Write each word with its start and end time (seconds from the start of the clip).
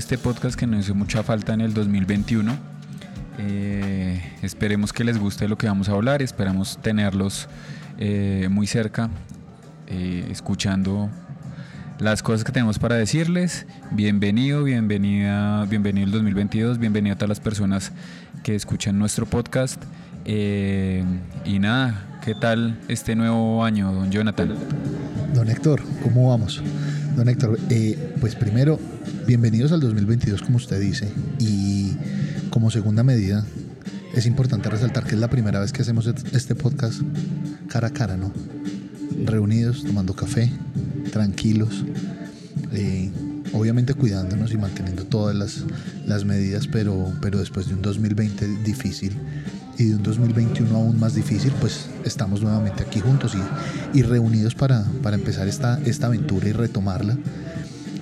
este 0.00 0.16
podcast 0.16 0.58
que 0.58 0.66
nos 0.66 0.86
hizo 0.86 0.94
mucha 0.94 1.22
falta 1.22 1.52
en 1.52 1.60
el 1.60 1.74
2021. 1.74 2.56
Eh, 3.38 4.18
esperemos 4.40 4.94
que 4.94 5.04
les 5.04 5.18
guste 5.18 5.46
lo 5.46 5.58
que 5.58 5.66
vamos 5.66 5.90
a 5.90 5.92
hablar, 5.92 6.22
esperamos 6.22 6.78
tenerlos 6.80 7.48
eh, 7.98 8.48
muy 8.50 8.66
cerca, 8.66 9.10
eh, 9.88 10.26
escuchando 10.30 11.10
las 11.98 12.22
cosas 12.22 12.44
que 12.44 12.50
tenemos 12.50 12.78
para 12.78 12.94
decirles. 12.94 13.66
Bienvenido, 13.90 14.64
bienvenida, 14.64 15.66
bienvenido 15.66 16.06
el 16.06 16.12
2022, 16.12 16.78
bienvenido 16.78 17.12
a 17.12 17.16
todas 17.16 17.28
las 17.28 17.40
personas 17.40 17.92
que 18.42 18.54
escuchan 18.54 18.98
nuestro 18.98 19.26
podcast. 19.26 19.82
y 20.24 21.58
nada, 21.58 22.20
¿qué 22.24 22.34
tal 22.34 22.80
este 22.88 23.14
nuevo 23.14 23.62
año, 23.62 23.92
don 23.92 24.10
Jonathan? 24.10 24.54
Don 25.34 25.50
Héctor, 25.50 25.82
¿cómo 26.02 26.30
vamos? 26.30 26.62
Don 27.16 27.28
Héctor, 27.28 27.58
pues 28.18 28.34
primero 28.34 28.78
bienvenidos 29.30 29.70
al 29.70 29.78
2022, 29.78 30.42
como 30.42 30.56
usted 30.56 30.80
dice. 30.80 31.08
Y 31.38 31.92
como 32.50 32.68
segunda 32.72 33.04
medida, 33.04 33.46
es 34.12 34.26
importante 34.26 34.68
resaltar 34.68 35.04
que 35.04 35.14
es 35.14 35.20
la 35.20 35.30
primera 35.30 35.60
vez 35.60 35.72
que 35.72 35.82
hacemos 35.82 36.08
este 36.32 36.56
podcast 36.56 37.00
cara 37.68 37.86
a 37.86 37.90
cara, 37.92 38.16
¿no? 38.16 38.32
Reunidos, 39.24 39.84
tomando 39.84 40.16
café, 40.16 40.50
tranquilos, 41.12 41.84
eh, 42.72 43.08
obviamente 43.52 43.94
cuidándonos 43.94 44.50
y 44.52 44.56
manteniendo 44.56 45.04
todas 45.04 45.36
las, 45.36 45.64
las, 46.08 46.24
medidas, 46.24 46.66
pero, 46.66 47.12
pero 47.22 47.38
después 47.38 47.68
de 47.68 47.74
un 47.74 47.82
2020 47.82 48.64
difícil 48.64 49.16
y 49.78 49.84
de 49.84 49.94
un 49.94 50.02
2021 50.02 50.74
aún 50.74 50.98
más 50.98 51.14
difícil, 51.14 51.52
pues 51.60 51.86
estamos 52.04 52.42
nuevamente 52.42 52.82
aquí 52.82 52.98
juntos 52.98 53.36
y, 53.36 53.96
y 53.96 54.02
reunidos 54.02 54.56
para, 54.56 54.82
para 55.04 55.14
empezar 55.14 55.46
esta, 55.46 55.80
esta 55.84 56.08
aventura 56.08 56.48
y 56.48 56.52
retomarla. 56.52 57.16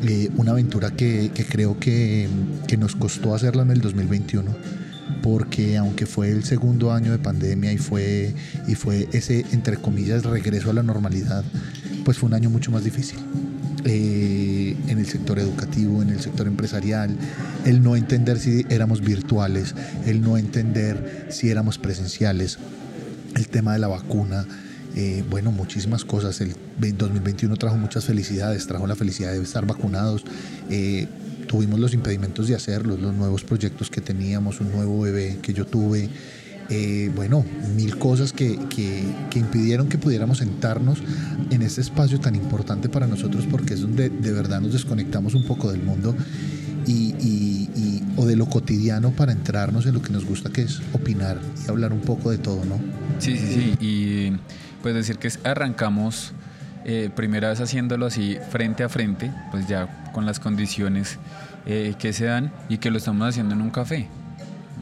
Eh, 0.05 0.31
una 0.37 0.53
aventura 0.53 0.93
que, 0.93 1.31
creo 1.49 1.79
que, 1.79 2.29
nos 2.79 2.95
costó 2.95 3.35
hacerla 3.35 3.63
en 3.63 3.73
el 3.73 3.81
2021 3.81 4.55
porque 5.23 5.77
aunque 5.77 6.07
fue 6.07 6.31
el 6.31 6.45
segundo 6.45 6.93
año 6.93 7.11
de 7.11 7.19
pandemia 7.19 7.73
y 7.73 7.79
fue, 7.79 8.35
y 8.69 8.75
fue 8.75 9.09
ese, 9.13 9.45
entre 9.53 9.77
comillas, 9.77 10.23
regreso 10.25 10.71
a 10.71 10.75
la 10.75 10.83
normalidad, 10.83 11.45
pues 12.05 12.19
fue 12.19 12.29
un 12.29 12.35
año 12.35 12.51
mucho 12.51 12.71
más 12.71 12.85
difícil. 12.85 13.19
Eh, 13.85 14.77
en 14.87 14.99
el 14.99 15.07
sector 15.07 15.39
educativo, 15.39 16.03
en 16.03 16.11
el 16.11 16.21
sector 16.21 16.47
empresarial, 16.47 17.17
el 17.65 17.83
no 17.83 17.97
entender 17.97 18.39
si 18.39 18.67
éramos 18.69 19.01
virtuales, 19.01 19.75
el 20.07 20.21
no 20.21 20.37
entender 20.37 21.27
si 21.31 21.51
éramos 21.51 21.79
presenciales, 21.79 22.59
el 23.35 23.49
tema 23.49 23.73
de 23.73 23.79
la 23.79 23.89
vacuna, 23.89 24.47
eh, 25.01 25.23
bueno, 25.31 25.53
muchísimas 25.53 26.05
cosas. 26.05 26.41
El 26.41 26.57
2021 26.99 27.57
trajo 27.57 27.77
muchas 27.77 28.05
felicidades, 28.05 28.67
trajo 28.67 28.85
la 28.89 28.97
felicidad 28.97 29.31
de 29.31 29.41
estar 29.41 29.65
vacunados. 29.65 30.25
Eh, 30.71 31.07
tuvimos 31.47 31.79
los 31.79 31.95
impedimentos 31.95 32.49
de 32.49 32.57
hacerlo, 32.57 32.97
los 32.97 33.15
nuevos 33.15 33.45
proyectos 33.45 33.91
que 33.91 34.01
teníamos, 34.01 34.61
un 34.61 34.73
nuevo 34.73 35.01
bebé 35.03 35.39
que 35.41 35.55
yo 35.55 35.67
tuve. 35.67 36.09
Eh, 36.69 37.13
bueno, 37.15 37.45
mil 37.77 37.97
cosas 37.97 38.33
que, 38.33 38.59
impidieron 39.37 39.89
que 39.89 39.99
pudiéramos 39.99 40.39
sentarnos 40.39 40.99
en 41.51 41.63
este 41.63 41.81
espacio 41.81 42.19
tan 42.19 42.35
importante 42.35 42.89
para 42.89 43.07
nosotros 43.07 43.47
porque 43.49 43.75
es 43.75 43.83
donde 43.83 44.11
de 44.11 44.33
verdad 44.33 44.61
nos 44.61 44.73
desconectamos 44.73 45.35
un 45.35 45.45
poco 45.45 45.71
del 45.71 45.81
mundo 45.81 46.17
y, 46.87 48.03
o 48.17 48.27
de 48.27 48.35
lo 48.35 48.47
cotidiano 48.47 49.13
para 49.13 49.31
entrarnos 49.31 49.87
en 49.87 49.95
lo 49.95 50.03
que 50.03 50.13
nos 50.13 50.25
gusta 50.25 50.51
que 50.51 50.63
es 50.63 50.81
opinar 50.93 51.41
y 51.65 51.71
hablar 51.71 51.93
un 51.93 52.01
poco 52.01 52.33
de 52.33 52.39
todo, 52.39 52.65
¿no? 52.65 52.81
Sí, 53.21 53.37
sí, 53.37 53.77
sí. 53.79 53.87
Y 53.87 54.33
pues 54.83 54.95
decir 54.95 55.19
que 55.19 55.31
arrancamos 55.45 56.33
eh, 56.85 57.11
primera 57.15 57.51
vez 57.51 57.61
haciéndolo 57.61 58.07
así 58.07 58.39
frente 58.51 58.83
a 58.83 58.89
frente, 58.89 59.31
pues 59.51 59.67
ya 59.69 60.11
con 60.13 60.27
las 60.27 60.41
condiciones 60.41 61.19
eh, 61.67 61.95
que 61.99 62.13
se 62.13 62.25
dan 62.25 62.53
y 62.69 62.79
que 62.79 62.91
lo 62.91 62.99
estamos 62.99 63.29
haciendo 63.29 63.55
en 63.55 63.61
un 63.61 63.71
café. 63.71 64.09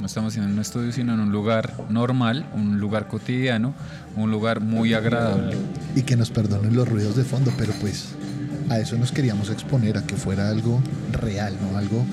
No 0.00 0.06
estamos 0.06 0.32
haciendo 0.32 0.48
en 0.48 0.54
un 0.54 0.60
estudio, 0.60 0.92
sino 0.92 1.14
en 1.14 1.20
un 1.20 1.32
lugar 1.32 1.72
normal, 1.88 2.46
un 2.54 2.78
lugar 2.78 3.08
cotidiano, 3.08 3.74
un 4.14 4.30
lugar 4.30 4.60
muy 4.60 4.92
agradable. 4.92 5.56
Y 5.94 6.02
que 6.02 6.16
nos 6.16 6.30
perdonen 6.30 6.76
los 6.76 6.86
ruidos 6.86 7.16
de 7.16 7.24
fondo, 7.24 7.50
pero 7.56 7.72
pues 7.80 8.10
a 8.68 8.78
eso 8.78 8.96
nos 8.98 9.10
queríamos 9.10 9.48
exponer, 9.50 9.96
a 9.96 10.06
que 10.06 10.16
fuera 10.16 10.50
algo 10.50 10.82
real, 11.12 11.56
¿no? 11.60 11.78
Algo 11.78 12.04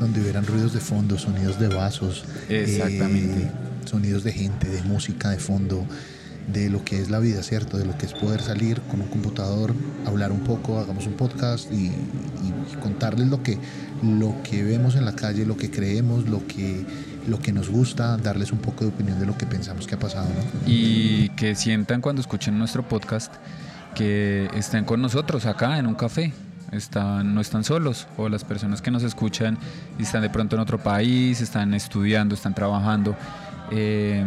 donde 0.00 0.20
hubieran 0.20 0.46
ruidos 0.46 0.72
de 0.72 0.80
fondo, 0.80 1.16
sonidos 1.16 1.60
de 1.60 1.68
vasos. 1.68 2.24
Exactamente. 2.48 3.44
Eh, 3.44 3.50
sonidos 3.84 4.24
de 4.24 4.32
gente, 4.32 4.68
de 4.68 4.82
música 4.82 5.30
de 5.30 5.38
fondo 5.38 5.86
de 6.52 6.70
lo 6.70 6.84
que 6.84 7.00
es 7.00 7.10
la 7.10 7.18
vida, 7.18 7.42
¿cierto? 7.42 7.78
De 7.78 7.84
lo 7.84 7.96
que 7.96 8.06
es 8.06 8.14
poder 8.14 8.40
salir 8.40 8.80
con 8.82 9.00
un 9.00 9.08
computador, 9.08 9.74
hablar 10.06 10.32
un 10.32 10.40
poco, 10.40 10.78
hagamos 10.78 11.06
un 11.06 11.14
podcast 11.14 11.70
y, 11.72 11.92
contarles 12.82 13.28
lo 13.28 13.42
que, 13.42 13.58
lo 14.02 14.34
que 14.42 14.62
vemos 14.62 14.94
en 14.94 15.04
la 15.04 15.14
calle, 15.14 15.44
lo 15.44 15.56
que 15.56 15.70
creemos, 15.70 16.28
lo 16.28 16.46
que, 16.46 16.84
lo 17.26 17.38
que 17.38 17.52
nos 17.52 17.68
gusta, 17.68 18.16
darles 18.16 18.52
un 18.52 18.58
poco 18.58 18.84
de 18.84 18.90
opinión 18.90 19.18
de 19.18 19.26
lo 19.26 19.36
que 19.36 19.46
pensamos 19.46 19.86
que 19.86 19.94
ha 19.94 19.98
pasado, 19.98 20.28
¿no? 20.28 20.70
Y 20.70 21.30
que 21.30 21.54
sientan 21.54 22.00
cuando 22.00 22.20
escuchen 22.20 22.58
nuestro 22.58 22.86
podcast 22.86 23.34
que 23.94 24.48
estén 24.54 24.84
con 24.84 25.02
nosotros 25.02 25.46
acá 25.46 25.78
en 25.78 25.86
un 25.86 25.94
café, 25.94 26.32
están, 26.72 27.34
no 27.34 27.40
están 27.40 27.64
solos, 27.64 28.06
o 28.16 28.28
las 28.28 28.44
personas 28.44 28.82
que 28.82 28.90
nos 28.90 29.02
escuchan 29.02 29.58
están 29.98 30.22
de 30.22 30.30
pronto 30.30 30.56
en 30.56 30.62
otro 30.62 30.78
país, 30.78 31.40
están 31.40 31.74
estudiando, 31.74 32.34
están 32.34 32.54
trabajando 32.54 33.16
eh, 33.70 34.24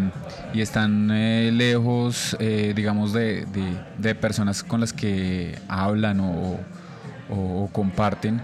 y 0.54 0.62
están 0.62 1.10
eh, 1.12 1.52
lejos, 1.52 2.36
eh, 2.40 2.74
digamos, 2.76 3.14
de, 3.14 3.46
personas 4.20 4.64
con 4.64 4.82
las 4.82 4.94
que 4.94 5.58
hablan 5.68 6.20
o, 6.20 6.60
comparten 7.72 8.42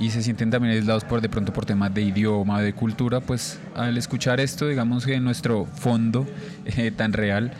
y 0.00 0.08
se 0.10 0.22
sienten 0.22 0.50
también 0.50 0.72
aislados 0.72 1.04
por 1.04 1.20
de 1.20 1.28
pronto 1.28 1.52
por 1.52 1.66
temas 1.66 1.92
de 1.92 2.00
idioma, 2.00 2.62
de 2.62 2.72
cultura, 2.72 3.20
pues 3.20 3.58
al 3.74 3.98
escuchar 3.98 4.40
esto, 4.40 4.66
digamos 4.66 5.04
que 5.04 5.20
nuestro 5.20 5.66
fondo 5.66 6.26
tan 6.96 7.12
real 7.12 7.52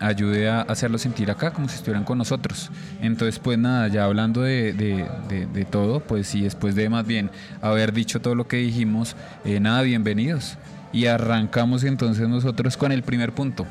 ayude 0.00 0.48
a 0.48 0.62
hacerlo 0.62 0.98
sentir 0.98 1.30
acá 1.30 1.52
como 1.52 1.68
si 1.68 1.76
estuvieran 1.76 2.02
con 2.02 2.18
nosotros. 2.18 2.72
Entonces, 3.00 3.38
pues 3.38 3.56
nada, 3.56 3.86
ya 3.86 4.04
hablando 4.04 4.42
de, 4.42 4.72
de 4.72 5.64
todo, 5.70 6.00
pues 6.00 6.26
sí, 6.26 6.40
después 6.40 6.74
de 6.74 6.88
más 6.88 7.06
bien 7.06 7.30
haber 7.60 7.92
dicho 7.92 8.20
todo 8.20 8.34
lo 8.34 8.48
que 8.48 8.56
dijimos, 8.56 9.14
nada, 9.44 9.82
bienvenidos 9.82 10.58
y 10.92 11.06
arrancamos 11.06 11.84
entonces 11.84 12.28
nosotros 12.28 12.76
con 12.76 12.92
el 12.92 13.02
primer 13.02 13.32
punto. 13.32 13.66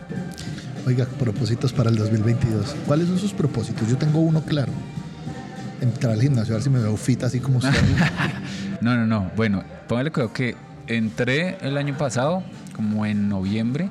Oiga, 0.85 1.05
propósitos 1.05 1.73
para 1.73 1.89
el 1.89 1.97
2022. 1.97 2.75
¿Cuáles 2.87 3.07
son 3.07 3.19
sus 3.19 3.33
propósitos? 3.33 3.87
Yo 3.87 3.97
tengo 3.97 4.19
uno 4.19 4.41
claro. 4.41 4.71
Entrar 5.79 6.13
al 6.13 6.21
gimnasio, 6.21 6.53
a 6.53 6.57
ver 6.57 6.63
si 6.63 6.69
me 6.69 6.79
veo 6.79 6.97
fit 6.97 7.23
así 7.23 7.39
como 7.39 7.59
usted. 7.59 7.71
no, 8.81 8.95
no, 8.95 9.05
no. 9.05 9.31
Bueno, 9.35 9.63
póngale 9.87 10.11
creo 10.11 10.33
que 10.33 10.55
entré 10.87 11.57
el 11.61 11.77
año 11.77 11.97
pasado, 11.97 12.43
como 12.75 13.05
en 13.05 13.29
noviembre, 13.29 13.89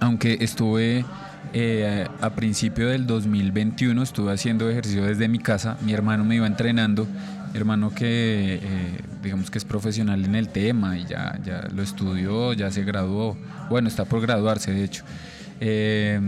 aunque 0.00 0.38
estuve 0.40 1.04
eh, 1.52 2.06
a 2.20 2.30
principio 2.30 2.88
del 2.88 3.06
2021, 3.06 4.02
estuve 4.02 4.32
haciendo 4.32 4.68
ejercicio 4.68 5.04
desde 5.04 5.28
mi 5.28 5.38
casa, 5.38 5.76
mi 5.82 5.92
hermano 5.92 6.24
me 6.24 6.36
iba 6.36 6.46
entrenando. 6.46 7.06
Hermano 7.54 7.94
que 7.94 8.60
eh, 8.62 9.00
digamos 9.22 9.50
que 9.50 9.56
es 9.56 9.64
profesional 9.64 10.24
en 10.24 10.34
el 10.34 10.48
tema 10.48 10.98
y 10.98 11.06
ya, 11.06 11.38
ya 11.42 11.66
lo 11.74 11.82
estudió, 11.82 12.52
ya 12.52 12.70
se 12.70 12.84
graduó, 12.84 13.36
bueno, 13.70 13.88
está 13.88 14.04
por 14.04 14.20
graduarse 14.20 14.72
de 14.72 14.84
hecho. 14.84 15.04
Eh, 15.60 16.20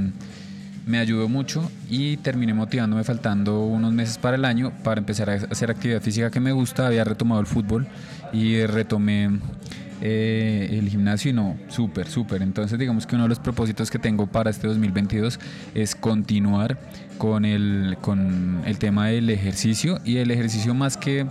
me 0.86 0.98
ayudó 0.98 1.28
mucho 1.28 1.70
y 1.90 2.16
terminé 2.16 2.54
motivándome 2.54 3.04
faltando 3.04 3.60
unos 3.60 3.92
meses 3.92 4.16
para 4.16 4.36
el 4.36 4.44
año 4.46 4.72
para 4.82 5.00
empezar 5.00 5.28
a 5.28 5.34
hacer 5.34 5.70
actividad 5.70 6.00
física 6.00 6.30
que 6.30 6.40
me 6.40 6.52
gusta, 6.52 6.86
había 6.86 7.04
retomado 7.04 7.42
el 7.42 7.46
fútbol 7.46 7.86
y 8.32 8.64
retomé 8.64 9.38
eh, 10.00 10.68
el 10.78 10.88
gimnasio 10.88 11.30
y 11.30 11.34
no, 11.34 11.56
súper, 11.68 12.08
súper. 12.08 12.42
Entonces 12.42 12.78
digamos 12.78 13.06
que 13.06 13.14
uno 13.14 13.24
de 13.24 13.28
los 13.28 13.40
propósitos 13.40 13.90
que 13.90 13.98
tengo 13.98 14.26
para 14.26 14.50
este 14.50 14.68
2022 14.68 15.40
es 15.74 15.94
continuar 15.94 16.78
con 17.18 17.44
el, 17.44 17.96
con 18.00 18.62
el 18.64 18.78
tema 18.78 19.08
del 19.08 19.28
ejercicio 19.30 19.98
y 20.04 20.18
el 20.18 20.30
ejercicio 20.30 20.72
más 20.74 20.96
que 20.96 21.26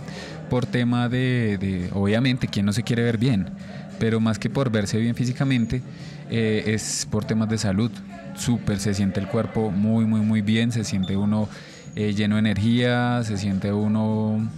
por 0.50 0.66
tema 0.66 1.08
de, 1.08 1.90
obviamente, 1.92 2.48
quien 2.48 2.66
no 2.66 2.72
se 2.72 2.82
quiere 2.82 3.02
ver 3.02 3.18
bien, 3.18 3.48
pero 3.98 4.20
más 4.20 4.38
que 4.38 4.50
por 4.50 4.70
verse 4.70 4.98
bien 4.98 5.14
físicamente, 5.14 5.82
eh, 6.30 6.64
es 6.66 7.06
por 7.10 7.24
temas 7.24 7.48
de 7.48 7.58
salud. 7.58 7.90
Súper, 8.34 8.78
se 8.78 8.94
siente 8.94 9.18
el 9.20 9.26
cuerpo 9.26 9.70
muy, 9.70 10.04
muy, 10.04 10.20
muy 10.20 10.42
bien, 10.42 10.72
se 10.72 10.84
siente 10.84 11.16
uno 11.16 11.48
eh, 11.96 12.14
lleno 12.14 12.36
de 12.36 12.40
energía, 12.40 13.22
se 13.24 13.36
siente 13.36 13.72
uno 13.72 14.48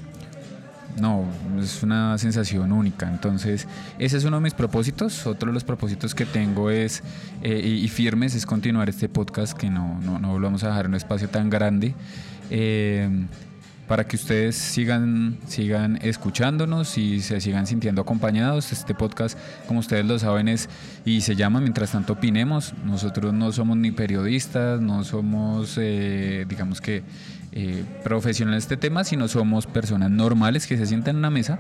no, 0.98 1.24
es 1.60 1.82
una 1.82 2.16
sensación 2.18 2.72
única. 2.72 3.08
Entonces, 3.08 3.66
ese 3.98 4.16
es 4.16 4.24
uno 4.24 4.36
de 4.36 4.42
mis 4.42 4.54
propósitos. 4.54 5.26
Otro 5.26 5.48
de 5.48 5.54
los 5.54 5.64
propósitos 5.64 6.14
que 6.14 6.26
tengo 6.26 6.70
es, 6.70 7.02
eh, 7.42 7.58
y, 7.58 7.88
firmes, 7.88 8.34
es 8.34 8.46
continuar 8.46 8.88
este 8.88 9.08
podcast, 9.08 9.56
que 9.56 9.70
no, 9.70 10.00
no, 10.00 10.18
no 10.18 10.28
volvamos 10.32 10.64
a 10.64 10.68
dejar 10.68 10.86
un 10.86 10.94
espacio 10.94 11.28
tan 11.28 11.50
grande. 11.50 11.94
Eh, 12.50 13.26
para 13.90 14.06
que 14.06 14.14
ustedes 14.14 14.54
sigan, 14.54 15.38
sigan 15.48 15.98
escuchándonos 16.00 16.96
y 16.96 17.22
se 17.22 17.40
sigan 17.40 17.66
sintiendo 17.66 18.00
acompañados. 18.02 18.70
Este 18.70 18.94
podcast, 18.94 19.36
como 19.66 19.80
ustedes 19.80 20.06
lo 20.06 20.16
saben, 20.16 20.46
es 20.46 20.68
y 21.04 21.22
se 21.22 21.34
llama 21.34 21.60
Mientras 21.60 21.90
tanto 21.90 22.12
opinemos. 22.12 22.72
Nosotros 22.84 23.34
no 23.34 23.50
somos 23.50 23.76
ni 23.76 23.90
periodistas, 23.90 24.80
no 24.80 25.02
somos, 25.02 25.76
eh, 25.76 26.46
digamos 26.48 26.80
que, 26.80 27.02
eh, 27.52 27.84
profesionales 28.04 28.68
de 28.68 28.74
este 28.74 28.88
tema, 28.88 29.04
sino 29.04 29.28
somos 29.28 29.66
personas 29.66 30.10
normales 30.10 30.66
que 30.66 30.76
se 30.76 30.86
sientan 30.86 31.16
en 31.16 31.18
una 31.18 31.30
mesa 31.30 31.58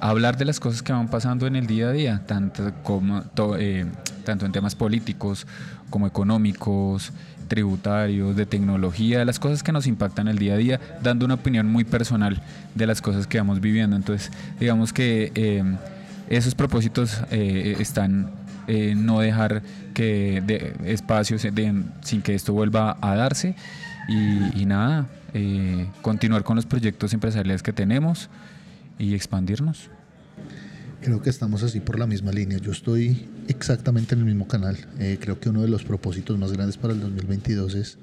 a 0.00 0.10
hablar 0.10 0.36
de 0.36 0.44
las 0.44 0.60
cosas 0.60 0.82
que 0.82 0.92
van 0.92 1.08
pasando 1.08 1.46
en 1.46 1.56
el 1.56 1.66
día 1.66 1.88
a 1.88 1.92
día, 1.92 2.22
tanto, 2.26 2.62
eh, 3.58 3.86
tanto 4.24 4.46
en 4.46 4.52
temas 4.52 4.74
políticos 4.74 5.46
como 5.90 6.06
económicos, 6.06 7.12
tributarios, 7.48 8.36
de 8.36 8.44
tecnología, 8.44 9.24
las 9.24 9.38
cosas 9.38 9.62
que 9.62 9.72
nos 9.72 9.86
impactan 9.86 10.28
el 10.28 10.38
día 10.38 10.54
a 10.54 10.56
día, 10.56 10.80
dando 11.02 11.24
una 11.24 11.34
opinión 11.34 11.68
muy 11.68 11.84
personal 11.84 12.42
de 12.74 12.86
las 12.86 13.00
cosas 13.00 13.26
que 13.26 13.38
vamos 13.38 13.60
viviendo. 13.60 13.96
Entonces, 13.96 14.30
digamos 14.58 14.92
que 14.92 15.32
eh, 15.34 15.62
esos 16.28 16.54
propósitos 16.54 17.22
eh, 17.30 17.76
están 17.78 18.30
en 18.66 19.06
no 19.06 19.20
dejar 19.20 19.62
que 19.94 20.42
de 20.44 20.74
espacios 20.92 21.46
sin 22.02 22.22
que 22.22 22.34
esto 22.34 22.52
vuelva 22.52 22.98
a 23.00 23.14
darse 23.14 23.54
y, 24.08 24.66
nada, 24.66 25.08
eh, 25.34 25.88
continuar 26.02 26.44
con 26.44 26.56
los 26.56 26.66
proyectos 26.66 27.12
empresariales 27.12 27.62
que 27.62 27.72
tenemos 27.72 28.28
y 28.98 29.14
expandirnos. 29.14 29.90
Creo 31.02 31.22
que 31.22 31.30
estamos 31.30 31.62
así 31.62 31.80
por 31.80 31.98
la 31.98 32.06
misma 32.06 32.32
línea. 32.32 32.58
Yo 32.58 32.72
estoy 32.72 33.28
exactamente 33.48 34.14
en 34.14 34.20
el 34.20 34.26
mismo 34.26 34.48
canal. 34.48 34.76
Eh, 34.98 35.18
creo 35.20 35.38
que 35.38 35.50
uno 35.50 35.62
de 35.62 35.68
los 35.68 35.84
propósitos 35.84 36.38
más 36.38 36.52
grandes 36.52 36.76
para 36.76 36.94
el 36.94 37.00
2022 37.00 37.74
es 37.74 37.98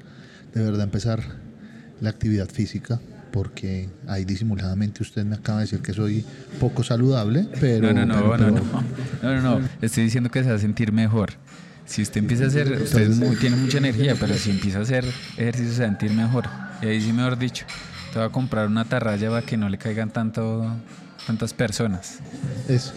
de 0.53 0.63
verdad 0.63 0.83
empezar 0.83 1.23
la 2.01 2.09
actividad 2.09 2.47
física, 2.49 2.99
porque 3.31 3.89
ahí 4.07 4.25
disimuladamente 4.25 5.01
usted 5.01 5.25
me 5.25 5.35
acaba 5.35 5.59
de 5.59 5.65
decir 5.65 5.79
que 5.79 5.93
soy 5.93 6.23
poco 6.59 6.83
saludable, 6.83 7.47
pero... 7.59 7.93
No, 7.93 8.05
no, 8.05 8.05
no, 8.05 8.37
no, 8.37 8.51
no, 8.51 8.61
no, 9.21 9.41
no, 9.41 9.59
no, 9.59 9.69
estoy 9.81 10.03
diciendo 10.03 10.29
que 10.29 10.43
se 10.43 10.49
va 10.49 10.55
a 10.55 10.59
sentir 10.59 10.91
mejor. 10.91 11.31
Si 11.85 12.01
usted 12.01 12.19
empieza 12.19 12.45
a 12.45 12.47
hacer, 12.47 12.71
usted 12.71 13.11
tiene 13.39 13.55
mucha 13.55 13.77
energía, 13.77 14.15
pero 14.19 14.33
si 14.35 14.51
empieza 14.51 14.79
a 14.79 14.81
hacer 14.83 15.05
ejercicio 15.37 15.73
se 15.73 15.83
a 15.83 15.87
sentir 15.87 16.11
mejor. 16.11 16.45
Y 16.81 16.87
ahí 16.87 17.01
sí, 17.01 17.11
mejor 17.11 17.37
dicho, 17.37 17.65
te 18.13 18.19
va 18.19 18.25
a 18.25 18.29
comprar 18.29 18.67
una 18.67 18.85
tarraya 18.85 19.29
para 19.29 19.45
que 19.45 19.57
no 19.57 19.69
le 19.69 19.77
caigan 19.77 20.11
tanto 20.11 20.75
tantas 21.25 21.53
personas. 21.53 22.19
Eso. 22.67 22.93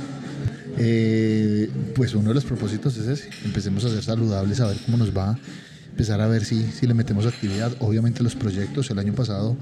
Eh, 0.79 1.71
pues 1.95 2.15
uno 2.15 2.29
de 2.29 2.35
los 2.35 2.45
propósitos 2.45 2.97
es 2.99 3.07
ese, 3.07 3.31
empecemos 3.45 3.85
a 3.85 3.89
ser 3.89 4.03
saludables, 4.03 4.61
a 4.61 4.67
ver 4.67 4.77
cómo 4.85 4.99
nos 4.99 5.17
va, 5.17 5.39
empezar 5.89 6.21
a 6.21 6.27
ver 6.27 6.45
si, 6.45 6.63
si 6.65 6.87
le 6.87 6.93
metemos 6.93 7.25
actividad. 7.27 7.73
Obviamente 7.81 8.23
los 8.23 8.35
proyectos, 8.35 8.91
el 8.91 8.99
año 8.99 9.15
pasado 9.15 9.57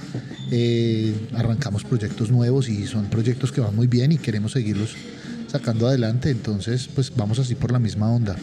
eh, 0.51 1.15
arrancamos 1.35 1.85
proyectos 1.85 2.31
nuevos 2.31 2.69
y 2.69 2.87
son 2.87 3.07
proyectos 3.07 3.53
que 3.53 3.61
van 3.61 3.77
muy 3.77 3.87
bien 3.87 4.11
y 4.11 4.19
queremos 4.19 4.53
seguirlos 4.53 4.97
sacando 5.47 5.87
adelante, 5.87 6.31
entonces 6.31 6.89
pues 6.93 7.13
vamos 7.15 7.39
así 7.39 7.55
por 7.55 7.71
la 7.71 7.79
misma 7.79 8.11
onda. 8.11 8.35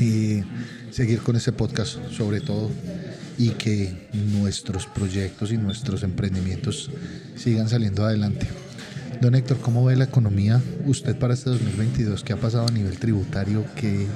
Y 0.00 0.42
seguir 0.90 1.20
con 1.20 1.36
ese 1.36 1.52
podcast 1.52 1.98
sobre 2.10 2.40
todo 2.40 2.70
y 3.38 3.50
que 3.50 4.08
nuestros 4.12 4.86
proyectos 4.86 5.52
y 5.52 5.56
nuestros 5.56 6.02
emprendimientos 6.02 6.90
sigan 7.36 7.68
saliendo 7.68 8.04
adelante. 8.04 8.46
Don 9.20 9.34
Héctor, 9.34 9.58
¿cómo 9.58 9.84
ve 9.84 9.96
la 9.96 10.04
economía 10.04 10.60
usted 10.86 11.16
para 11.16 11.34
este 11.34 11.50
2022? 11.50 12.24
¿Qué 12.24 12.32
ha 12.32 12.36
pasado 12.36 12.66
a 12.66 12.72
nivel 12.72 12.98
tributario? 12.98 13.64
¿Qué, 13.76 14.06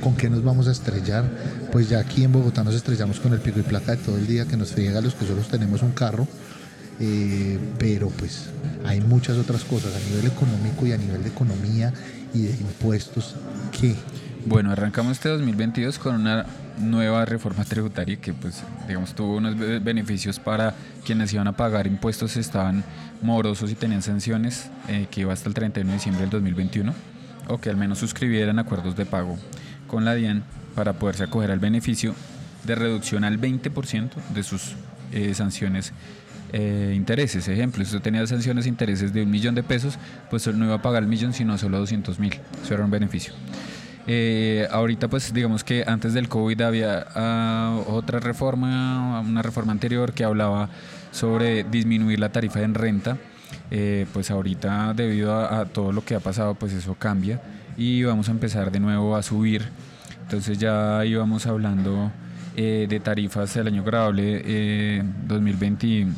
¿Con 0.00 0.16
qué 0.16 0.30
nos 0.30 0.44
vamos 0.44 0.68
a 0.68 0.72
estrellar? 0.72 1.24
Pues 1.72 1.88
ya 1.88 1.98
aquí 1.98 2.24
en 2.24 2.32
Bogotá 2.32 2.62
nos 2.62 2.74
estrellamos 2.74 3.20
con 3.20 3.32
el 3.32 3.40
pico 3.40 3.58
y 3.58 3.62
placa 3.62 3.96
de 3.96 3.98
todo 3.98 4.16
el 4.16 4.26
día 4.26 4.46
que 4.46 4.56
nos 4.56 4.72
friega 4.72 5.00
los 5.00 5.14
que 5.14 5.26
solo 5.26 5.42
tenemos 5.42 5.82
un 5.82 5.92
carro. 5.92 6.28
Eh, 7.00 7.58
pero 7.78 8.08
pues 8.10 8.44
hay 8.84 9.00
muchas 9.00 9.36
otras 9.36 9.64
cosas 9.64 9.92
a 9.96 10.10
nivel 10.10 10.26
económico 10.26 10.86
y 10.86 10.92
a 10.92 10.96
nivel 10.96 11.24
de 11.24 11.30
economía 11.30 11.92
y 12.32 12.42
de 12.42 12.52
impuestos 12.52 13.34
que... 13.72 13.94
Bueno, 14.46 14.72
arrancamos 14.72 15.12
este 15.12 15.30
2022 15.30 15.98
con 15.98 16.16
una 16.16 16.44
nueva 16.78 17.24
reforma 17.24 17.64
tributaria 17.64 18.16
que 18.16 18.34
pues 18.34 18.62
digamos 18.86 19.14
tuvo 19.14 19.36
unos 19.36 19.56
beneficios 19.56 20.38
para 20.38 20.74
quienes 21.02 21.32
iban 21.32 21.46
a 21.46 21.52
pagar 21.52 21.86
impuestos 21.86 22.36
estaban 22.36 22.84
morosos 23.22 23.70
y 23.70 23.74
tenían 23.74 24.02
sanciones 24.02 24.68
eh, 24.88 25.06
que 25.10 25.22
iba 25.22 25.32
hasta 25.32 25.48
el 25.48 25.54
31 25.54 25.88
de 25.88 25.96
diciembre 25.96 26.20
del 26.22 26.30
2021 26.30 26.92
o 27.48 27.58
que 27.58 27.70
al 27.70 27.78
menos 27.78 27.98
suscribieran 27.98 28.58
acuerdos 28.58 28.96
de 28.96 29.06
pago 29.06 29.38
con 29.86 30.04
la 30.04 30.14
DIAN 30.14 30.44
para 30.74 30.92
poderse 30.92 31.24
acoger 31.24 31.50
al 31.50 31.58
beneficio 31.58 32.14
de 32.64 32.74
reducción 32.74 33.24
al 33.24 33.40
20% 33.40 34.10
de 34.34 34.42
sus 34.42 34.74
eh, 35.12 35.32
sanciones 35.32 35.92
eh, 36.52 36.92
intereses. 36.94 37.48
Ejemplo, 37.48 37.82
si 37.82 37.96
usted 37.96 38.02
tenía 38.02 38.26
sanciones 38.26 38.66
e 38.66 38.68
intereses 38.68 39.14
de 39.14 39.22
un 39.22 39.30
millón 39.30 39.54
de 39.54 39.62
pesos, 39.62 39.98
pues 40.28 40.46
no 40.48 40.66
iba 40.66 40.74
a 40.74 40.82
pagar 40.82 41.02
el 41.02 41.08
millón, 41.08 41.32
sino 41.32 41.56
solo 41.56 41.78
200 41.78 42.18
mil. 42.18 42.34
Eso 42.62 42.74
era 42.74 42.84
un 42.84 42.90
beneficio. 42.90 43.32
Eh, 44.06 44.68
ahorita 44.70 45.08
pues 45.08 45.32
digamos 45.32 45.64
que 45.64 45.82
antes 45.86 46.12
del 46.12 46.28
COVID 46.28 46.60
había 46.60 47.06
ah, 47.14 47.80
otra 47.86 48.20
reforma, 48.20 49.20
una 49.20 49.40
reforma 49.42 49.72
anterior 49.72 50.12
que 50.12 50.24
hablaba 50.24 50.68
sobre 51.10 51.64
disminuir 51.64 52.20
la 52.20 52.30
tarifa 52.30 52.60
en 52.62 52.74
renta. 52.74 53.16
Eh, 53.70 54.06
pues 54.12 54.30
ahorita 54.30 54.92
debido 54.94 55.34
a, 55.34 55.64
todo 55.64 55.92
lo 55.92 56.04
que 56.04 56.14
ha 56.14 56.20
pasado 56.20 56.54
pues 56.54 56.72
eso 56.72 56.94
cambia 56.96 57.40
y 57.76 58.02
vamos 58.02 58.28
a 58.28 58.32
empezar 58.32 58.70
de 58.70 58.80
nuevo 58.80 59.16
a 59.16 59.22
subir. 59.22 59.62
Entonces 60.22 60.58
ya 60.58 61.04
íbamos 61.04 61.46
hablando 61.46 62.10
eh, 62.56 62.86
de 62.88 63.00
tarifas 63.00 63.54
del 63.54 63.68
año 63.68 63.84
grabable 63.84 65.02
2021 65.26 66.14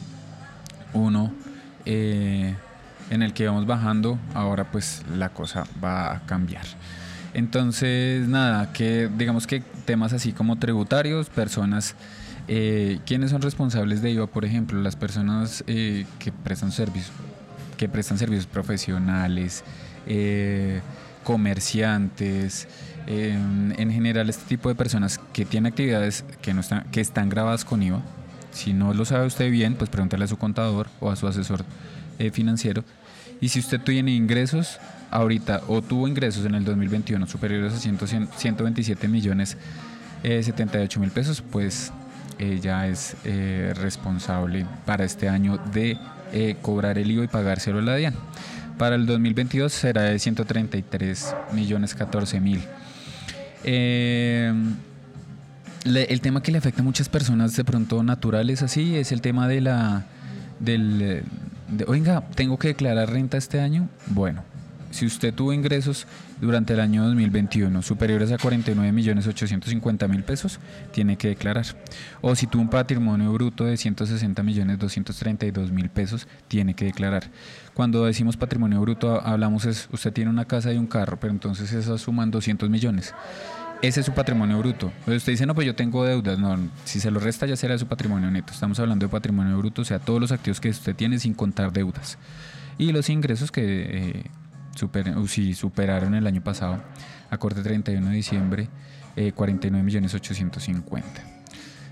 en 3.09 3.23
el 3.23 3.33
que 3.33 3.47
vamos 3.47 3.67
bajando, 3.67 4.19
ahora 4.35 4.65
pues 4.71 5.05
la 5.17 5.29
cosa 5.29 5.65
va 5.83 6.13
a 6.13 6.27
cambiar. 6.27 6.65
Entonces, 7.37 8.27
nada, 8.29 8.73
que 8.73 9.11
digamos 9.15 9.47
que 9.47 9.61
temas 9.85 10.15
así 10.15 10.33
como 10.33 10.57
tributarios, 10.57 11.29
personas, 11.29 11.95
eh, 12.49 12.99
¿quiénes 13.05 13.31
son 13.31 13.43
responsables 13.43 14.01
de 14.01 14.11
IVA? 14.13 14.27
Por 14.27 14.47
ejemplo, 14.47 14.81
las 14.81 14.97
personas 14.97 15.63
eh, 15.67 16.07
que 16.19 16.33
prestan 16.33 16.73
servicios, 16.73 17.13
que 17.77 17.91
prestan 17.91 18.17
servicios 18.17 18.47
profesionales, 18.47 19.65
eh, 20.07 20.81
comerciantes, 21.25 22.69
en 23.07 23.93
general 23.93 24.31
este 24.31 24.47
tipo 24.47 24.71
de 24.71 24.75
personas 24.75 25.21
que 25.35 25.45
tienen 25.45 25.71
actividades 25.71 26.25
que, 26.41 26.55
no 26.55 26.63
están, 26.63 26.85
que 26.85 27.03
están 27.03 27.29
grabadas 27.29 27.67
con 27.67 27.83
IVA. 27.83 28.01
Si 28.51 28.73
no 28.73 28.95
lo 28.95 29.05
sabe 29.05 29.27
usted 29.27 29.51
bien, 29.51 29.75
pues 29.75 29.91
pregúntale 29.91 30.25
a 30.25 30.29
su 30.29 30.39
contador 30.39 30.89
o 31.01 31.11
a 31.11 31.17
su 31.17 31.27
asesor 31.27 31.67
financiero. 32.33 32.83
Y 33.43 33.51
si 33.51 33.61
usted 33.61 33.79
tiene 33.79 34.13
ingresos, 34.13 34.81
ahorita 35.17 35.63
o 35.69 35.81
tuvo 35.83 36.07
ingresos 36.07 36.45
en 36.45 36.55
el 36.55 36.65
2021 36.65 37.27
superiores 37.27 37.73
a 37.73 37.79
127 37.79 39.09
millones 39.09 39.57
78 40.23 40.99
eh, 40.99 41.01
mil 41.01 41.11
pesos, 41.11 41.43
pues 41.43 41.93
eh, 42.39 42.59
ya 42.61 42.87
es 42.87 43.17
eh, 43.25 43.73
responsable 43.77 44.67
para 44.85 45.05
este 45.05 45.29
año 45.29 45.59
de 45.73 45.99
cobrar 46.61 46.99
el 46.99 47.11
IVA 47.11 47.25
y 47.25 47.29
pagárselo 47.29 47.79
a 47.79 47.83
la 47.83 47.97
DIAN. 47.97 48.15
Para 48.77 48.97
el 48.97 49.07
2022 49.07 49.73
será 49.73 50.03
de 50.03 50.19
133 50.19 51.35
millones 51.53 51.95
14 51.95 52.41
mil. 52.41 52.61
el 53.65 54.77
tema 56.21 56.43
que 56.43 56.53
le 56.53 56.59
afecta 56.59 56.83
a 56.83 56.85
muchas 56.85 57.09
personas 57.09 57.57
de 57.57 57.65
pronto 57.65 58.03
naturales 58.03 58.63
así 58.63 58.97
es 58.97 59.13
el 59.13 59.23
tema 59.23 59.49
de 59.49 59.61
la 59.63 60.05
del 60.59 61.23
de, 61.69 61.85
oiga, 61.87 62.23
tengo 62.35 62.59
que 62.59 62.69
declarar 62.69 63.11
renta 63.11 63.39
este 63.39 63.61
año. 63.61 63.89
Bueno, 64.07 64.43
si 64.91 65.07
usted 65.07 65.35
tuvo 65.35 65.53
ingresos 65.53 66.07
durante 66.41 66.75
el 66.75 66.81
año 66.81 67.05
2021 67.05 67.83
superiores 67.83 68.33
a 68.33 68.39
49 68.39 68.93
millones 68.93 69.27
850 69.27 70.09
mil 70.09 70.23
pesos, 70.23 70.59
tiene 70.93 71.17
que 71.17 71.29
declarar. 71.29 71.67
O 72.21 72.35
si 72.35 72.47
tuvo 72.47 72.63
un 72.63 72.71
patrimonio 72.71 73.33
bruto 73.33 73.65
de 73.65 73.77
160 73.77 74.43
millones 74.43 74.79
232 74.79 75.71
mil 75.71 75.89
pesos, 75.89 76.29
tiene 76.49 76.75
que 76.75 76.87
declarar. 76.87 77.31
Cuando 77.75 78.05
decimos 78.05 78.37
patrimonio 78.37 78.81
bruto, 78.81 79.21
hablamos 79.21 79.65
es, 79.67 79.89
usted 79.93 80.13
tiene 80.13 80.31
una 80.31 80.45
casa 80.45 80.73
y 80.73 80.79
un 80.79 80.87
carro, 80.87 81.19
pero 81.21 81.33
entonces 81.33 81.73
eso 81.73 81.99
suman 81.99 82.31
200 82.31 82.71
millones. 82.71 83.15
Ese 83.83 84.01
es 84.01 84.07
su 84.07 84.13
patrimonio 84.13 84.59
bruto. 84.59 84.91
Usted 85.07 85.33
dice, 85.33 85.45
no, 85.45 85.55
pues 85.55 85.67
yo 85.67 85.75
tengo 85.75 86.05
deudas. 86.05 86.39
No, 86.39 86.59
si 86.85 86.99
se 86.99 87.11
lo 87.11 87.21
resta 87.21 87.47
ya 87.47 87.57
será 87.57 87.77
su 87.77 87.87
patrimonio 87.87 88.31
neto. 88.31 88.53
Estamos 88.53 88.81
hablando 88.81 89.07
de 89.07 89.11
patrimonio 89.11 89.59
bruto, 89.59 89.83
o 89.83 89.85
sea, 89.85 89.99
todos 89.99 90.21
los 90.21 90.33
activos 90.33 90.61
que 90.61 90.71
usted 90.71 90.97
tiene 90.97 91.19
sin 91.19 91.35
contar 91.35 91.73
deudas. 91.73 92.19
Y 92.79 92.93
los 92.93 93.11
ingresos 93.11 93.51
que... 93.51 93.65
Eh, 93.65 94.25
si 95.29 95.55
superaron 95.55 96.15
el 96.15 96.27
año 96.27 96.43
pasado, 96.43 96.83
a 97.31 97.39
corte 97.39 97.63
31 97.63 98.09
de 98.09 98.15
diciembre, 98.15 98.69
49 99.35 99.81
eh, 99.81 99.83
millones 99.83 100.15
850. 100.15 101.09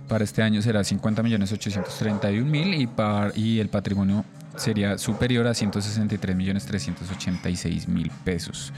Para 0.08 0.24
este 0.24 0.42
año 0.42 0.60
será 0.60 0.84
50 0.84 1.22
millones 1.22 1.50
831 1.52 2.44
mil 2.44 2.74
y, 2.74 2.88
y 3.34 3.60
el 3.60 3.68
patrimonio 3.68 4.24
sería 4.56 4.98
superior 4.98 5.46
a 5.46 5.54
163 5.54 6.36
millones 6.36 6.66
386 6.66 7.88
mil 7.88 8.10
pesos. 8.24 8.72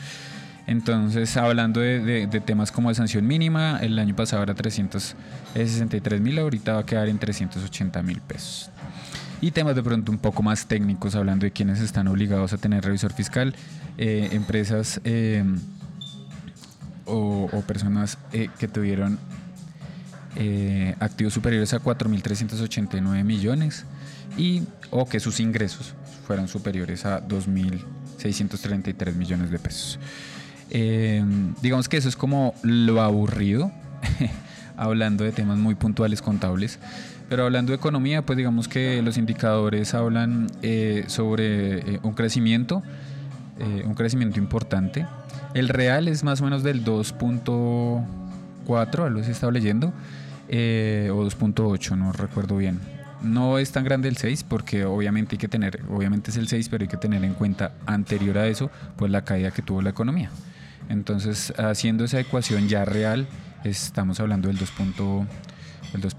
Entonces, 0.67 1.37
hablando 1.37 1.81
de, 1.81 2.27
temas 2.45 2.73
como 2.73 2.89
de 2.89 2.97
sanción 2.97 3.27
mínima, 3.27 3.79
el 3.81 3.99
año 3.99 4.17
pasado 4.17 4.43
era 4.43 4.55
363 4.55 6.21
mil, 6.21 6.39
ahorita 6.39 6.75
va 6.75 6.81
a 6.81 6.87
quedar 6.87 7.09
en 7.09 7.19
380 7.19 8.03
mil 8.03 8.21
pesos. 8.21 8.71
Y 9.41 9.51
temas 9.51 9.77
de 9.77 9.83
pronto 9.83 10.11
un 10.11 10.19
poco 10.19 10.43
más 10.43 10.67
técnicos, 10.67 11.15
hablando 11.15 11.45
de 11.45 11.53
quienes 11.53 11.81
están 11.81 12.09
obligados 12.09 12.53
a 12.53 12.57
tener 12.57 12.85
revisor 12.85 13.13
fiscal, 13.13 13.55
eh, 13.99 14.31
empresas 14.33 15.01
eh, 15.05 15.45
o, 17.05 17.49
personas 17.67 18.19
eh, 18.33 18.49
que 18.59 18.69
tuvieron 18.69 19.19
activos 21.01 21.33
superiores 21.33 21.73
a 21.73 21.81
4.389 21.81 23.25
millones 23.25 23.87
y 24.37 24.65
o 24.91 25.09
que 25.09 25.19
sus 25.19 25.41
ingresos 25.41 25.95
fueran 26.27 26.47
superiores 26.47 27.07
a 27.07 27.27
2.633 27.27 29.15
millones 29.15 29.51
de 29.51 29.59
pesos. 29.59 29.99
digamos 31.63 31.89
que 31.89 31.97
eso 31.97 32.11
es 32.11 32.17
como 32.17 32.55
lo 32.63 33.01
aburrido, 33.01 33.73
hablando 34.77 35.25
de 35.25 35.33
temas 35.33 35.57
muy 35.57 35.75
puntuales 35.75 36.21
contables. 36.21 36.79
Pero 37.29 37.45
hablando 37.45 37.73
de 37.73 37.77
economía, 37.77 38.23
pues 38.23 38.37
digamos 38.37 38.69
que 38.69 39.03
los 39.03 39.19
indicadores 39.19 39.95
hablan 39.95 40.47
eh, 40.63 41.03
sobre 41.09 41.79
eh, 41.79 41.99
un 42.03 42.15
crecimiento, 42.15 42.85
eh, 43.59 43.83
un 43.85 43.95
crecimiento 43.95 44.39
importante. 44.39 45.07
El 45.53 45.69
real 45.69 46.07
es 46.07 46.23
más 46.23 46.41
o 46.41 46.45
menos 46.45 46.63
del 46.63 46.85
2.4, 46.85 49.05
algo 49.05 49.25
se 49.25 49.33
estaba 49.33 49.51
leyendo, 49.51 49.89
o 49.89 50.53
2.8, 50.53 51.99
no 51.99 52.13
recuerdo 52.13 52.59
bien. 52.59 52.79
No 53.23 53.59
es 53.59 53.73
tan 53.73 53.83
grande 53.83 54.09
el 54.09 54.19
6 54.19 54.45
porque 54.45 54.85
obviamente 54.85 55.35
hay 55.35 55.39
que 55.39 55.49
tener, 55.49 55.81
obviamente 55.91 56.31
es 56.31 56.37
el 56.37 56.47
6, 56.47 56.69
pero 56.69 56.83
hay 56.83 56.89
que 56.89 56.99
tener 56.99 57.25
en 57.25 57.35
cuenta 57.35 57.73
anterior 57.87 58.39
a 58.39 58.47
eso, 58.47 58.71
pues 58.97 59.11
la 59.11 59.25
caída 59.25 59.51
que 59.51 59.63
tuvo 59.63 59.83
la 59.83 59.91
economía. 59.91 60.31
Entonces, 60.89 61.53
haciendo 61.59 62.05
esa 62.05 62.21
ecuación 62.21 62.69
ya 62.69 62.85
real, 62.85 63.27
estamos 63.65 64.21
hablando 64.21 64.47
del 64.47 64.59
2.8 64.59 65.27
el 65.97 66.03
2. 66.03 66.17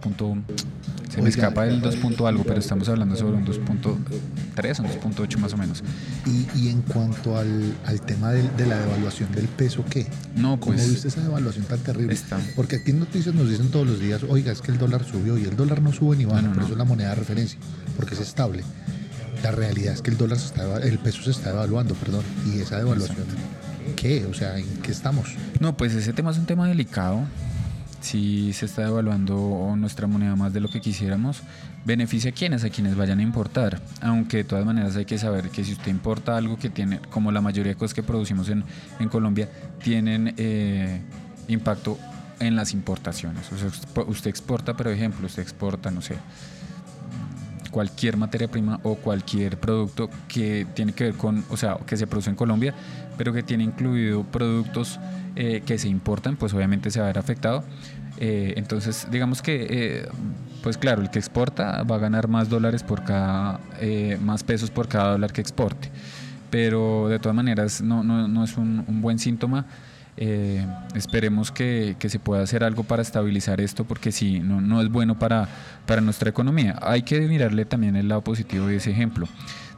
Se 1.09 1.21
me 1.21 1.29
escapa 1.29 1.65
el 1.65 1.81
2. 1.81 1.95
algo, 2.25 2.43
pero 2.43 2.59
estamos 2.59 2.89
hablando 2.89 3.15
sobre 3.15 3.37
un 3.37 3.45
2.3, 3.45 4.79
un 4.79 5.15
2.8 5.15 5.37
más 5.37 5.53
o 5.53 5.57
menos. 5.57 5.83
¿Y, 6.25 6.69
en 6.69 6.81
cuanto 6.81 7.37
al, 7.37 7.73
al 7.85 8.01
tema 8.01 8.31
de, 8.31 8.43
de, 8.49 8.65
la 8.65 8.77
devaluación 8.77 9.31
del 9.31 9.47
peso, 9.47 9.85
qué? 9.89 10.07
No, 10.35 10.59
pues. 10.59 10.81
¿Cómo 10.81 10.91
viste 10.91 11.07
esa 11.07 11.21
devaluación 11.21 11.65
tan 11.65 11.79
terrible? 11.79 12.17
Porque 12.55 12.77
aquí 12.77 12.91
en 12.91 12.99
noticias 12.99 13.33
nos 13.33 13.49
dicen 13.49 13.69
todos 13.69 13.87
los 13.87 13.99
días, 13.99 14.23
oiga, 14.27 14.51
es 14.51 14.61
que 14.61 14.71
el 14.71 14.77
dólar 14.77 15.05
subió 15.05 15.37
y 15.37 15.43
el 15.43 15.55
dólar 15.55 15.81
no 15.81 15.93
sube 15.93 16.17
ni 16.17 16.25
baja, 16.25 16.49
pero 16.53 16.65
eso 16.65 16.73
es 16.73 16.77
la 16.77 16.85
moneda 16.85 17.09
de 17.09 17.15
referencia, 17.15 17.59
porque 17.95 18.15
es 18.15 18.21
estable. 18.21 18.63
La 19.43 19.51
realidad 19.51 19.93
es 19.93 20.01
que 20.01 20.11
el 20.11 20.17
dólar 20.17 20.39
se 20.39 20.47
está, 20.47 20.79
el 20.79 20.97
peso 20.99 21.21
se 21.21 21.31
está 21.31 21.51
devaluando, 21.51 21.93
perdón, 21.95 22.23
y 22.47 22.59
esa 22.59 22.77
devaluación. 22.77 23.25
¿Qué? 23.95 24.25
O 24.25 24.33
sea, 24.33 24.57
¿en 24.57 24.65
qué 24.81 24.91
estamos? 24.91 25.35
No, 25.59 25.77
pues 25.77 25.93
ese 25.93 26.11
tema 26.11 26.31
es 26.31 26.37
un 26.37 26.45
tema 26.45 26.67
delicado 26.67 27.21
si 28.01 28.53
se 28.53 28.65
está 28.65 28.83
devaluando 28.83 29.73
nuestra 29.77 30.07
moneda 30.07 30.35
más 30.35 30.53
de 30.53 30.59
lo 30.59 30.69
que 30.69 30.81
quisiéramos, 30.81 31.41
beneficia 31.85 32.31
a 32.31 32.33
quienes, 32.33 32.63
a 32.63 32.69
quienes 32.69 32.95
vayan 32.95 33.19
a 33.19 33.23
importar. 33.23 33.81
Aunque 34.01 34.37
de 34.37 34.43
todas 34.43 34.65
maneras 34.65 34.95
hay 34.95 35.05
que 35.05 35.17
saber 35.17 35.49
que 35.49 35.63
si 35.63 35.73
usted 35.73 35.89
importa 35.89 36.37
algo 36.37 36.57
que 36.57 36.69
tiene, 36.69 36.99
como 37.09 37.31
la 37.31 37.41
mayoría 37.41 37.73
de 37.73 37.77
cosas 37.77 37.93
que 37.93 38.03
producimos 38.03 38.49
en, 38.49 38.63
en 38.99 39.09
Colombia, 39.09 39.49
tienen 39.83 40.33
eh, 40.37 41.01
impacto 41.47 41.97
en 42.39 42.55
las 42.55 42.73
importaciones. 42.73 43.51
O 43.51 43.57
sea, 43.57 44.03
usted 44.05 44.29
exporta, 44.29 44.75
por 44.75 44.87
ejemplo, 44.87 45.25
usted 45.25 45.41
exporta, 45.41 45.91
no 45.91 46.01
sé, 46.01 46.15
cualquier 47.77 48.17
materia 48.17 48.47
prima 48.47 48.79
o 48.81 48.95
cualquier 48.95 49.59
producto 49.59 50.09
que 50.27 50.65
tiene 50.73 50.93
que 50.93 51.03
ver 51.03 51.13
con, 51.13 51.45
o 51.51 51.57
sea, 51.57 51.77
que 51.85 51.95
se 51.95 52.07
produce 52.07 52.31
en 52.31 52.35
Colombia, 52.35 52.73
pero 53.19 53.33
que 53.33 53.43
tiene 53.43 53.65
incluido 53.65 54.23
productos 54.23 54.99
eh, 55.35 55.61
que 55.63 55.77
se 55.77 55.87
importan, 55.87 56.37
pues 56.37 56.55
obviamente 56.55 56.89
se 56.89 56.99
va 56.99 57.05
a 57.05 57.09
ver 57.09 57.19
afectado. 57.19 57.63
Eh, 58.17 58.55
entonces, 58.57 59.07
digamos 59.11 59.43
que, 59.43 59.67
eh, 59.69 60.09
pues 60.63 60.79
claro, 60.79 61.03
el 61.03 61.11
que 61.11 61.19
exporta 61.19 61.83
va 61.83 61.97
a 61.97 61.99
ganar 61.99 62.27
más 62.27 62.49
dólares 62.49 62.81
por 62.81 63.03
cada, 63.03 63.59
más 64.21 64.41
pesos 64.41 64.71
por 64.71 64.87
cada 64.87 65.11
dólar 65.11 65.31
que 65.31 65.41
exporte. 65.41 65.91
Pero 66.49 67.09
de 67.09 67.19
todas 67.19 67.35
maneras 67.35 67.83
no, 67.83 68.03
no, 68.03 68.27
no 68.27 68.43
es 68.43 68.57
un, 68.57 69.01
buen 69.03 69.19
síntoma. 69.19 69.67
Esperemos 70.17 71.51
que, 71.51 71.95
que, 71.99 72.09
se 72.09 72.17
pueda 72.17 72.41
hacer 72.41 72.63
algo 72.63 72.83
para 72.83 73.01
estabilizar 73.01 73.61
esto, 73.61 73.85
porque 73.85 74.11
si 74.11 74.39
no, 74.39 74.61
no 74.61 74.81
es 74.81 74.89
bueno 74.89 75.19
para, 75.19 75.47
para 75.85 76.01
nuestra 76.01 76.29
economía. 76.29 76.77
Hay 76.81 77.03
que 77.03 77.19
mirarle 77.21 77.65
también 77.65 77.95
el 77.95 78.07
lado 78.07 78.23
positivo 78.23 78.67
de 78.67 78.77
ese 78.77 78.91
ejemplo. 78.91 79.27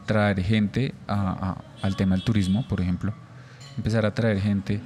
Traer 0.06 0.42
gente 0.42 0.94
al 1.08 1.96
tema 1.98 2.16
del 2.16 2.24
turismo, 2.24 2.66
por 2.68 2.80
ejemplo. 2.80 3.14
Empezar 3.78 4.06
a 4.06 4.14
traer 4.14 4.40
gente 4.40 4.80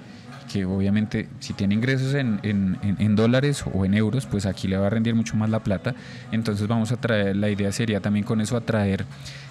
que 0.52 0.66
obviamente 0.66 1.30
si 1.40 1.54
tiene 1.54 1.74
ingresos 1.74 2.14
en, 2.14 2.40
en, 2.44 3.16
dólares 3.16 3.64
o 3.74 3.86
en 3.86 3.94
euros, 3.94 4.26
pues 4.26 4.46
aquí 4.46 4.68
le 4.68 4.78
va 4.78 4.88
a 4.88 4.90
rendir 4.90 5.16
mucho 5.16 5.36
más 5.36 5.50
la 5.50 5.64
plata. 5.64 5.96
Entonces 6.32 6.68
vamos 6.68 6.92
a 6.92 6.98
traer, 6.98 7.36
la 7.36 7.50
idea 7.50 7.72
sería 7.72 8.02
también 8.02 8.26
con 8.26 8.42
eso 8.42 8.58
atraer 8.58 9.06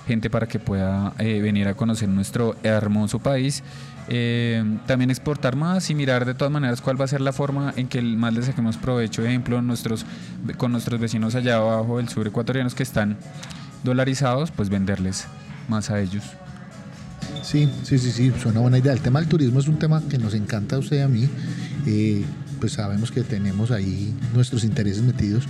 gente 0.06 0.30
para 0.30 0.46
que 0.46 0.58
pueda 0.58 1.12
eh, 1.18 1.40
venir 1.40 1.68
a 1.68 1.74
conocer 1.74 2.08
nuestro 2.08 2.56
hermoso 2.62 3.18
país. 3.18 3.62
Eh, 4.08 4.64
también 4.86 5.10
exportar 5.10 5.54
más 5.54 5.88
y 5.90 5.94
mirar 5.94 6.24
de 6.24 6.34
todas 6.34 6.52
maneras 6.52 6.80
cuál 6.80 7.00
va 7.00 7.04
a 7.04 7.08
ser 7.08 7.20
la 7.20 7.32
forma 7.32 7.72
en 7.76 7.86
que 7.86 8.02
más 8.02 8.34
le 8.34 8.42
saquemos 8.42 8.76
provecho, 8.76 9.24
ejemplo, 9.24 9.62
nuestros, 9.62 10.04
con 10.56 10.72
nuestros 10.72 11.00
vecinos 11.00 11.34
allá 11.34 11.56
abajo 11.56 11.98
del 11.98 12.08
sur 12.08 12.26
ecuatorianos 12.26 12.74
que 12.74 12.82
están 12.82 13.16
dolarizados, 13.84 14.50
pues 14.50 14.68
venderles 14.68 15.26
más 15.68 15.90
a 15.90 16.00
ellos. 16.00 16.24
Sí, 17.42 17.68
sí, 17.82 17.98
sí, 17.98 18.10
sí, 18.10 18.32
suena 18.40 18.60
buena 18.60 18.78
idea. 18.78 18.92
El 18.92 19.00
tema 19.00 19.20
del 19.20 19.28
turismo 19.28 19.60
es 19.60 19.68
un 19.68 19.78
tema 19.78 20.02
que 20.08 20.18
nos 20.18 20.34
encanta 20.34 20.76
a 20.76 20.78
usted 20.78 20.98
y 20.98 21.00
a 21.00 21.08
mí. 21.08 21.28
Eh, 21.86 22.24
pues 22.60 22.74
sabemos 22.74 23.10
que 23.10 23.22
tenemos 23.22 23.72
ahí 23.72 24.14
nuestros 24.34 24.62
intereses 24.62 25.02
metidos 25.02 25.48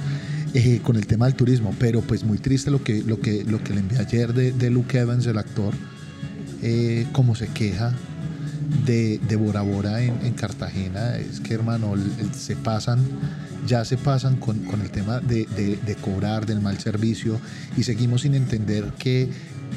eh, 0.54 0.80
con 0.82 0.96
el 0.96 1.06
tema 1.06 1.26
del 1.26 1.34
turismo, 1.34 1.74
pero 1.78 2.00
pues 2.00 2.24
muy 2.24 2.38
triste 2.38 2.70
lo 2.70 2.82
que, 2.82 3.02
lo 3.02 3.20
que, 3.20 3.44
lo 3.44 3.62
que 3.62 3.74
le 3.74 3.80
envié 3.80 3.98
ayer 3.98 4.32
de, 4.32 4.70
Luke 4.70 4.98
Evans, 4.98 5.26
el 5.26 5.36
actor, 5.36 5.74
eh, 6.62 7.06
como 7.12 7.34
se 7.34 7.48
queja 7.48 7.92
de, 8.84 9.18
de 9.18 9.36
Bora 9.36 9.62
Bora 9.62 10.02
en, 10.02 10.32
Cartagena. 10.34 11.16
Es 11.16 11.40
que 11.40 11.54
hermano, 11.54 11.94
se 12.32 12.56
pasan 12.56 13.00
ya 13.66 13.84
se 13.84 13.96
pasan 13.96 14.36
con, 14.36 14.58
con 14.60 14.80
el 14.80 14.90
tema 14.90 15.20
de, 15.20 15.46
de, 15.46 15.76
de, 15.76 15.94
cobrar, 15.94 16.46
del 16.46 16.60
mal 16.60 16.78
servicio 16.78 17.40
y 17.76 17.84
seguimos 17.84 18.22
sin 18.22 18.34
entender 18.34 18.92
que 18.98 19.30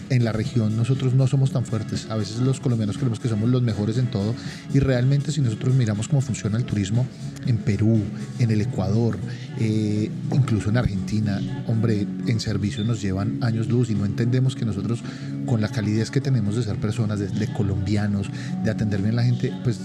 en 0.09 0.23
la 0.23 0.31
región 0.31 0.77
nosotros 0.77 1.13
no 1.13 1.27
somos 1.27 1.51
tan 1.51 1.65
fuertes. 1.65 2.07
A 2.09 2.15
veces 2.15 2.39
los 2.39 2.59
colombianos 2.59 2.97
creemos 2.97 3.19
que 3.19 3.27
somos 3.27 3.49
los 3.49 3.61
mejores 3.61 3.97
en 3.97 4.07
todo 4.07 4.33
y 4.73 4.79
realmente 4.79 5.31
si 5.31 5.41
nosotros 5.41 5.75
miramos 5.75 6.07
cómo 6.07 6.21
funciona 6.21 6.57
el 6.57 6.65
turismo 6.65 7.05
en 7.45 7.57
Perú, 7.57 8.01
en 8.39 8.51
el 8.51 8.61
Ecuador, 8.61 9.17
eh, 9.59 10.09
incluso 10.33 10.69
en 10.69 10.77
Argentina, 10.77 11.41
hombre, 11.67 12.07
en 12.27 12.39
servicio 12.39 12.83
nos 12.83 13.01
llevan 13.01 13.43
años 13.43 13.67
luz 13.67 13.89
y 13.89 13.95
no 13.95 14.05
entendemos 14.05 14.55
que 14.55 14.65
nosotros 14.65 15.03
con 15.45 15.61
la 15.61 15.69
calidez 15.69 16.11
que 16.11 16.21
tenemos 16.21 16.55
de 16.55 16.63
ser 16.63 16.77
personas, 16.77 17.19
de, 17.19 17.47
colombianos, 17.53 18.27
de 18.63 18.71
atender 18.71 19.01
bien 19.01 19.13
a 19.13 19.17
la 19.17 19.23
gente, 19.23 19.53
pues 19.63 19.79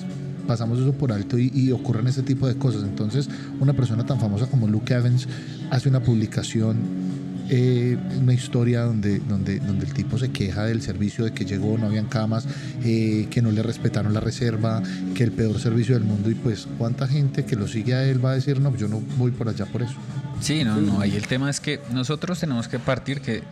pasamos 0.46 0.80
eso 0.80 0.92
por 0.92 1.12
alto 1.12 1.38
y, 1.38 1.50
y, 1.54 1.70
ocurren 1.70 2.06
ese 2.08 2.22
tipo 2.22 2.48
de 2.48 2.56
cosas. 2.56 2.82
Entonces, 2.82 3.28
una 3.60 3.72
persona 3.72 4.04
tan 4.04 4.18
famosa 4.18 4.46
como 4.46 4.66
Luke 4.66 4.92
Evans 4.92 5.28
hace 5.70 5.88
una 5.88 6.00
publicación 6.00 7.09
eh, 7.52 7.98
una 8.16 8.32
historia 8.32 8.82
donde, 8.82 9.18
donde, 9.18 9.58
donde 9.58 9.84
el 9.84 9.92
tipo 9.92 10.16
se 10.18 10.30
queja 10.30 10.64
del 10.66 10.82
servicio, 10.82 11.24
de 11.24 11.32
que 11.32 11.44
llegó, 11.44 11.76
no 11.76 11.86
habían 11.86 12.06
camas, 12.06 12.46
eh, 12.84 13.26
que 13.28 13.42
no 13.42 13.50
le 13.50 13.60
respetaron 13.60 14.14
la 14.14 14.20
reserva, 14.20 14.80
que 15.16 15.24
el 15.24 15.32
peor 15.32 15.58
servicio 15.58 15.94
del 15.94 16.04
mundo 16.04 16.30
y 16.30 16.34
pues 16.34 16.68
cuánta 16.78 17.08
gente 17.08 17.44
que 17.44 17.56
lo 17.56 17.66
sigue 17.66 17.94
a 17.94 18.04
él 18.04 18.24
va 18.24 18.30
a 18.30 18.34
decir, 18.34 18.60
no, 18.60 18.76
yo 18.76 18.86
no 18.86 19.00
voy 19.18 19.32
por 19.32 19.48
allá 19.48 19.66
por 19.66 19.82
eso. 19.82 19.94
Sí, 20.40 20.62
no, 20.62 20.80
no, 20.80 21.00
ahí 21.00 21.16
el 21.16 21.26
tema 21.26 21.50
es 21.50 21.58
que 21.58 21.80
nosotros 21.92 22.38
tenemos 22.38 22.68
que 22.68 22.78
partir 22.78 23.20
que, 23.20 23.42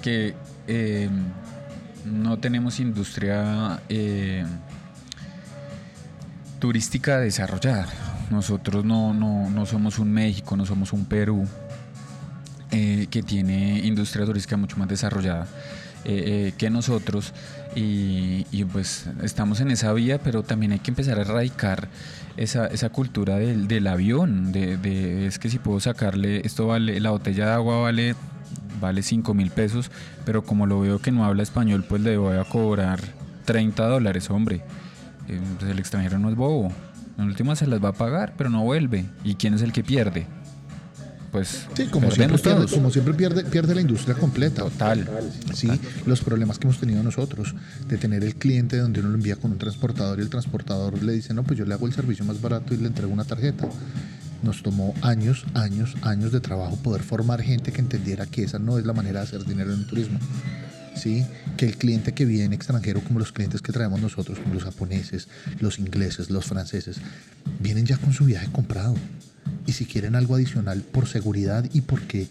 que 0.00 0.34
eh, 0.66 1.10
no 2.06 2.38
tenemos 2.38 2.80
industria 2.80 3.80
turística 6.58 7.20
desarrollada. 7.20 7.86
Nosotros 8.30 8.82
no, 8.82 9.12
no, 9.12 9.50
no 9.50 9.66
somos 9.66 9.98
un 9.98 10.10
México, 10.10 10.56
no 10.56 10.64
somos 10.64 10.94
un 10.94 11.04
Perú, 11.04 11.46
eh, 12.70 13.06
que 13.10 13.22
tiene 13.22 13.80
industria 13.84 14.26
turística 14.26 14.56
mucho 14.56 14.76
más 14.76 14.88
desarrollada 14.88 15.46
eh, 16.04 16.48
eh, 16.48 16.52
que 16.56 16.70
nosotros 16.70 17.32
y, 17.74 18.64
pues 18.72 19.06
estamos 19.22 19.60
en 19.60 19.70
esa 19.70 19.92
vía, 19.92 20.18
pero 20.18 20.42
también 20.42 20.72
hay 20.72 20.78
que 20.78 20.90
empezar 20.90 21.18
a 21.18 21.22
erradicar 21.22 21.88
esa, 22.36 22.66
esa 22.68 22.88
cultura 22.88 23.36
del, 23.36 23.68
del 23.68 23.86
avión, 23.86 24.50
de, 24.50 25.26
es 25.26 25.38
que 25.38 25.50
si 25.50 25.58
puedo 25.58 25.78
sacarle, 25.78 26.40
esto 26.44 26.66
vale, 26.66 26.98
la 27.00 27.10
botella 27.10 27.46
de 27.46 27.52
agua 27.52 27.80
vale 27.80 28.14
vale 28.80 29.02
5 29.02 29.34
mil 29.34 29.50
pesos, 29.50 29.90
pero 30.24 30.44
como 30.44 30.66
lo 30.66 30.80
veo 30.80 30.98
que 31.00 31.12
no 31.12 31.24
habla 31.24 31.42
español, 31.42 31.84
pues 31.88 32.02
le 32.02 32.16
voy 32.16 32.36
a 32.36 32.44
cobrar 32.44 33.00
30 33.44 33.86
dólares, 33.86 34.30
hombre. 34.30 34.62
Pues 35.26 35.70
el 35.70 35.78
extranjero 35.78 36.18
no 36.18 36.28
es 36.28 36.36
bobo. 36.36 36.72
En 37.18 37.24
última 37.24 37.56
se 37.56 37.66
las 37.66 37.82
va 37.82 37.90
a 37.90 37.94
pagar, 37.94 38.34
pero 38.36 38.50
no 38.50 38.62
vuelve. 38.62 39.06
¿Y 39.24 39.34
quién 39.34 39.54
es 39.54 39.62
el 39.62 39.72
que 39.72 39.82
pierde? 39.82 40.26
Pues 41.30 41.66
sí, 41.74 41.86
como 41.86 42.10
siempre, 42.10 42.38
pierde, 42.38 42.66
como 42.68 42.90
siempre 42.90 43.14
pierde, 43.14 43.44
pierde 43.44 43.74
la 43.74 43.80
industria 43.80 44.14
completa. 44.14 44.62
Total. 44.62 45.08
Sí, 45.54 45.68
los 46.06 46.20
problemas 46.22 46.58
que 46.58 46.66
hemos 46.66 46.78
tenido 46.78 47.02
nosotros 47.02 47.54
de 47.88 47.96
tener 47.98 48.24
el 48.24 48.36
cliente 48.36 48.78
donde 48.78 49.00
uno 49.00 49.10
lo 49.10 49.14
envía 49.16 49.36
con 49.36 49.52
un 49.52 49.58
transportador 49.58 50.18
y 50.18 50.22
el 50.22 50.30
transportador 50.30 51.02
le 51.02 51.12
dice, 51.12 51.34
no, 51.34 51.42
pues 51.42 51.58
yo 51.58 51.64
le 51.64 51.74
hago 51.74 51.86
el 51.86 51.92
servicio 51.92 52.24
más 52.24 52.40
barato 52.40 52.74
y 52.74 52.78
le 52.78 52.86
entrego 52.86 53.12
una 53.12 53.24
tarjeta. 53.24 53.68
Nos 54.42 54.62
tomó 54.62 54.94
años, 55.02 55.44
años, 55.54 55.94
años 56.02 56.32
de 56.32 56.40
trabajo 56.40 56.76
poder 56.76 57.02
formar 57.02 57.42
gente 57.42 57.72
que 57.72 57.80
entendiera 57.80 58.26
que 58.26 58.44
esa 58.44 58.58
no 58.58 58.78
es 58.78 58.86
la 58.86 58.92
manera 58.92 59.20
de 59.20 59.26
hacer 59.26 59.44
dinero 59.44 59.72
en 59.72 59.80
el 59.80 59.86
turismo. 59.86 60.18
¿sí? 60.94 61.26
que 61.56 61.66
el 61.66 61.76
cliente 61.76 62.12
que 62.12 62.24
viene 62.24 62.54
extranjero, 62.54 63.00
como 63.02 63.18
los 63.18 63.32
clientes 63.32 63.62
que 63.62 63.72
traemos 63.72 64.00
nosotros, 64.00 64.38
como 64.38 64.54
los 64.54 64.64
japoneses, 64.64 65.28
los 65.60 65.78
ingleses, 65.78 66.30
los 66.30 66.44
franceses, 66.44 66.98
vienen 67.60 67.86
ya 67.86 67.96
con 67.96 68.12
su 68.12 68.24
viaje 68.24 68.48
comprado. 68.52 68.94
Y 69.66 69.72
si 69.72 69.86
quieren 69.86 70.14
algo 70.14 70.34
adicional 70.34 70.82
por 70.82 71.06
seguridad 71.06 71.64
y 71.72 71.82
porque 71.82 72.28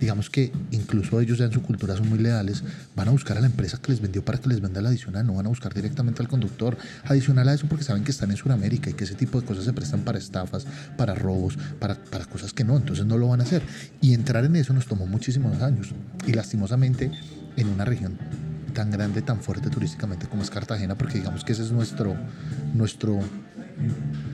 digamos 0.00 0.28
que 0.28 0.52
incluso 0.70 1.20
ellos 1.20 1.38
ya 1.38 1.46
en 1.46 1.52
su 1.52 1.62
cultura 1.62 1.96
son 1.96 2.08
muy 2.08 2.18
leales, 2.18 2.62
van 2.94 3.08
a 3.08 3.10
buscar 3.10 3.38
a 3.38 3.40
la 3.40 3.46
empresa 3.46 3.78
que 3.80 3.92
les 3.92 4.00
vendió 4.00 4.24
para 4.24 4.38
que 4.38 4.48
les 4.48 4.60
venda 4.60 4.82
la 4.82 4.90
adicional, 4.90 5.26
no 5.26 5.34
van 5.34 5.46
a 5.46 5.48
buscar 5.48 5.72
directamente 5.72 6.20
al 6.20 6.28
conductor. 6.28 6.76
Adicional 7.04 7.48
a 7.48 7.54
eso 7.54 7.66
porque 7.68 7.84
saben 7.84 8.04
que 8.04 8.10
están 8.10 8.30
en 8.30 8.36
Sudamérica 8.36 8.90
y 8.90 8.94
que 8.94 9.04
ese 9.04 9.14
tipo 9.14 9.40
de 9.40 9.46
cosas 9.46 9.64
se 9.64 9.72
prestan 9.72 10.00
para 10.00 10.18
estafas, 10.18 10.66
para 10.96 11.14
robos, 11.14 11.56
para, 11.78 11.94
para 11.94 12.26
cosas 12.26 12.52
que 12.52 12.64
no, 12.64 12.76
entonces 12.76 13.06
no 13.06 13.16
lo 13.16 13.28
van 13.28 13.40
a 13.40 13.44
hacer. 13.44 13.62
Y 14.00 14.14
entrar 14.14 14.44
en 14.44 14.56
eso 14.56 14.72
nos 14.74 14.86
tomó 14.86 15.06
muchísimos 15.06 15.62
años. 15.62 15.92
Y 16.26 16.32
lastimosamente 16.32 17.10
en 17.56 17.68
una 17.68 17.84
región 17.84 18.18
tan 18.74 18.90
grande, 18.90 19.22
tan 19.22 19.40
fuerte 19.40 19.70
turísticamente 19.70 20.26
como 20.26 20.42
es 20.42 20.50
Cartagena, 20.50 20.98
porque 20.98 21.18
digamos 21.18 21.44
que 21.44 21.52
ese 21.52 21.62
es 21.62 21.72
nuestro, 21.72 22.16
nuestro, 22.74 23.20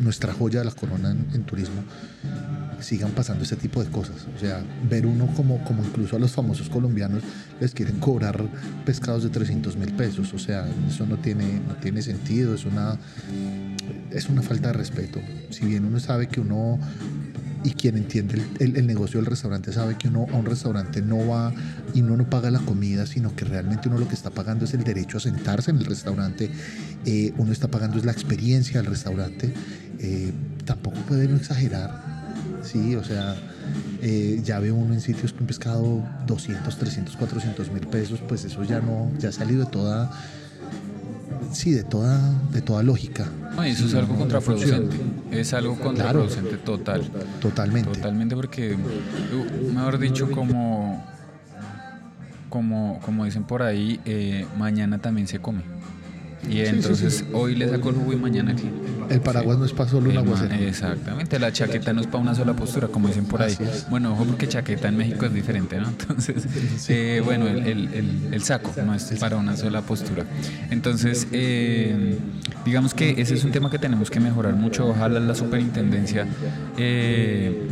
nuestra 0.00 0.32
joya 0.32 0.60
de 0.60 0.66
la 0.66 0.72
corona 0.72 1.10
en, 1.10 1.42
turismo, 1.44 1.82
sigan 2.80 3.10
pasando 3.12 3.44
ese 3.44 3.56
tipo 3.56 3.82
de 3.82 3.90
cosas. 3.90 4.26
O 4.34 4.38
sea, 4.38 4.62
ver 4.88 5.06
uno 5.06 5.26
como, 5.36 5.62
como 5.64 5.84
incluso 5.84 6.16
a 6.16 6.18
los 6.18 6.32
famosos 6.32 6.68
colombianos 6.68 7.22
les 7.60 7.74
quieren 7.74 7.98
cobrar 7.98 8.42
pescados 8.84 9.22
de 9.22 9.30
300 9.30 9.76
mil 9.76 9.92
pesos. 9.94 10.32
O 10.32 10.38
sea, 10.38 10.66
eso 10.88 11.06
no 11.06 11.16
tiene, 11.18 11.60
no 11.66 11.74
tiene 11.74 12.02
sentido, 12.02 12.54
es 12.54 12.64
una, 12.64 12.98
es 14.10 14.28
una 14.28 14.42
falta 14.42 14.68
de 14.68 14.74
respeto. 14.74 15.20
Si 15.50 15.66
bien 15.66 15.84
uno 15.84 16.00
sabe 16.00 16.28
que 16.28 16.40
uno 16.40 16.78
y 17.62 17.72
quien 17.72 17.96
entiende 17.96 18.42
el, 18.58 18.86
negocio 18.86 19.20
del 19.20 19.26
restaurante 19.26 19.72
sabe 19.72 19.96
que 19.96 20.08
uno 20.08 20.26
a 20.32 20.36
un 20.36 20.46
restaurante 20.46 21.02
no 21.02 21.26
va 21.26 21.52
y 21.94 22.00
uno 22.00 22.16
no 22.16 22.28
paga 22.28 22.50
la 22.50 22.60
comida, 22.60 23.06
sino 23.06 23.34
que 23.36 23.44
realmente 23.44 23.88
uno 23.88 23.98
lo 23.98 24.08
que 24.08 24.14
está 24.14 24.30
pagando 24.30 24.64
es 24.64 24.74
el 24.74 24.82
derecho 24.82 25.18
a 25.18 25.20
sentarse 25.20 25.70
en 25.70 25.78
el 25.78 25.84
restaurante, 25.84 26.50
eh, 27.04 27.32
uno 27.36 27.52
está 27.52 27.68
pagando 27.68 27.98
es 27.98 28.04
la 28.04 28.12
experiencia 28.12 28.80
del 28.80 28.90
restaurante, 28.90 29.52
eh, 29.98 30.32
tampoco 30.64 30.96
puede 31.00 31.28
no 31.28 31.36
exagerar, 31.36 32.02
sí, 32.62 32.96
o 32.96 33.04
sea, 33.04 33.36
eh, 34.00 34.40
ya 34.42 34.58
ve 34.58 34.72
uno 34.72 34.94
en 34.94 35.00
sitios 35.00 35.32
con 35.32 35.46
pescado 35.46 36.02
200, 36.26 36.76
300, 36.76 37.16
400 37.16 37.70
mil 37.72 37.86
pesos, 37.86 38.20
pues 38.26 38.44
eso 38.44 38.64
ya 38.64 38.80
no, 38.80 39.10
ya 39.18 39.28
ha 39.28 39.32
salido 39.32 39.64
de 39.64 39.70
toda 39.70 40.10
sí, 41.52 41.72
de 41.72 41.84
toda, 41.84 42.18
de 42.52 42.62
toda 42.62 42.82
lógica. 42.82 43.28
eso 43.64 43.86
es 43.86 43.94
algo 43.94 44.16
contraproducente. 44.16 44.96
Es 45.30 45.54
algo 45.54 45.76
contraproducente 45.76 46.56
total. 46.56 47.02
Totalmente. 47.40 47.90
Totalmente 47.90 48.34
porque, 48.34 48.76
mejor 49.72 49.98
dicho, 49.98 50.30
como, 50.30 51.04
como, 52.48 53.00
como 53.04 53.24
dicen 53.24 53.44
por 53.44 53.62
ahí, 53.62 54.00
eh, 54.04 54.46
mañana 54.58 54.98
también 54.98 55.26
se 55.26 55.38
come. 55.40 55.62
Y 56.48 56.60
entonces 56.60 57.24
hoy 57.32 57.54
le 57.54 57.68
saco 57.68 57.90
el 57.90 57.96
jugo 57.96 58.12
y 58.12 58.16
mañana 58.16 58.52
aquí. 58.52 58.70
El 59.10 59.20
paraguas 59.20 59.58
no 59.58 59.64
es 59.64 59.72
para 59.72 59.90
solo 59.90 60.10
un 60.10 60.16
aguacero. 60.16 60.54
Exactamente, 60.54 61.38
la 61.38 61.52
chaqueta 61.52 61.92
no 61.92 62.00
es 62.00 62.06
para 62.06 62.18
una 62.18 62.34
sola 62.34 62.54
postura, 62.54 62.88
como 62.88 63.08
dicen 63.08 63.24
por 63.24 63.42
ahí. 63.42 63.56
Bueno, 63.88 64.12
ojo 64.12 64.24
porque 64.24 64.48
chaqueta 64.48 64.88
en 64.88 64.96
México 64.96 65.26
es 65.26 65.34
diferente, 65.34 65.78
¿no? 65.78 65.88
Entonces, 66.00 66.46
eh, 66.88 67.20
bueno, 67.24 67.46
el, 67.46 68.42
saco 68.42 68.72
no 68.84 68.94
es 68.94 69.04
para 69.18 69.36
una 69.36 69.56
sola 69.56 69.82
postura. 69.82 70.24
Entonces, 70.70 71.26
eh, 71.32 72.18
digamos 72.64 72.94
que 72.94 73.20
ese 73.20 73.34
es 73.34 73.44
un 73.44 73.50
tema 73.50 73.70
que 73.70 73.78
tenemos 73.78 74.10
que 74.10 74.20
mejorar 74.20 74.54
mucho. 74.54 74.88
Ojalá 74.88 75.20
la 75.20 75.34
superintendencia 75.34 76.26
eh, 76.78 77.68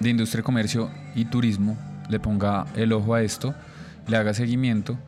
de 0.00 0.08
Industria, 0.08 0.42
Comercio 0.42 0.90
y 1.14 1.24
Turismo 1.24 1.76
le 2.08 2.20
ponga 2.20 2.66
el 2.76 2.92
ojo 2.92 3.14
a 3.14 3.22
esto, 3.22 3.54
le 4.06 4.16
haga 4.16 4.34
seguimiento 4.34 4.98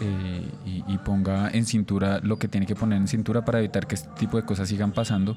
eh, 0.00 0.50
y, 0.66 0.98
ponga 0.98 1.48
en 1.50 1.64
cintura 1.64 2.20
lo 2.22 2.38
que 2.38 2.48
tiene 2.48 2.66
que 2.66 2.74
poner 2.74 2.98
en 2.98 3.06
cintura 3.06 3.44
para 3.44 3.60
evitar 3.60 3.86
que 3.86 3.94
este 3.94 4.08
tipo 4.18 4.36
de 4.36 4.42
cosas 4.42 4.68
sigan 4.68 4.92
pasando 4.92 5.36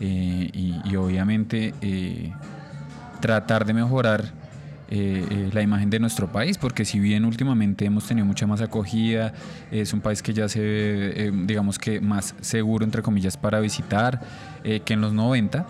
eh, 0.00 0.50
y, 0.52 0.96
obviamente 0.96 1.72
eh, 1.80 2.32
tratar 3.20 3.64
de 3.64 3.74
mejorar 3.74 4.44
la 4.90 5.60
imagen 5.60 5.90
de 5.90 5.98
nuestro 5.98 6.30
país, 6.30 6.56
porque 6.56 6.84
si 6.84 7.00
bien 7.00 7.24
últimamente 7.24 7.84
hemos 7.84 8.06
tenido 8.06 8.24
mucha 8.26 8.46
más 8.46 8.60
acogida, 8.60 9.32
es 9.72 9.92
un 9.92 10.00
país 10.00 10.22
que 10.22 10.32
ya 10.32 10.48
se 10.48 10.60
ve, 10.60 11.32
digamos 11.46 11.80
que 11.80 12.00
más 12.00 12.36
seguro, 12.40 12.84
entre 12.84 13.02
comillas, 13.02 13.36
para 13.36 13.58
visitar 13.58 14.20
que 14.62 14.92
en 14.92 15.00
los 15.00 15.12
90 15.12 15.66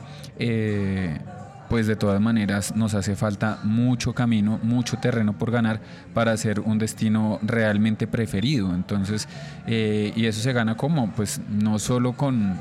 pues 1.75 1.89
de 1.89 1.97
todas 1.97 2.21
maneras 2.21 2.77
nos 2.77 2.95
hace 2.95 3.17
falta 3.17 3.59
mucho 3.65 4.13
camino, 4.13 4.61
mucho 4.63 4.97
terreno 4.99 5.33
por 5.33 5.51
ganar 5.51 5.81
para 6.15 6.37
ser 6.37 6.61
un 6.61 6.79
destino 6.79 7.41
realmente 7.43 8.07
preferido. 8.07 8.73
Entonces, 8.73 9.27
eh, 9.67 10.13
y 10.15 10.27
eso 10.27 10.41
se 10.41 10.53
gana 10.53 10.77
como, 10.77 11.11
pues 11.15 11.41
no 11.51 11.81
solo 11.81 12.13
con 12.13 12.57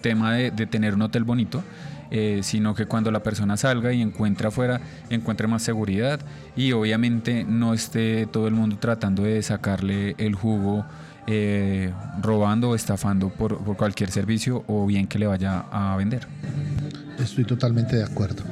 tema 0.00 0.34
de, 0.34 0.50
tener 0.66 0.94
un 0.94 1.02
hotel 1.02 1.22
bonito, 1.22 1.62
eh, 2.10 2.40
sino 2.42 2.74
que 2.74 2.86
cuando 2.86 3.12
la 3.12 3.22
persona 3.22 3.56
salga 3.56 3.92
y 3.92 4.02
encuentre 4.02 4.48
afuera, 4.48 4.80
encuentre 5.10 5.46
más 5.46 5.62
seguridad 5.62 6.18
y 6.56 6.72
obviamente 6.72 7.44
no 7.44 7.72
esté 7.72 8.26
todo 8.26 8.48
el 8.48 8.54
mundo 8.54 8.78
tratando 8.80 9.22
de 9.22 9.44
sacarle 9.44 10.16
el 10.18 10.34
jugo. 10.34 10.84
Eh, 11.28 11.92
robando 12.22 12.70
o 12.70 12.74
estafando 12.76 13.30
por 13.30 13.58
cualquier 13.76 14.12
servicio 14.12 14.62
o 14.68 14.86
bien 14.86 15.08
que 15.08 15.18
le 15.18 15.26
vaya 15.26 15.64
a 15.72 15.96
vender. 15.96 16.28
Estoy 17.18 17.44
totalmente 17.44 17.96
de 17.96 18.04
acuerdo. 18.04 18.42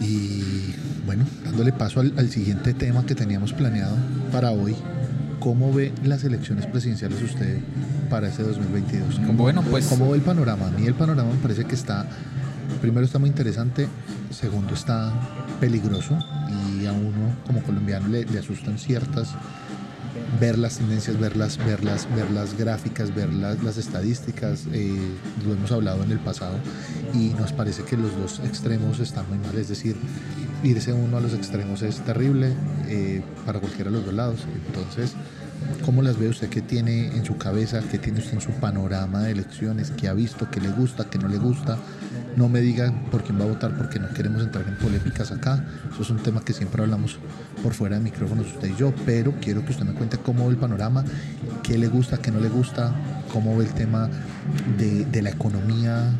Y 0.00 0.74
bueno, 1.06 1.24
dándole 1.44 1.72
paso 1.72 2.00
al, 2.00 2.28
siguiente 2.30 2.74
tema 2.74 3.04
que 3.06 3.14
teníamos 3.14 3.52
planeado 3.52 3.96
para 4.32 4.50
hoy, 4.50 4.74
¿cómo 5.40 5.72
ve 5.72 5.92
las 6.04 6.24
elecciones 6.24 6.66
presidenciales 6.66 7.22
usted 7.22 7.58
para 8.10 8.28
este 8.28 8.42
2022? 8.42 9.20
¿Cómo, 9.26 9.42
bueno, 9.42 9.62
pues... 9.62 9.86
¿Cómo 9.86 10.10
ve 10.10 10.16
el 10.16 10.22
panorama? 10.22 10.68
A 10.68 10.70
mí 10.70 10.86
el 10.86 10.94
panorama 10.94 11.32
me 11.32 11.38
parece 11.38 11.64
que 11.64 11.74
está, 11.74 12.06
primero 12.80 13.04
está 13.04 13.18
muy 13.18 13.28
interesante, 13.28 13.88
segundo 14.30 14.74
está 14.74 15.12
peligroso 15.60 16.18
y 16.80 16.86
a 16.86 16.92
uno 16.92 17.34
como 17.46 17.62
colombiano 17.62 18.08
le, 18.08 18.24
le 18.24 18.38
asustan 18.38 18.78
ciertas 18.78 19.34
ver 20.40 20.58
las 20.58 20.78
tendencias, 20.78 21.18
ver 21.18 21.36
las, 21.36 21.58
ver 21.58 21.80
ver 21.80 22.30
las 22.30 22.56
gráficas, 22.56 23.14
ver 23.14 23.32
las, 23.32 23.76
estadísticas, 23.76 24.64
eh, 24.72 24.96
lo 25.46 25.54
hemos 25.54 25.72
hablado 25.72 26.02
en 26.04 26.12
el 26.12 26.18
pasado 26.18 26.56
y 27.12 27.30
nos 27.38 27.52
parece 27.52 27.82
que 27.84 27.96
los 27.96 28.16
dos 28.16 28.40
extremos 28.44 29.00
están 29.00 29.28
muy 29.28 29.38
mal, 29.38 29.56
es 29.56 29.68
decir, 29.68 29.96
irse 30.62 30.92
uno 30.92 31.16
a 31.16 31.20
los 31.20 31.34
extremos 31.34 31.82
es 31.82 32.00
terrible 32.00 32.54
eh, 32.86 33.22
para 33.44 33.60
cualquiera 33.60 33.90
de 33.90 33.96
los 33.96 34.06
dos 34.06 34.14
lados, 34.14 34.40
entonces, 34.66 35.14
¿cómo 35.84 36.02
las 36.02 36.18
ve 36.18 36.28
usted? 36.28 36.48
¿Qué 36.48 36.62
tiene 36.62 37.08
en 37.08 37.24
su 37.24 37.36
cabeza? 37.36 37.80
¿Qué 37.90 37.98
tiene 37.98 38.18
usted 38.18 38.34
en 38.34 38.40
su 38.40 38.50
panorama 38.52 39.22
de 39.22 39.32
elecciones? 39.32 39.90
¿Qué 39.90 40.08
ha 40.08 40.14
visto? 40.14 40.50
¿Qué 40.50 40.60
le 40.60 40.70
gusta? 40.70 41.04
¿Qué 41.10 41.18
no 41.18 41.28
le 41.28 41.38
gusta? 41.38 41.78
No 42.36 42.48
me 42.48 42.60
digan 42.60 43.04
por 43.10 43.22
quién 43.22 43.38
va 43.38 43.44
a 43.44 43.48
votar 43.48 43.76
porque 43.76 43.98
no 43.98 44.08
queremos 44.08 44.42
entrar 44.42 44.66
en 44.66 44.76
polémicas 44.76 45.30
acá. 45.30 45.64
Eso 45.92 46.02
es 46.02 46.10
un 46.10 46.18
tema 46.18 46.40
que 46.40 46.52
siempre 46.52 46.82
hablamos 46.82 47.18
por 47.62 47.74
fuera 47.74 47.96
de 47.96 48.02
micrófonos 48.02 48.46
usted 48.46 48.68
y 48.68 48.76
yo, 48.76 48.92
pero 49.06 49.32
quiero 49.40 49.64
que 49.64 49.72
usted 49.72 49.84
me 49.84 49.92
cuente 49.92 50.18
cómo 50.18 50.46
ve 50.46 50.54
el 50.54 50.58
panorama, 50.58 51.04
qué 51.62 51.78
le 51.78 51.88
gusta, 51.88 52.18
qué 52.18 52.30
no 52.30 52.40
le 52.40 52.48
gusta, 52.48 52.94
cómo 53.32 53.56
ve 53.56 53.64
el 53.64 53.72
tema 53.72 54.08
de, 54.78 55.22
la 55.22 55.30
economía 55.30 56.12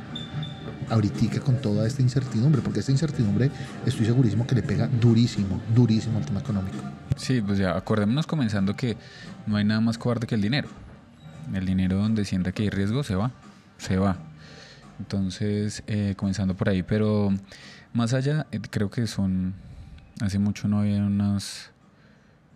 ahorita 0.90 1.40
con 1.40 1.56
toda 1.56 1.86
esta 1.86 2.02
incertidumbre, 2.02 2.62
porque 2.62 2.80
esta 2.80 2.92
incertidumbre 2.92 3.50
estoy 3.86 4.06
segurísimo 4.06 4.46
que 4.46 4.54
le 4.54 4.62
pega 4.62 4.86
durísimo, 4.86 5.60
durísimo 5.74 6.18
al 6.18 6.26
tema 6.26 6.40
económico. 6.40 6.78
Sí, 7.16 7.40
pues 7.40 7.58
ya 7.58 7.76
acordémonos 7.76 8.26
comenzando 8.26 8.74
que 8.74 8.96
no 9.46 9.56
hay 9.56 9.64
nada 9.64 9.80
más 9.80 9.98
cobarde 9.98 10.26
que 10.26 10.34
el 10.34 10.42
dinero. 10.42 10.68
El 11.52 11.66
dinero 11.66 11.96
donde 11.96 12.24
sienta 12.24 12.52
que 12.52 12.62
hay 12.62 12.70
riesgo 12.70 13.04
se 13.04 13.14
va, 13.14 13.32
se 13.78 13.96
va. 13.96 14.16
Entonces, 14.98 15.82
eh, 15.86 16.14
comenzando 16.16 16.54
por 16.54 16.68
ahí, 16.68 16.82
pero 16.82 17.30
más 17.92 18.14
allá, 18.14 18.46
eh, 18.52 18.60
creo 18.70 18.90
que 18.90 19.06
son, 19.06 19.54
hace 20.20 20.38
mucho 20.38 20.68
no 20.68 20.80
había 20.80 21.02
unas, 21.02 21.70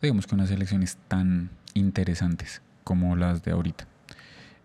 digamos 0.01 0.27
que 0.27 0.35
unas 0.35 0.51
elecciones 0.51 0.99
tan 1.09 1.51
interesantes 1.75 2.63
como 2.85 3.17
las 3.17 3.43
de 3.43 3.53
ahorita. 3.53 3.87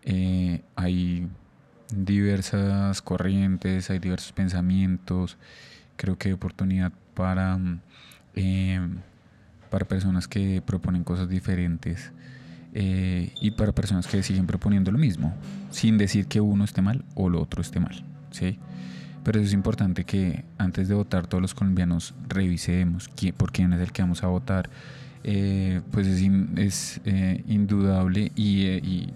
Eh, 0.03 0.61
hay 0.75 1.27
diversas 1.95 3.01
corrientes, 3.01 3.89
hay 3.89 3.99
diversos 3.99 4.31
pensamientos, 4.31 5.37
creo 5.95 6.17
que 6.17 6.29
hay 6.29 6.33
oportunidad 6.33 6.91
para, 7.13 7.59
para 9.69 9.85
personas 9.85 10.27
que 10.27 10.61
proponen 10.65 11.03
cosas 11.03 11.29
diferentes 11.29 12.11
eh, 12.73 13.31
y 13.39 13.51
para 13.51 13.71
personas 13.71 14.07
que 14.07 14.23
siguen 14.23 14.47
proponiendo 14.47 14.91
lo 14.91 14.97
mismo, 14.97 15.33
sin 15.69 15.97
decir 15.97 16.27
que 16.27 16.41
uno 16.41 16.63
esté 16.63 16.81
mal 16.81 17.05
o 17.15 17.29
lo 17.29 17.41
otro 17.41 17.61
esté 17.61 17.79
mal. 17.79 18.03
¿sí? 18.31 18.59
pero 19.23 19.39
es 19.39 19.53
importante 19.53 20.03
que 20.03 20.43
antes 20.57 20.87
de 20.87 20.95
votar 20.95 21.27
todos 21.27 21.41
los 21.41 21.53
colombianos 21.53 22.13
revisemos 22.27 23.09
por 23.37 23.51
quién 23.51 23.71
es 23.73 23.79
el 23.79 23.91
que 23.91 24.01
vamos 24.01 24.23
a 24.23 24.27
votar. 24.27 24.69
Eh, 25.25 25.79
pues 25.91 26.05
es, 26.05 26.21
es 26.57 27.01
eh, 27.05 27.41
indudable 27.47 28.33
y, 28.35 29.13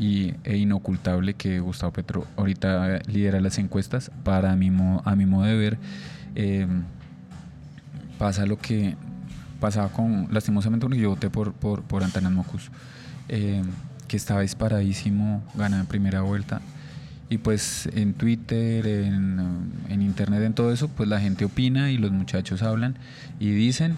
y, 0.00 0.34
e 0.42 0.56
inocultable 0.56 1.34
que 1.34 1.60
Gustavo 1.60 1.92
Petro 1.92 2.26
ahorita 2.36 2.98
lidera 3.06 3.40
las 3.40 3.58
encuestas. 3.58 4.10
Para 4.24 4.56
mi, 4.56 4.72
a 5.04 5.14
mi 5.14 5.26
modo 5.26 5.44
de 5.44 5.56
ver, 5.56 5.78
pasa 8.18 8.46
lo 8.46 8.58
que 8.58 8.96
pasaba 9.64 9.88
con, 9.88 10.28
lastimosamente, 10.30 10.84
porque 10.84 11.00
yo 11.00 11.08
voté 11.08 11.30
por, 11.30 11.54
por, 11.54 11.84
por 11.84 12.04
Antanas 12.04 12.30
Mocus, 12.32 12.70
eh, 13.30 13.62
que 14.08 14.18
estaba 14.18 14.42
disparadísimo, 14.42 15.42
gana 15.54 15.80
en 15.80 15.86
primera 15.86 16.20
vuelta. 16.20 16.60
Y 17.30 17.38
pues 17.38 17.88
en 17.94 18.12
Twitter, 18.12 18.86
en, 18.86 19.40
en, 19.88 20.02
internet, 20.02 20.42
en 20.42 20.52
todo 20.52 20.70
eso, 20.70 20.88
pues 20.88 21.08
la 21.08 21.18
gente 21.18 21.46
opina 21.46 21.90
y 21.90 21.96
los 21.96 22.12
muchachos 22.12 22.62
hablan 22.62 22.96
y 23.40 23.52
dicen, 23.52 23.96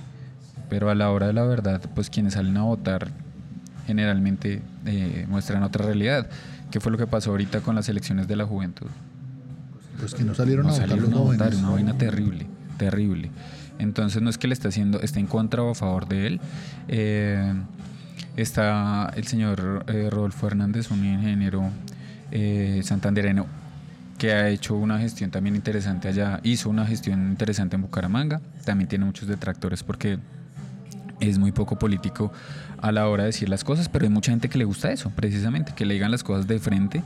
pero 0.70 0.88
a 0.88 0.94
la 0.94 1.10
hora 1.10 1.26
de 1.26 1.32
la 1.32 1.42
verdad, 1.42 1.80
pues 1.96 2.10
quienes 2.10 2.34
salen 2.34 2.56
a 2.58 2.62
votar 2.62 3.08
generalmente 3.88 4.62
eh, 4.84 5.26
muestran 5.28 5.64
otra 5.64 5.84
realidad. 5.84 6.30
¿Qué 6.70 6.78
fue 6.78 6.92
lo 6.92 6.98
que 6.98 7.08
pasó 7.08 7.32
ahorita 7.32 7.62
con 7.62 7.74
las 7.74 7.88
elecciones 7.88 8.28
de 8.28 8.36
la 8.36 8.44
juventud? 8.44 8.86
Pues 9.98 10.14
que 10.14 10.22
no 10.22 10.32
salieron, 10.32 10.68
a, 10.68 10.72
salieron 10.72 11.12
a 11.12 11.16
votar. 11.16 11.52
Una 11.56 11.70
vaina 11.70 11.98
terrible, 11.98 12.46
terrible. 12.78 13.32
Entonces 13.78 14.22
no 14.22 14.30
es 14.30 14.38
que 14.38 14.48
le 14.48 14.54
está 14.54 14.68
haciendo, 14.68 15.00
está 15.00 15.20
en 15.20 15.26
contra 15.26 15.62
o 15.62 15.70
a 15.70 15.74
favor 15.74 16.08
de 16.08 16.26
él. 16.26 16.40
Eh, 16.88 17.52
está 18.36 19.12
el 19.16 19.26
señor 19.26 19.84
eh, 19.88 20.08
Rodolfo 20.10 20.46
Hernández, 20.46 20.90
un 20.90 21.04
ingeniero 21.04 21.70
eh, 22.30 22.80
santandereno 22.84 23.46
que 24.18 24.32
ha 24.32 24.48
hecho 24.48 24.74
una 24.74 24.98
gestión 24.98 25.30
también 25.30 25.56
interesante 25.56 26.08
allá, 26.08 26.40
hizo 26.42 26.70
una 26.70 26.86
gestión 26.86 27.28
interesante 27.28 27.76
en 27.76 27.82
Bucaramanga, 27.82 28.40
también 28.64 28.88
tiene 28.88 29.04
muchos 29.04 29.28
detractores 29.28 29.82
porque 29.82 30.18
es 31.20 31.38
muy 31.38 31.52
poco 31.52 31.78
político 31.78 32.32
a 32.80 32.92
la 32.92 33.08
hora 33.08 33.24
de 33.24 33.28
decir 33.28 33.48
las 33.48 33.64
cosas, 33.64 33.88
pero 33.88 34.04
hay 34.04 34.10
mucha 34.10 34.32
gente 34.32 34.48
que 34.48 34.58
le 34.58 34.64
gusta 34.64 34.90
eso, 34.90 35.10
precisamente, 35.10 35.72
que 35.74 35.84
le 35.84 35.94
digan 35.94 36.10
las 36.10 36.22
cosas 36.22 36.46
de 36.46 36.58
frente. 36.58 37.02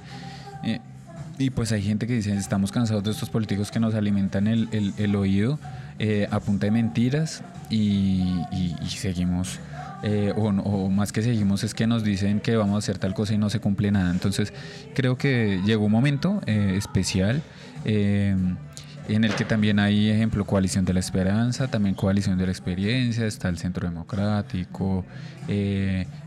Y 1.41 1.51
pues 1.51 1.73
hay 1.73 1.83
gente 1.83 2.07
que 2.07 2.15
dice, 2.15 2.35
estamos 2.37 2.71
cansados 2.71 3.03
de 3.03 3.11
estos 3.13 3.31
políticos 3.31 3.71
que 3.71 3.81
nos 3.81 3.95
alimentan 3.95 4.47
el, 4.47 4.69
el 4.99 5.17
oído 5.17 5.59
eh, 5.99 6.29
a 6.31 6.39
punta 6.41 6.67
de 6.67 6.71
mentiras 6.71 7.43
y, 7.71 8.43
seguimos, 8.89 9.59
eh, 10.03 10.35
o, 10.37 10.89
más 10.91 11.13
que 11.13 11.23
seguimos 11.23 11.65
es 11.65 11.73
que 11.73 11.87
nos 11.87 12.05
dicen 12.05 12.41
que 12.41 12.57
vamos 12.57 12.75
a 12.75 12.79
hacer 12.79 12.99
tal 12.99 13.15
cosa 13.15 13.35
y 13.35 13.39
no 13.39 13.49
se 13.49 13.59
cumple 13.59 13.91
nada. 13.91 14.11
Entonces 14.11 14.53
creo 14.95 15.17
que 15.17 15.63
llegó 15.65 15.87
un 15.87 15.93
momento 15.93 16.43
eh, 16.47 16.75
especial 16.77 17.43
en 17.87 19.25
el 19.25 19.35
que 19.35 19.45
también 19.47 19.79
hay 19.79 20.11
ejemplo 20.11 20.45
coalición 20.45 20.85
de 20.85 20.93
la 20.93 21.01
esperanza, 21.01 21.69
también 21.69 21.95
coalición 21.95 22.37
de 22.37 22.47
la 22.47 22.53
experiencia, 22.53 23.27
está 23.27 23.49
el 23.49 23.57
centro 23.57 23.89
democrático, 23.89 25.07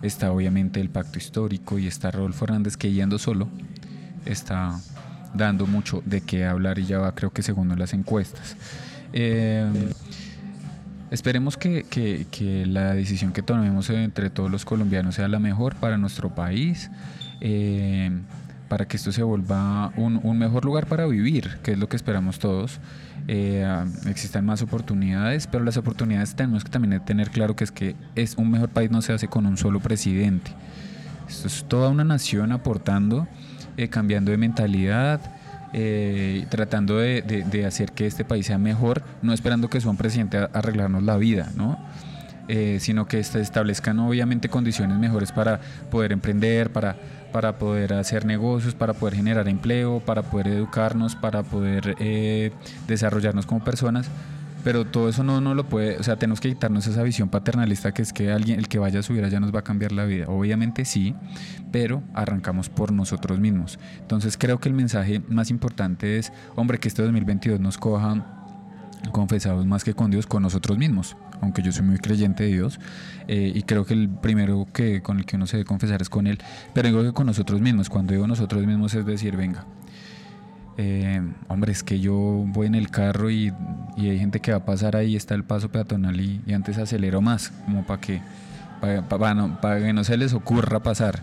está 0.02 0.32
obviamente 0.32 0.82
el 0.82 0.90
pacto 0.90 1.20
histórico 1.20 1.78
y 1.78 1.86
está 1.86 2.10
Rodolfo 2.10 2.46
Hernández 2.46 2.78
que 2.78 2.92
yendo 2.92 3.20
solo 3.20 3.48
está 4.26 4.80
dando 5.34 5.66
mucho 5.68 6.02
de 6.06 6.22
qué 6.22 6.46
hablar 6.46 6.80
y 6.80 6.86
ya 6.86 7.00
va 7.00 7.14
creo 7.16 7.32
que 7.32 7.42
en 7.42 7.80
las 7.80 7.94
encuestas. 7.94 8.56
Eh, 9.14 9.66
esperemos 11.12 11.58
que, 11.58 11.84
que, 11.84 12.66
la 12.66 12.94
decisión 12.94 13.34
que 13.34 13.42
tomemos 13.42 13.90
entre 13.90 14.30
todos 14.30 14.50
los 14.50 14.66
colombianos 14.66 15.16
sea 15.16 15.28
la 15.28 15.40
mejor 15.40 15.76
para 15.76 15.98
nuestro 15.98 16.34
país, 16.34 16.90
eh, 17.42 18.12
para 18.68 18.88
que 18.88 18.98
esto 18.98 19.12
se 19.12 19.22
vuelva 19.22 19.92
un, 19.96 20.20
un, 20.24 20.38
mejor 20.38 20.66
lugar 20.66 20.88
para 20.88 21.06
vivir, 21.06 21.60
que 21.62 21.74
es 21.74 21.78
lo 21.78 21.88
que 21.88 21.96
esperamos 21.96 22.40
todos. 22.40 22.80
Eh, 23.28 23.66
existan 24.08 24.46
más 24.46 24.62
oportunidades, 24.62 25.48
pero 25.48 25.64
las 25.64 25.78
oportunidades 25.78 26.36
tenemos 26.36 26.64
que 26.64 26.72
también 26.72 27.00
tener 27.06 27.30
claro 27.30 27.56
que 27.56 27.64
es 27.64 27.72
que 27.72 27.96
es 28.16 28.36
un 28.36 28.52
mejor 28.52 28.70
país 28.70 28.92
no 28.92 29.02
se 29.02 29.14
hace 29.14 29.28
con 29.28 29.46
un 29.46 29.58
solo 29.58 29.80
presidente. 29.80 30.52
Esto 31.30 31.48
es 31.48 31.64
toda 31.68 31.90
una 31.90 32.04
nación 32.04 32.52
aportando, 32.52 33.28
eh, 33.78 33.88
cambiando 33.88 34.32
de 34.32 34.38
mentalidad, 34.38 35.20
eh, 35.74 36.46
tratando 36.50 36.98
de, 36.98 37.66
hacer 37.68 37.92
que 37.92 38.06
este 38.06 38.26
país 38.26 38.46
sea 38.46 38.58
mejor, 38.58 39.04
no 39.22 39.34
esperando 39.34 39.70
que 39.70 39.80
un 39.80 39.98
presidente 39.98 40.38
a 40.38 40.50
arreglarnos 40.54 41.04
la 41.04 41.18
vida, 41.18 41.52
¿no? 41.56 41.80
Eh, 42.48 42.78
sino 42.82 43.08
que 43.08 43.24
se 43.24 43.40
establezcan 43.40 44.00
obviamente 44.00 44.50
condiciones 44.50 44.98
mejores 44.98 45.32
para 45.32 45.62
poder 45.90 46.12
emprender, 46.12 46.72
para, 46.72 46.98
para 47.32 47.58
poder 47.58 47.94
hacer 47.94 48.26
negocios, 48.26 48.76
para 48.76 48.94
poder 48.94 49.16
generar 49.16 49.48
empleo, 49.48 50.02
para 50.02 50.24
poder 50.24 50.48
educarnos, 50.48 51.16
para 51.16 51.42
poder 51.44 51.96
desarrollarnos 52.88 53.46
como 53.46 53.64
personas 53.64 54.10
pero 54.64 54.86
todo 54.86 55.10
eso 55.10 55.24
no, 55.24 55.42
no 55.42 55.56
lo 55.56 55.68
puede, 55.68 55.98
o 55.98 56.04
sea, 56.04 56.18
tenemos 56.18 56.40
que 56.40 56.50
quitarnos 56.50 56.88
esa 56.88 57.04
visión 57.04 57.30
paternalista 57.30 57.94
que 57.94 58.02
es 58.02 58.14
que 58.14 58.32
alguien, 58.32 58.60
el 58.60 58.68
que 58.68 58.80
vaya 58.80 59.00
a 59.00 59.04
subir 59.04 59.24
allá 59.24 59.40
nos 59.40 59.54
va 59.54 59.60
a 59.60 59.64
cambiar 59.64 59.92
la 59.92 60.06
vida. 60.06 60.26
Obviamente 60.28 60.86
sí, 60.86 61.16
pero 61.72 62.04
arrancamos 62.14 62.70
por 62.70 62.92
nosotros 62.92 63.40
mismos. 63.40 63.80
Entonces 64.00 64.38
creo 64.38 64.60
que 64.60 64.70
el 64.70 64.76
mensaje 64.76 65.22
más 65.28 65.50
importante 65.50 66.18
es, 66.18 66.32
hombre, 66.56 66.80
que 66.80 66.88
este 66.88 67.02
2022 67.02 67.60
nos 67.60 67.78
coja 67.78 68.40
confesados 69.12 69.66
más 69.66 69.84
que 69.84 69.94
con 69.94 70.12
Dios, 70.12 70.28
con 70.28 70.44
nosotros 70.44 70.78
mismos, 70.78 71.18
aunque 71.42 71.62
yo 71.62 71.72
soy 71.72 71.86
muy 71.86 71.98
creyente 71.98 72.44
de 72.44 72.50
Dios, 72.54 72.80
eh, 73.28 73.52
y 73.54 73.64
creo 73.64 73.86
que 73.86 73.94
el 73.94 74.10
primero 74.10 74.68
que 74.72 75.02
con 75.02 75.18
el 75.20 75.26
que 75.26 75.36
uno 75.36 75.46
se 75.46 75.58
debe 75.58 75.66
confesar 75.66 76.02
es 76.02 76.10
con 76.10 76.28
Él, 76.28 76.40
pero 76.74 76.88
digo 76.88 77.04
que 77.04 77.12
con 77.12 77.28
nosotros 77.28 77.60
mismos, 77.60 77.90
cuando 77.90 78.14
digo 78.14 78.28
nosotros 78.28 78.66
mismos 78.66 78.94
es 78.94 79.06
decir, 79.06 79.36
venga, 79.36 79.66
eh, 80.78 81.22
hombre, 81.48 81.72
es 81.72 81.84
que 81.84 82.00
yo 82.00 82.16
voy 82.48 82.68
en 82.68 82.76
el 82.76 82.90
carro 82.90 83.30
y, 83.30 83.54
hay 83.98 84.20
gente 84.20 84.40
que 84.40 84.52
va 84.52 84.58
a 84.58 84.66
pasar 84.66 84.96
ahí, 84.96 85.16
está 85.16 85.36
el 85.36 85.44
paso 85.44 85.70
peatonal 85.70 86.20
y, 86.20 86.42
antes 86.54 86.78
acelero 86.78 87.22
más, 87.22 87.52
como 87.66 87.86
para 87.86 88.02
que, 88.02 88.22
para, 89.10 89.34
no, 89.34 89.60
que 89.62 89.94
no 89.94 90.04
se 90.04 90.18
les 90.18 90.34
ocurra 90.34 90.82
pasar. 90.82 91.22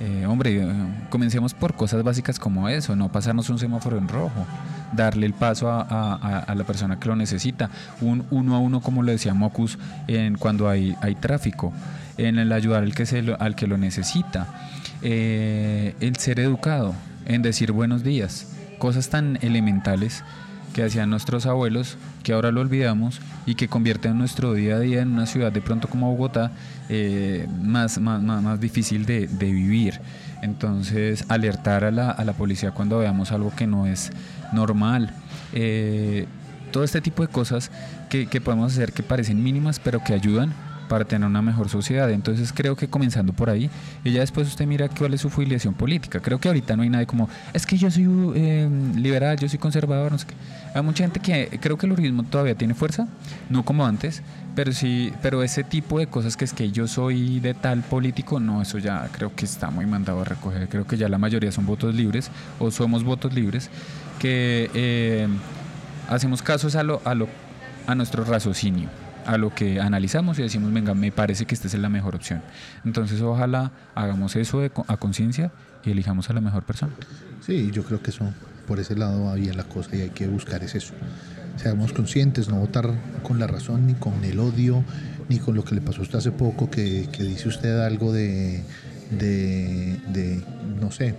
Eh, 0.00 0.26
hombre, 0.26 0.66
comencemos 1.10 1.54
por 1.54 1.74
cosas 1.74 2.02
básicas 2.02 2.38
como 2.38 2.68
eso, 2.68 2.96
no 2.96 3.12
pasarnos 3.12 3.50
un 3.50 3.58
semáforo 3.58 3.98
en 3.98 4.08
rojo, 4.08 4.46
darle 4.92 5.26
el 5.26 5.34
paso 5.34 5.70
a, 5.70 6.52
la 6.52 6.64
persona 6.64 6.98
que 6.98 7.08
lo 7.08 7.14
necesita, 7.14 7.70
un 8.00 8.24
uno 8.30 8.56
a 8.56 8.58
uno 8.58 8.80
como 8.80 9.02
lo 9.02 9.12
decía 9.12 9.32
Mocus 9.32 9.78
en 10.08 10.36
cuando 10.38 10.68
hay, 10.68 10.96
hay 11.02 11.14
tráfico, 11.14 11.72
en 12.16 12.38
el 12.38 12.50
ayudar 12.52 12.82
al 12.82 12.94
que, 12.94 13.06
se 13.06 13.36
al 13.38 13.54
que 13.54 13.66
lo 13.68 13.78
necesita, 13.78 14.48
eh, 15.02 15.94
el 16.00 16.16
ser 16.16 16.40
educado, 16.40 16.94
en 17.26 17.42
decir 17.42 17.70
buenos 17.70 18.02
días, 18.02 18.51
cosas 18.82 19.10
tan 19.10 19.38
elementales 19.42 20.24
que 20.74 20.82
hacían 20.82 21.08
nuestros 21.08 21.46
abuelos, 21.46 21.96
que 22.24 22.32
ahora 22.32 22.50
lo 22.50 22.60
olvidamos 22.60 23.20
y 23.46 23.54
que 23.54 23.68
convierten 23.68 24.18
nuestro 24.18 24.54
día 24.54 24.74
a 24.74 24.80
día 24.80 25.02
en 25.02 25.12
una 25.12 25.26
ciudad 25.26 25.52
de 25.52 25.60
pronto 25.60 25.86
como 25.86 26.10
Bogotá 26.10 26.50
eh, 26.88 27.46
más, 27.62 28.00
más, 28.00 28.20
más, 28.20 28.60
difícil 28.60 29.06
de, 29.06 29.28
vivir. 29.38 30.00
Entonces, 30.42 31.24
alertar 31.28 31.84
a 31.84 31.92
la, 31.92 32.10
a 32.10 32.24
la, 32.24 32.32
policía 32.32 32.72
cuando 32.72 32.98
veamos 32.98 33.30
algo 33.30 33.54
que 33.54 33.68
no 33.68 33.86
es 33.86 34.10
normal. 34.52 35.14
Eh, 35.52 36.26
todo 36.72 36.82
este 36.82 37.00
tipo 37.00 37.24
de 37.24 37.28
cosas 37.28 37.70
que, 38.10 38.26
que 38.26 38.40
podemos 38.40 38.72
hacer 38.72 38.92
que 38.92 39.04
parecen 39.04 39.40
mínimas, 39.44 39.78
pero 39.78 40.02
que 40.02 40.12
ayudan 40.12 40.52
para 40.88 41.04
tener 41.04 41.28
una 41.28 41.42
mejor 41.42 41.68
sociedad. 41.68 42.10
Entonces 42.10 42.52
creo 42.52 42.76
que 42.76 42.88
comenzando 42.88 43.32
por 43.32 43.50
ahí, 43.50 43.70
y 44.04 44.12
ya 44.12 44.20
después 44.20 44.48
usted 44.48 44.66
mira 44.66 44.88
cuál 44.88 45.14
es 45.14 45.20
su 45.20 45.30
filiación 45.30 45.74
política. 45.74 46.20
Creo 46.20 46.38
que 46.38 46.48
ahorita 46.48 46.76
no 46.76 46.82
hay 46.82 46.90
nadie 46.90 47.06
como, 47.06 47.28
es 47.52 47.66
que 47.66 47.76
yo 47.76 47.90
soy 47.90 48.08
eh, 48.34 48.68
liberal, 48.96 49.38
yo 49.38 49.48
soy 49.48 49.58
conservador, 49.58 50.12
no 50.12 50.18
sé 50.18 50.26
qué. 50.26 50.34
Hay 50.74 50.82
mucha 50.82 51.04
gente 51.04 51.20
que 51.20 51.58
creo 51.60 51.76
que 51.76 51.86
el 51.86 51.92
uribismo 51.92 52.22
todavía 52.22 52.54
tiene 52.54 52.74
fuerza, 52.74 53.06
no 53.50 53.64
como 53.64 53.86
antes, 53.86 54.22
pero 54.54 54.72
sí, 54.72 55.12
pero 55.22 55.42
ese 55.42 55.64
tipo 55.64 55.98
de 55.98 56.06
cosas 56.06 56.36
que 56.36 56.44
es 56.44 56.52
que 56.52 56.70
yo 56.70 56.86
soy 56.86 57.40
de 57.40 57.54
tal 57.54 57.82
político, 57.82 58.40
no, 58.40 58.62
eso 58.62 58.78
ya 58.78 59.08
creo 59.12 59.34
que 59.34 59.44
está 59.44 59.70
muy 59.70 59.86
mandado 59.86 60.22
a 60.22 60.24
recoger. 60.24 60.68
Creo 60.68 60.86
que 60.86 60.96
ya 60.96 61.08
la 61.08 61.18
mayoría 61.18 61.52
son 61.52 61.66
votos 61.66 61.94
libres 61.94 62.30
o 62.58 62.70
somos 62.70 63.04
votos 63.04 63.32
libres 63.34 63.70
que 64.18 64.70
eh, 64.74 65.28
hacemos 66.08 66.42
casos 66.42 66.76
a 66.76 66.82
lo, 66.82 67.00
a 67.04 67.14
lo 67.14 67.28
a 67.86 67.94
nuestro 67.94 68.24
raciocinio 68.24 68.88
a 69.26 69.38
lo 69.38 69.54
que 69.54 69.80
analizamos 69.80 70.38
y 70.38 70.42
decimos, 70.42 70.72
venga, 70.72 70.94
me 70.94 71.12
parece 71.12 71.44
que 71.44 71.54
esta 71.54 71.66
es 71.66 71.74
la 71.74 71.88
mejor 71.88 72.14
opción. 72.14 72.42
Entonces, 72.84 73.20
ojalá 73.20 73.72
hagamos 73.94 74.36
eso 74.36 74.62
a 74.86 74.96
conciencia 74.96 75.52
y 75.84 75.90
elijamos 75.90 76.30
a 76.30 76.32
la 76.32 76.40
mejor 76.40 76.64
persona. 76.64 76.92
Sí, 77.44 77.70
yo 77.72 77.84
creo 77.84 78.02
que 78.02 78.10
eso, 78.10 78.28
por 78.66 78.80
ese 78.80 78.96
lado 78.96 79.24
va 79.24 79.34
bien 79.34 79.56
la 79.56 79.64
cosa 79.64 79.96
y 79.96 80.02
hay 80.02 80.10
que 80.10 80.26
buscar 80.26 80.62
es 80.62 80.74
eso. 80.74 80.94
Seamos 81.56 81.92
conscientes, 81.92 82.48
no 82.48 82.56
votar 82.56 82.90
con 83.22 83.38
la 83.38 83.46
razón, 83.46 83.86
ni 83.86 83.94
con 83.94 84.24
el 84.24 84.38
odio, 84.38 84.84
ni 85.28 85.38
con 85.38 85.54
lo 85.54 85.64
que 85.64 85.74
le 85.74 85.80
pasó 85.80 86.00
a 86.00 86.02
usted 86.02 86.18
hace 86.18 86.32
poco, 86.32 86.70
que, 86.70 87.08
dice 87.18 87.48
usted 87.48 87.80
algo 87.80 88.12
de, 88.12 88.62
de, 89.10 90.42
no 90.80 90.90
sé, 90.90 91.14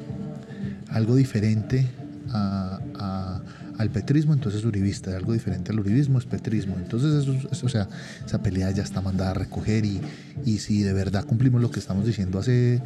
algo 0.89 1.15
diferente 1.15 1.87
a, 2.31 3.41
al 3.77 3.89
petrismo, 3.89 4.33
entonces 4.33 4.62
es 4.62 4.65
uribista, 4.65 5.15
algo 5.15 5.33
diferente 5.33 5.71
al 5.71 5.79
uribismo 5.79 6.19
es 6.19 6.25
petrismo. 6.25 6.75
Entonces, 6.77 7.27
eso, 7.51 7.65
o 7.65 7.69
sea, 7.69 7.88
esa 8.25 8.41
pelea 8.41 8.71
ya 8.71 8.83
está 8.83 9.01
mandada 9.01 9.31
a 9.31 9.33
recoger 9.33 9.86
y, 9.86 10.01
y 10.45 10.59
si 10.59 10.83
de 10.83 10.93
verdad 10.93 11.25
cumplimos 11.25 11.62
lo 11.62 11.71
que 11.71 11.79
estamos 11.79 12.05
diciendo 12.05 12.39
hace 12.39 12.81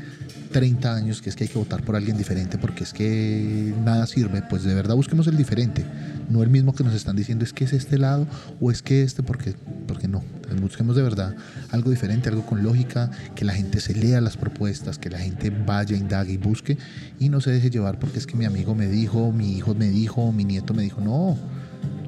30 0.52 0.96
años, 0.96 1.22
que 1.22 1.30
es 1.30 1.36
que 1.36 1.46
hay 1.46 1.50
que 1.50 1.60
votar 1.60 1.84
por 1.84 1.96
alguien 1.96 2.18
diferente 2.18 2.58
porque 2.58 2.84
es 2.84 2.94
que 2.94 3.74
nada 3.84 4.08
sirve, 4.08 4.42
pues 4.50 4.64
de 4.64 4.74
verdad 4.74 4.96
busquemos 4.96 5.28
el 5.28 5.38
diferente, 5.38 5.86
no 6.30 6.44
el 6.44 6.50
mismo 6.50 6.74
que 6.74 6.84
nos 6.84 6.94
están 6.94 7.16
diciendo 7.16 7.44
es 7.44 7.54
que 7.54 7.64
es 7.64 7.74
este 7.74 7.98
lado 7.98 8.28
o 8.60 8.72
es 8.72 8.82
que 8.82 9.04
este, 9.04 9.24
porque, 9.24 9.56
porque 9.88 10.08
no. 10.08 10.24
Busquemos 10.62 10.96
de 10.96 11.02
verdad 11.02 11.36
algo 11.72 11.92
diferente, 11.92 12.30
algo 12.30 12.46
con 12.46 12.64
lógica, 12.64 13.12
que 13.36 13.46
la 13.46 13.54
gente 13.54 13.80
se 13.80 13.94
lea 13.94 14.22
las 14.22 14.38
propuestas, 14.38 14.98
que 14.98 15.10
la 15.10 15.20
gente 15.20 15.50
vaya, 15.50 15.96
indague 15.96 16.34
y 16.34 16.38
busque 16.38 16.78
y 17.20 17.30
no 17.30 17.42
se 17.42 17.52
deje 17.52 17.70
llevar 17.70 18.00
porque 18.00 18.20
es 18.20 18.28
que 18.28 18.36
mi 18.36 18.46
amigo 18.46 18.76
me 18.76 18.88
dijo, 18.88 19.32
mi 19.32 19.58
hijo 19.58 19.74
me 19.76 19.88
dijo, 19.90 20.32
mi 20.32 20.46
nieto 20.46 20.74
me 20.74 20.84
dijo, 20.84 21.02
no, 21.02 21.38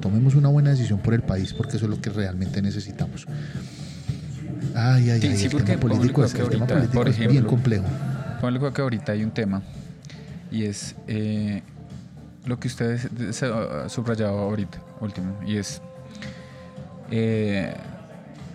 tomemos 0.00 0.34
una 0.34 0.48
buena 0.48 0.70
decisión 0.70 1.00
por 1.00 1.14
el 1.14 1.22
país 1.22 1.52
porque 1.52 1.76
eso 1.76 1.86
es 1.86 1.90
lo 1.90 2.00
que 2.00 2.10
realmente 2.10 2.62
necesitamos. 2.62 3.26
Ay, 4.74 5.10
ay, 5.10 5.20
ay, 5.22 5.44
el, 5.44 5.64
tema 5.64 5.80
político, 5.80 6.24
es, 6.24 6.34
bien 7.28 7.44
complejo. 7.44 7.84
Ponle 8.40 8.60
que 8.72 8.82
ahorita 8.82 9.12
hay 9.12 9.24
un 9.24 9.32
tema 9.32 9.62
y 10.50 10.64
es 10.64 10.94
eh, 11.06 11.62
lo 12.46 12.58
que 12.58 12.68
ustedes 12.68 13.08
ha 13.42 13.88
subrayado 13.88 14.38
ahorita, 14.38 14.80
último, 15.00 15.38
y 15.46 15.56
es 15.56 15.82
eh, 17.10 17.74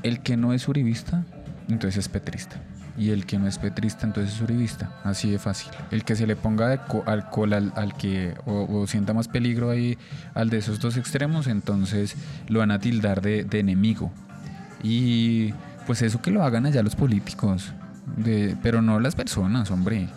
el 0.04 0.22
que 0.22 0.38
no 0.38 0.54
es 0.54 0.68
uribista, 0.68 1.24
entonces 1.68 1.98
es 1.98 2.10
petrista. 2.10 2.62
Y 2.98 3.10
el 3.10 3.26
que 3.26 3.38
no 3.38 3.46
es 3.48 3.58
petrista, 3.58 4.06
entonces 4.06 4.36
es 4.36 4.42
uribista. 4.42 4.90
Así 5.04 5.30
de 5.30 5.38
fácil. 5.38 5.70
El 5.92 6.06
que 6.06 6.16
se 6.16 6.26
le 6.26 6.38
ponga 6.38 6.86
alcohol 7.06 7.54
al, 7.54 7.94
que, 7.98 8.34
o, 8.46 8.88
sienta 8.88 9.14
más 9.14 9.28
peligro 9.28 9.70
ahí, 9.70 9.98
al 10.34 10.50
de 10.50 10.60
esos 10.60 10.80
dos 10.80 10.96
extremos, 10.96 11.48
entonces 11.48 12.16
lo 12.48 12.60
van 12.60 12.72
a 12.72 12.80
tildar 12.80 13.22
de, 13.22 13.44
de 13.44 13.60
enemigo. 13.60 14.12
Y 14.82 15.54
pues 15.86 16.02
eso 16.04 16.22
que 16.22 16.32
lo 16.32 16.44
hagan 16.44 16.66
allá 16.66 16.84
los 16.84 16.96
políticos, 16.96 17.74
de, 18.16 18.56
pero 18.64 18.82
no 18.82 19.00
las 19.02 19.16
personas, 19.16 19.72
hombre. 19.72 20.08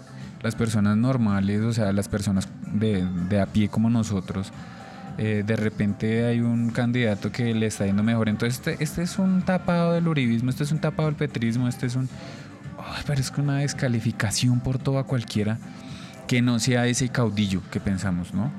Las 0.42 0.54
personas 0.54 0.96
normales, 0.96 1.60
o 1.62 1.72
sea, 1.72 1.92
las 1.92 2.08
personas 2.08 2.48
de, 2.72 3.04
de 3.28 3.40
a 3.40 3.46
pie 3.46 3.68
como 3.68 3.90
nosotros, 3.90 4.52
eh, 5.20 5.42
de 5.44 5.56
repente 5.56 6.26
hay 6.26 6.40
un 6.40 6.70
candidato 6.70 7.32
que 7.32 7.52
le 7.52 7.66
está 7.66 7.84
yendo 7.84 8.04
mejor. 8.04 8.28
Entonces, 8.28 8.58
este, 8.58 8.82
este 8.82 9.02
es 9.02 9.18
un 9.18 9.42
tapado 9.42 9.92
del 9.92 10.06
uribismo, 10.06 10.48
este 10.48 10.62
es 10.62 10.70
un 10.70 10.78
tapado 10.78 11.08
del 11.08 11.16
petrismo, 11.16 11.66
este 11.66 11.86
es 11.86 11.96
un. 11.96 12.08
parece 13.04 13.32
una 13.40 13.58
descalificación 13.58 14.60
por 14.60 14.78
toda 14.78 15.02
cualquiera 15.02 15.58
que 16.28 16.40
no 16.40 16.60
sea 16.60 16.86
ese 16.86 17.08
caudillo 17.08 17.62
que 17.72 17.80
pensamos, 17.80 18.32
¿no? 18.32 18.52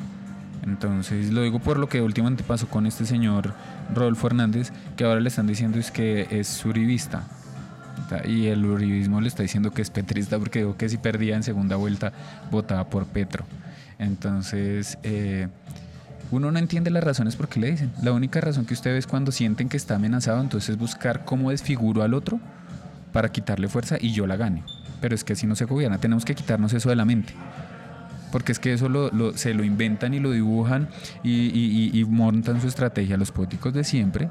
Entonces, 0.64 1.32
lo 1.32 1.44
digo 1.44 1.60
por 1.60 1.80
lo 1.80 1.88
que 1.88 2.02
últimamente 2.02 2.44
pasó 2.44 2.68
con 2.68 2.86
este 2.86 3.06
señor 3.06 3.54
Rodolfo 3.96 4.28
Hernández, 4.28 4.74
que 4.98 5.06
ahora 5.06 5.22
le 5.22 5.30
están 5.30 5.48
diciendo 5.48 5.80
es 5.80 5.92
que 5.92 6.28
es 6.30 6.66
uribista. 6.66 7.24
Y 8.26 8.48
el 8.48 8.66
uribismo 8.66 9.22
le 9.22 9.28
está 9.28 9.44
diciendo 9.44 9.72
que 9.72 9.82
es 9.82 9.90
petrista 9.90 10.38
porque 10.40 10.60
dijo 10.60 10.78
que 10.78 10.90
si 10.90 10.98
perdía 10.98 11.36
en 11.36 11.44
segunda 11.44 11.76
vuelta 11.76 12.12
votaba 12.52 12.90
por 12.90 13.06
Petro. 13.06 13.46
Entonces, 14.00 14.98
eh, 15.04 15.48
uno 16.32 16.52
no 16.52 16.60
entiende 16.60 16.92
las 16.92 17.04
razones 17.04 17.36
por 17.36 17.50
qué 17.50 17.60
le 17.60 17.72
dicen. 17.72 17.92
La 18.02 18.12
única 18.12 18.40
razón 18.40 18.66
que 18.66 18.74
usted 18.74 18.92
ve 18.92 18.98
es 18.98 19.08
cuando 19.08 19.32
sienten 19.32 19.68
que 19.68 19.78
está 19.78 19.96
amenazado, 19.96 20.42
entonces 20.42 20.78
buscar 20.78 21.26
cómo 21.26 21.52
desfiguro 21.52 22.04
al 22.04 22.14
otro 22.14 22.40
para 23.12 23.32
quitarle 23.32 23.68
fuerza 23.68 23.98
y 24.00 24.12
yo 24.12 24.28
la 24.28 24.38
gane. 24.38 24.64
Pero 25.02 25.16
es 25.16 25.24
que 25.24 25.34
así 25.34 25.48
no 25.48 25.56
se 25.56 25.66
gobierna, 25.66 25.98
tenemos 25.98 26.26
que 26.26 26.36
quitarnos 26.36 26.74
eso 26.74 26.90
de 26.90 26.96
la 26.96 27.06
mente. 27.06 27.34
Porque 28.32 28.52
es 28.52 28.60
que 28.60 28.74
eso 28.74 28.90
se 29.36 29.54
lo 29.56 29.64
inventan 29.64 30.14
y 30.14 30.20
lo 30.20 30.32
dibujan 30.32 30.88
y, 31.24 32.06
montan 32.08 32.62
su 32.62 32.68
estrategia 32.68 33.18
los 33.18 33.32
políticos 33.32 33.74
de 33.74 33.84
siempre, 33.84 34.30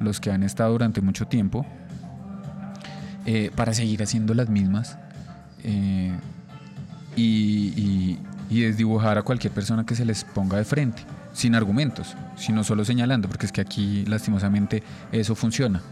los 0.00 0.20
que 0.20 0.30
han 0.30 0.42
estado 0.42 0.72
durante 0.72 1.02
mucho 1.02 1.26
tiempo, 1.26 1.66
eh, 3.26 3.50
para 3.54 3.74
seguir 3.74 4.02
haciendo 4.02 4.34
las 4.34 4.48
mismas. 4.48 4.98
Eh, 5.62 6.12
y, 7.16 8.18
y 8.50 8.60
desdibujar 8.60 9.18
a 9.18 9.22
cualquier 9.22 9.52
persona 9.52 9.86
que 9.86 9.94
se 9.94 10.04
les 10.04 10.24
ponga 10.24 10.58
de 10.58 10.64
frente 10.64 11.02
sin 11.34 11.54
argumentos, 11.54 12.16
sino 12.36 12.64
solo 12.64 12.84
señalando, 12.84 13.28
porque 13.28 13.46
es 13.46 13.52
que 13.52 13.60
aquí 13.60 14.04
lastimosamente 14.06 14.82
eso 15.12 15.34
funciona. 15.34 15.82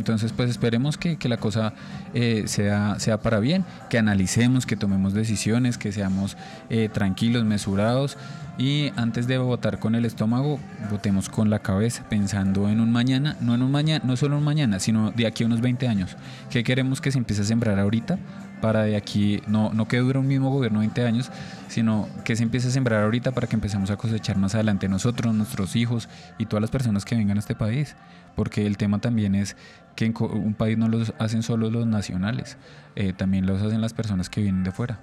Entonces, 0.00 0.32
pues 0.32 0.48
esperemos 0.48 0.96
que, 0.96 1.18
la 1.28 1.36
cosa 1.36 1.74
eh, 2.14 2.44
sea, 2.46 2.98
sea 2.98 3.20
para 3.20 3.38
bien, 3.38 3.66
que 3.90 3.98
analicemos, 3.98 4.64
que 4.64 4.74
tomemos 4.74 5.12
decisiones, 5.12 5.76
que 5.76 5.92
seamos 5.92 6.38
eh, 6.70 6.88
tranquilos, 6.90 7.44
mesurados 7.44 8.16
y 8.56 8.92
antes 8.96 9.26
de 9.26 9.36
votar 9.36 9.78
con 9.78 9.94
el 9.94 10.06
estómago, 10.06 10.58
votemos 10.90 11.28
con 11.28 11.50
la 11.50 11.58
cabeza, 11.58 12.02
pensando 12.08 12.70
en 12.70 12.80
un 12.80 12.90
mañana, 12.90 13.36
no 13.42 13.54
en 13.54 13.62
un 13.62 13.70
mañana, 13.70 14.02
no 14.06 14.16
solo 14.16 14.38
un 14.38 14.44
mañana, 14.44 14.80
sino 14.80 15.10
de 15.10 15.26
aquí 15.26 15.44
a 15.44 15.46
unos 15.46 15.60
20 15.60 15.86
años. 15.86 16.16
¿Qué 16.48 16.64
queremos 16.64 17.02
que 17.02 17.12
se 17.12 17.18
empiece 17.18 17.42
a 17.42 17.44
sembrar 17.44 17.78
ahorita 17.78 18.18
para 18.60 18.82
de 18.82 18.96
aquí, 18.96 19.42
no, 19.46 19.72
no 19.72 19.88
que 19.88 19.98
dure 19.98 20.18
un 20.18 20.26
mismo 20.26 20.50
gobierno 20.50 20.80
20 20.80 21.04
años, 21.04 21.30
sino 21.68 22.08
que 22.24 22.36
se 22.36 22.42
empiece 22.42 22.68
a 22.68 22.70
sembrar 22.70 23.04
ahorita 23.04 23.32
para 23.32 23.46
que 23.46 23.56
empecemos 23.56 23.90
a 23.90 23.96
cosechar 23.96 24.36
más 24.36 24.54
adelante 24.54 24.88
nosotros, 24.88 25.34
nuestros 25.34 25.76
hijos 25.76 26.08
y 26.38 26.46
todas 26.46 26.60
las 26.60 26.70
personas 26.70 27.04
que 27.04 27.16
vengan 27.16 27.36
a 27.36 27.40
este 27.40 27.54
país. 27.54 27.96
Porque 28.36 28.66
el 28.66 28.76
tema 28.76 29.00
también 29.00 29.34
es 29.34 29.56
que 29.96 30.06
un 30.06 30.54
país 30.54 30.78
no 30.78 30.88
lo 30.88 31.04
hacen 31.18 31.42
solo 31.42 31.70
los 31.70 31.86
nacionales, 31.86 32.56
eh, 32.96 33.12
también 33.12 33.46
los 33.46 33.60
hacen 33.62 33.80
las 33.80 33.92
personas 33.92 34.30
que 34.30 34.40
vienen 34.40 34.64
de 34.64 34.72
fuera. 34.72 35.00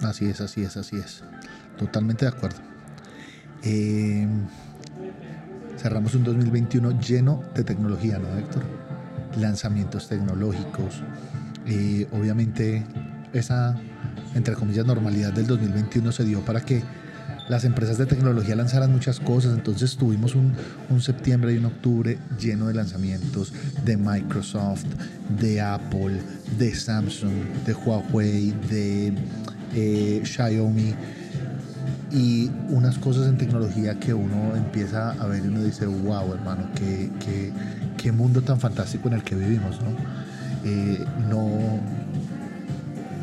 Así 0.00 0.26
es, 0.26 0.40
así 0.40 0.62
es, 0.62 0.76
así 0.76 0.96
es. 0.96 1.24
Totalmente 1.76 2.24
de 2.24 2.30
acuerdo. 2.30 2.58
Eh, 3.64 4.28
cerramos 5.76 6.14
un 6.14 6.24
2021 6.24 7.00
lleno 7.00 7.42
de 7.54 7.64
tecnología, 7.64 8.18
¿no, 8.18 8.36
Héctor? 8.38 8.62
Lanzamientos 9.38 10.08
tecnológicos, 10.08 11.02
obviamente 12.12 12.84
esa, 13.32 13.76
entre 14.34 14.54
comillas, 14.54 14.86
normalidad 14.86 15.32
del 15.32 15.46
2021 15.46 16.12
se 16.12 16.24
dio 16.24 16.44
para 16.44 16.60
que 16.60 16.82
las 17.48 17.64
empresas 17.64 17.96
de 17.96 18.06
tecnología 18.06 18.54
lanzaran 18.54 18.92
muchas 18.92 19.20
cosas, 19.20 19.54
entonces 19.54 19.96
tuvimos 19.96 20.34
un, 20.34 20.54
septiembre 21.00 21.54
y 21.54 21.58
un 21.58 21.66
octubre 21.66 22.18
lleno 22.38 22.66
de 22.66 22.74
lanzamientos 22.74 23.52
de 23.84 23.96
Microsoft, 23.96 24.84
de 25.40 25.60
Apple, 25.60 26.20
de 26.58 26.74
Samsung, 26.74 27.32
de 27.66 27.72
Huawei, 27.72 28.54
de 28.68 29.14
eh, 29.74 30.22
Xiaomi 30.24 30.94
y 32.10 32.50
unas 32.68 32.98
cosas 32.98 33.28
en 33.28 33.38
tecnología 33.38 33.98
que 33.98 34.12
uno 34.12 34.54
empieza 34.56 35.12
a 35.12 35.26
ver 35.26 35.44
y 35.44 35.48
uno 35.48 35.62
dice, 35.62 35.86
wow 35.86 36.34
hermano, 36.34 36.68
qué, 36.74 37.10
qué, 37.24 37.52
qué 37.96 38.12
mundo 38.12 38.42
tan 38.42 38.60
fantástico 38.60 39.08
en 39.08 39.14
el 39.14 39.22
que 39.22 39.34
vivimos, 39.34 39.80
¿no? 39.80 40.27
Eh, 40.64 41.04
no 41.28 41.80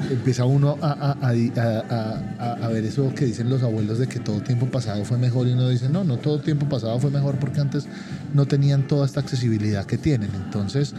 empieza 0.10 0.46
uno 0.46 0.78
a, 0.82 1.12
a, 1.22 2.68
ver 2.70 2.86
eso 2.86 3.14
que 3.16 3.26
dicen 3.26 3.50
los 3.50 3.64
abuelos 3.64 3.98
de 3.98 4.08
que 4.08 4.20
todo 4.20 4.42
tiempo 4.42 4.68
pasado 4.68 5.04
fue 5.06 5.18
mejor 5.18 5.48
y 5.48 5.54
uno 5.54 5.70
dice, 5.70 5.90
no, 5.90 6.04
no 6.04 6.18
todo 6.18 6.40
tiempo 6.40 6.68
pasado 6.68 7.00
fue 7.00 7.12
mejor 7.12 7.36
porque 7.36 7.60
antes 7.62 7.88
no 8.34 8.46
tenían 8.46 8.88
toda 8.88 9.06
esta 9.06 9.20
accesibilidad 9.20 9.86
que 9.86 9.98
tienen. 9.98 10.30
Entonces, 10.36 10.94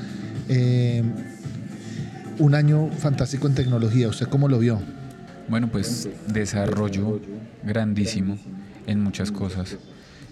eh, 0.48 1.02
un 2.38 2.54
año 2.54 2.90
fantástico 2.90 3.46
en 3.46 3.54
tecnología, 3.54 4.08
¿usted 4.08 4.26
cómo 4.26 4.48
lo 4.48 4.58
vio? 4.58 4.80
Bueno, 5.48 5.68
pues 5.68 6.08
desarrollo 6.26 7.20
grandísimo 7.64 8.38
en 8.86 9.00
muchas 9.00 9.30
cosas. 9.30 9.76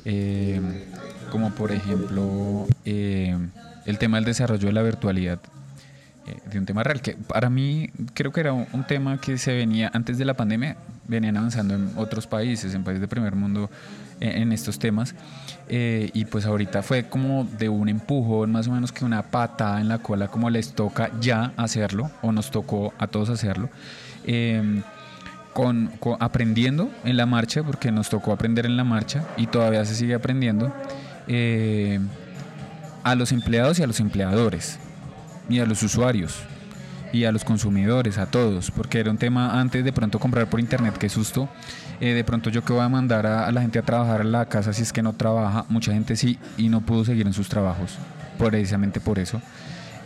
Eh, 0.04 0.60
como 1.30 1.50
por 1.54 1.72
ejemplo 1.72 2.66
el 2.84 3.98
tema 3.98 4.18
del 4.18 4.26
desarrollo 4.26 4.66
de 4.66 4.72
la 4.72 4.82
virtualidad 4.82 5.40
eh, 6.26 6.38
de 6.50 6.58
un 6.58 6.64
tema 6.64 6.82
real, 6.82 7.02
que 7.02 7.12
para 7.12 7.50
mí 7.50 7.90
creo 8.14 8.32
que 8.32 8.40
era 8.40 8.54
un, 8.54 8.84
tema 8.88 9.20
que 9.20 9.36
se 9.36 9.54
venía 9.54 9.90
antes 9.92 10.16
de 10.16 10.24
la 10.24 10.32
pandemia, 10.32 10.76
venían 11.06 11.36
avanzando 11.36 11.74
en 11.74 11.90
otros 11.96 12.26
países, 12.26 12.72
en 12.74 12.82
países 12.82 13.02
de 13.02 13.08
primer 13.08 13.34
mundo, 13.34 13.68
eh, 14.20 14.32
en, 14.36 14.50
estos 14.50 14.78
temas, 14.78 15.14
eh, 15.68 16.10
y 16.14 16.24
pues 16.24 16.46
ahorita 16.46 16.82
fue 16.82 17.10
como 17.10 17.44
de 17.44 17.68
un 17.68 17.90
empujón, 17.90 18.52
más 18.52 18.68
o 18.68 18.72
menos 18.72 18.90
que 18.90 19.04
una 19.04 19.22
patada 19.22 19.82
en 19.82 19.88
la 19.88 19.98
cola, 19.98 20.28
como 20.28 20.48
les 20.48 20.72
toca 20.72 21.10
ya 21.20 21.52
hacerlo, 21.58 22.10
o 22.22 22.32
nos 22.32 22.50
tocó 22.50 22.94
a 22.98 23.06
todos 23.06 23.28
hacerlo. 23.28 23.68
Em, 24.24 24.82
con, 25.52 25.90
aprendiendo 26.20 26.90
en 27.04 27.18
la 27.18 27.26
marcha, 27.26 27.62
porque 27.62 27.92
nos 27.92 28.08
tocó 28.08 28.32
aprender 28.32 28.64
en 28.64 28.78
la 28.78 28.84
marcha 28.84 29.24
y 29.36 29.46
todavía 29.46 29.84
se 29.84 29.94
sigue 29.94 30.14
aprendiendo, 30.14 30.72
a 33.04 33.14
los 33.14 33.30
empleados 33.30 33.78
y 33.78 33.82
a 33.82 33.86
los 33.86 34.00
empleadores 34.00 34.78
y 35.48 35.58
a 35.58 35.66
los 35.66 35.82
usuarios 35.82 36.42
y 37.12 37.24
a 37.24 37.32
los 37.32 37.44
consumidores, 37.44 38.18
a 38.18 38.26
todos, 38.26 38.72
porque 38.72 38.98
era 38.98 39.10
un 39.10 39.18
tema 39.18 39.60
antes 39.60 39.84
de 39.84 39.92
pronto 39.92 40.18
comprar 40.18 40.50
por 40.50 40.58
internet, 40.58 40.98
qué 40.98 41.08
susto. 41.08 41.48
Eh, 42.00 42.12
de 42.12 42.24
pronto 42.24 42.50
yo 42.50 42.64
que 42.64 42.72
voy 42.72 42.82
a 42.82 42.88
mandar 42.88 43.24
a, 43.24 43.50
la 43.52 43.60
gente 43.60 43.78
a 43.78 43.82
trabajar 43.82 44.22
a 44.22 44.24
la 44.24 44.46
casa 44.46 44.72
si 44.72 44.82
es 44.82 44.92
que 44.92 45.00
no 45.00 45.12
trabaja, 45.12 45.64
mucha 45.68 45.92
gente 45.92 46.16
sí 46.16 46.38
y 46.58 46.68
no 46.68 46.80
pudo 46.80 47.04
seguir 47.04 47.26
en 47.26 47.32
sus 47.32 47.48
trabajos, 47.48 47.98
precisamente 48.36 48.98
por 49.00 49.20
eso. 49.20 49.40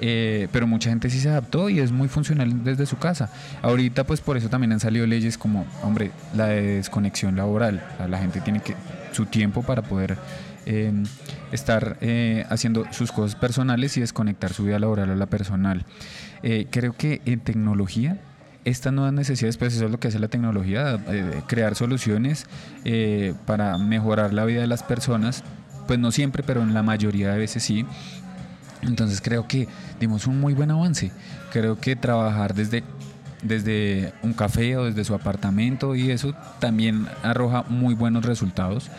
Eh, 0.00 0.48
pero 0.52 0.66
mucha 0.66 0.90
gente 0.90 1.10
sí 1.10 1.18
se 1.18 1.28
adaptó 1.28 1.70
y 1.70 1.80
es 1.80 1.90
muy 1.90 2.08
funcional 2.08 2.62
desde 2.62 2.84
su 2.84 2.98
casa. 2.98 3.30
Ahorita 3.62 4.04
pues 4.04 4.20
por 4.20 4.36
eso 4.36 4.50
también 4.50 4.72
han 4.72 4.80
salido 4.80 5.06
leyes 5.06 5.38
como, 5.38 5.66
hombre, 5.82 6.12
la 6.36 6.46
desconexión 6.48 7.36
laboral. 7.36 7.82
la 8.06 8.18
gente 8.18 8.42
tiene 8.42 8.60
que 8.60 8.74
su 9.12 9.26
tiempo 9.26 9.62
para 9.62 9.82
poder 9.82 10.18
eh, 10.68 10.92
estar 11.50 11.96
eh, 12.00 12.44
haciendo 12.50 12.84
sus 12.92 13.10
cosas 13.10 13.34
personales 13.34 13.96
y 13.96 14.00
desconectar 14.00 14.52
su 14.52 14.64
vida 14.64 14.78
laboral 14.78 15.10
a 15.10 15.16
la 15.16 15.26
personal. 15.26 15.84
creo 16.70 16.92
que 16.92 17.20
en 17.24 17.40
tecnología 17.40 18.20
estas 18.64 18.92
nuevas 18.92 19.12
necesidades, 19.12 19.56
pues 19.56 19.74
eso 19.74 19.86
es 19.86 19.90
lo 19.90 19.98
que 19.98 20.08
hace 20.08 20.18
la 20.18 20.28
tecnología, 20.28 20.98
crear 21.46 21.74
soluciones 21.74 22.46
para 23.46 23.78
mejorar 23.78 24.32
la 24.32 24.44
vida 24.44 24.60
de 24.60 24.66
las 24.66 24.82
personas, 24.82 25.42
pues 25.86 25.98
no 25.98 26.12
siempre, 26.12 26.42
pero 26.42 26.62
en 26.62 26.74
la 26.74 26.82
mayoría 26.82 27.32
de 27.32 27.38
veces 27.38 27.62
sí. 27.62 27.86
Entonces 28.82 29.20
creo 29.20 29.48
que 29.48 29.66
dimos 29.98 30.26
un 30.26 30.40
muy 30.40 30.54
buen 30.54 30.70
avance. 30.70 31.10
Creo 31.52 31.80
que 31.80 31.96
trabajar 31.96 32.54
desde, 32.54 32.84
desde 33.42 34.12
un 34.22 34.32
café 34.32 34.76
o 34.76 34.84
desde 34.84 35.04
su 35.04 35.14
apartamento 35.14 35.94
y 35.94 36.10
eso 36.10 36.34
también 36.60 37.06
arroja 37.22 37.64
muy 37.68 37.94
buenos 37.94 38.24
resultados. 38.24 38.90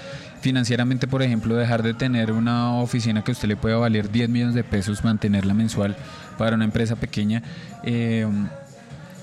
Financieramente, 0.42 1.08
por 1.08 1.22
ejemplo, 1.22 1.56
dejar 1.56 1.84
de 1.84 1.94
tener 1.94 2.32
una 2.32 2.76
oficina 2.76 3.24
que 3.24 3.32
a 3.32 3.34
usted 3.34 3.48
le 3.48 3.58
pueda 3.58 3.78
valer 3.78 4.10
10 4.10 4.30
millones 4.30 4.56
de 4.56 4.64
pesos, 4.64 5.04
mantenerla 5.04 5.54
mensual 5.54 5.98
para 6.38 6.56
una 6.56 6.66
empresa 6.66 6.96
pequeña, 6.96 7.44
eh, 7.84 8.28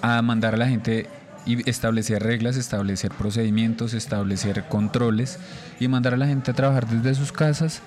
a 0.03 0.21
mandar 0.23 0.55
a 0.55 0.57
la 0.59 0.69
gente 0.69 1.07
y 1.47 1.69
establecer 1.69 2.23
reglas, 2.23 2.57
establecer 2.57 3.13
procedimientos, 3.13 3.95
establecer 3.95 4.65
controles 4.69 5.39
y 5.81 5.89
mandar 5.89 6.15
a 6.15 6.17
la 6.17 6.27
gente 6.27 6.51
a 6.51 6.55
trabajar 6.55 6.87
desde 6.87 7.15
sus 7.15 7.33
casas 7.33 7.83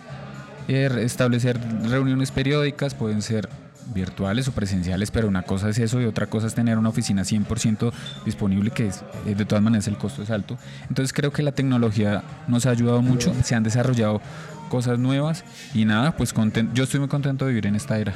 establecer 0.69 1.59
reuniones 1.89 2.31
periódicas, 2.31 2.93
pueden 2.93 3.21
ser 3.21 3.49
virtuales 3.93 4.47
o 4.47 4.51
presenciales, 4.51 5.11
pero 5.11 5.27
una 5.27 5.43
cosa 5.43 5.69
es 5.69 5.79
eso 5.79 6.01
y 6.01 6.05
otra 6.05 6.27
cosa 6.27 6.47
es 6.47 6.53
tener 6.53 6.77
una 6.77 6.89
oficina 6.89 7.23
100% 7.23 7.91
disponible, 8.25 8.71
que 8.71 8.87
eh, 8.87 9.35
de 9.35 9.45
todas 9.45 9.63
maneras 9.63 9.87
el 9.87 9.97
costo 9.97 10.23
es 10.23 10.29
alto. 10.29 10.57
Entonces 10.89 11.13
creo 11.13 11.31
que 11.31 11.43
la 11.43 11.51
tecnología 11.51 12.23
nos 12.47 12.65
ha 12.65 12.71
ayudado 12.71 13.01
mucho, 13.01 13.33
se 13.43 13.55
han 13.55 13.63
desarrollado 13.63 14.21
cosas 14.69 14.99
nuevas 14.99 15.43
y 15.73 15.85
nada, 15.85 16.15
pues 16.15 16.33
yo 16.73 16.83
estoy 16.83 16.99
muy 16.99 17.09
contento 17.09 17.45
de 17.45 17.51
vivir 17.51 17.67
en 17.67 17.75
esta 17.75 17.97
era. 17.97 18.13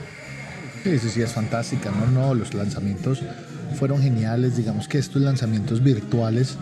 Sí, 0.84 1.00
sí, 1.00 1.10
sí, 1.10 1.22
es 1.22 1.32
fantástica, 1.32 1.92
¿no? 1.92 2.08
No, 2.08 2.34
los 2.34 2.54
lanzamientos 2.54 3.22
fueron 3.80 4.02
geniales, 4.02 4.58
digamos 4.58 4.88
que 4.88 4.98
estos 4.98 5.22
lanzamientos 5.22 5.82
virtuales 5.82 6.58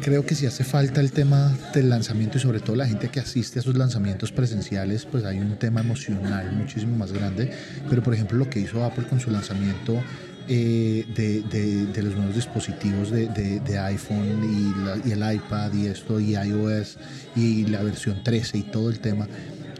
creo 0.00 0.24
que 0.24 0.34
si 0.34 0.46
hace 0.46 0.64
falta 0.64 1.00
el 1.00 1.12
tema 1.12 1.56
del 1.74 1.90
lanzamiento 1.90 2.38
y 2.38 2.40
sobre 2.40 2.60
todo 2.60 2.76
la 2.76 2.86
gente 2.86 3.08
que 3.08 3.20
asiste 3.20 3.58
a 3.58 3.62
esos 3.62 3.76
lanzamientos 3.76 4.32
presenciales, 4.32 5.04
pues 5.04 5.24
hay 5.24 5.38
un 5.38 5.58
tema 5.58 5.80
emocional 5.80 6.52
muchísimo 6.52 6.96
más 6.96 7.12
grande. 7.12 7.50
Pero 7.88 8.02
por 8.02 8.14
ejemplo 8.14 8.38
lo 8.38 8.48
que 8.48 8.60
hizo 8.60 8.84
Apple 8.84 9.04
con 9.08 9.20
su 9.20 9.30
lanzamiento 9.30 10.02
eh, 10.48 11.06
de, 11.14 12.02
los 12.02 12.16
nuevos 12.16 12.34
dispositivos 12.34 13.10
de, 13.10 13.78
iPhone 13.78 14.72
y, 15.04 15.12
el 15.12 15.34
iPad 15.34 15.72
y 15.74 15.86
esto 15.86 16.18
y 16.18 16.34
iOS 16.34 16.98
y 17.36 17.66
la 17.66 17.82
versión 17.82 18.22
13 18.24 18.58
y 18.58 18.62
todo 18.62 18.90
el 18.90 18.98
tema. 18.98 19.28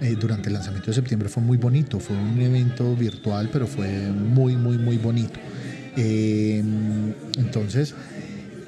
Eh, 0.00 0.16
durante 0.18 0.48
el 0.48 0.54
lanzamiento 0.54 0.90
de 0.90 0.94
septiembre 0.94 1.28
fue 1.28 1.42
muy 1.42 1.58
bonito, 1.58 2.00
fue 2.00 2.16
un 2.16 2.40
evento 2.40 2.94
virtual, 2.94 3.50
pero 3.52 3.66
fue 3.66 3.88
muy, 4.10 4.56
muy, 4.56 4.78
muy 4.78 4.96
bonito. 4.96 5.38
Eh, 5.96 6.62
entonces, 7.36 7.94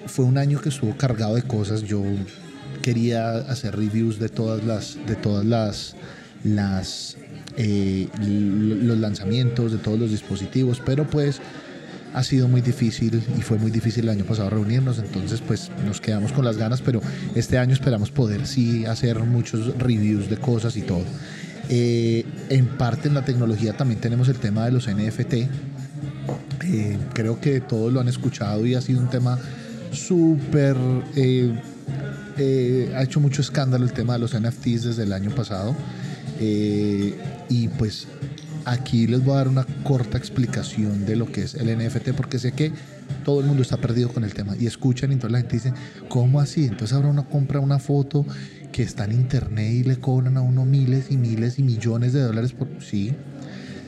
fue 0.07 0.25
un 0.25 0.39
año 0.39 0.61
que 0.61 0.69
estuvo 0.69 0.97
cargado 0.97 1.35
de 1.35 1.43
cosas. 1.43 1.83
Yo 1.83 2.03
quería 2.83 3.37
hacer 3.39 3.77
reviews 3.77 4.19
de 4.19 4.29
todas 4.29 4.65
las, 4.65 4.99
de 5.07 5.17
todas 5.17 5.45
las, 5.45 5.95
las 6.45 7.17
eh, 7.57 8.09
los 8.19 8.99
lanzamientos 8.99 9.73
de 9.73 9.79
todos 9.79 9.99
los 9.99 10.11
dispositivos, 10.11 10.81
pero 10.85 11.07
pues 11.07 11.41
ha 12.15 12.23
sido 12.23 12.49
muy 12.49 12.61
difícil 12.61 13.23
y 13.39 13.43
fue 13.43 13.59
muy 13.59 13.71
difícil 13.71 14.05
el 14.05 14.11
año 14.11 14.25
pasado 14.25 14.51
reunirnos, 14.51 14.99
entonces 14.99 15.43
pues 15.47 15.71
nos 15.87 16.01
quedamos 16.01 16.33
con 16.33 16.45
las 16.45 16.57
ganas, 16.57 16.81
pero 16.81 17.01
este 17.35 17.59
año 17.59 17.75
esperamos 17.75 18.11
poder 18.11 18.47
sí 18.47 18.87
hacer 18.87 19.19
muchos 19.21 19.77
reviews 19.79 20.31
de 20.31 20.37
cosas 20.37 20.77
y 20.77 20.83
todo. 20.83 21.05
Eh, 21.69 22.25
en 22.49 22.67
parte 22.67 23.09
en 23.09 23.15
la 23.15 23.25
tecnología 23.25 23.75
también 23.75 24.01
tenemos 24.01 24.29
el 24.29 24.37
tema 24.37 24.65
de 24.65 24.73
los 24.73 24.89
NFT. 24.89 25.35
Eh, 26.65 26.99
creo 27.13 27.41
que 27.41 27.61
todos 27.61 27.93
lo 27.93 28.01
han 28.01 28.09
escuchado 28.09 28.65
y 28.67 28.75
ha 28.75 28.81
sido 28.81 29.01
un 29.01 29.11
tema 29.11 29.39
súper... 29.93 30.77
Eh, 31.17 31.55
eh, 32.39 32.93
ha 32.97 33.03
hecho 33.03 33.21
mucho 33.21 33.43
escándalo 33.43 33.85
el 33.85 33.93
tema 33.93 34.15
de 34.15 34.21
los 34.21 34.39
NFTs 34.39 34.85
desde 34.85 35.03
el 35.05 35.13
año 35.13 35.31
pasado. 35.31 35.75
Eh, 36.41 37.15
y 37.49 37.69
pues 37.69 38.09
aquí 38.65 39.07
les 39.07 39.23
voy 39.25 39.35
a 39.35 39.37
dar 39.39 39.49
una 39.49 39.67
corta 39.85 40.19
explicación 40.19 41.05
de 41.05 41.17
lo 41.17 41.31
que 41.31 41.43
es 41.43 41.55
el 41.55 41.77
NFT, 41.77 42.13
porque 42.17 42.39
sé 42.39 42.53
que 42.53 42.73
todo 43.25 43.41
el 43.41 43.47
mundo 43.47 43.63
está 43.63 43.77
perdido 43.77 44.09
con 44.09 44.25
el 44.25 44.35
tema. 44.35 44.57
Y 44.59 44.67
escuchan 44.67 45.13
y 45.13 45.17
toda 45.17 45.31
la 45.31 45.39
gente 45.39 45.57
dice, 45.57 45.73
¿cómo 46.09 46.41
así? 46.41 46.65
Entonces 46.65 46.93
ahora 46.95 47.09
uno 47.09 47.29
compra 47.29 47.61
una 47.61 47.79
foto 47.79 48.25
que 48.73 48.83
está 48.83 49.05
en 49.05 49.13
internet 49.13 49.73
y 49.73 49.85
le 49.85 49.97
cobran 49.97 50.39
a 50.39 50.41
uno 50.41 50.65
miles 50.65 51.11
y 51.11 51.19
miles 51.19 51.59
y 51.59 51.63
millones 51.63 52.13
de 52.15 52.21
dólares 52.21 52.53
por... 52.53 52.69
Sí, 52.81 53.13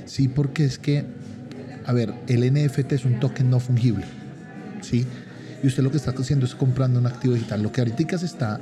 sí, 0.05 0.29
porque 0.29 0.67
es 0.67 0.79
que, 0.79 1.07
a 1.87 1.93
ver, 1.93 2.13
el 2.29 2.53
NFT 2.53 2.93
es 2.93 3.05
un 3.07 3.19
token 3.19 3.49
no 3.49 3.61
fungible. 3.61 4.05
¿sí? 4.85 5.07
Y 5.65 5.67
usted 5.67 5.83
lo 5.83 5.91
que 5.91 5.97
está 5.97 6.11
haciendo 6.11 6.45
es 6.45 6.55
comprando 6.55 7.01
un 7.01 7.07
activo 7.07 7.33
digital. 7.33 7.63
Lo 7.63 7.73
que 7.73 7.81
ahorita 7.81 8.17
está 8.17 8.61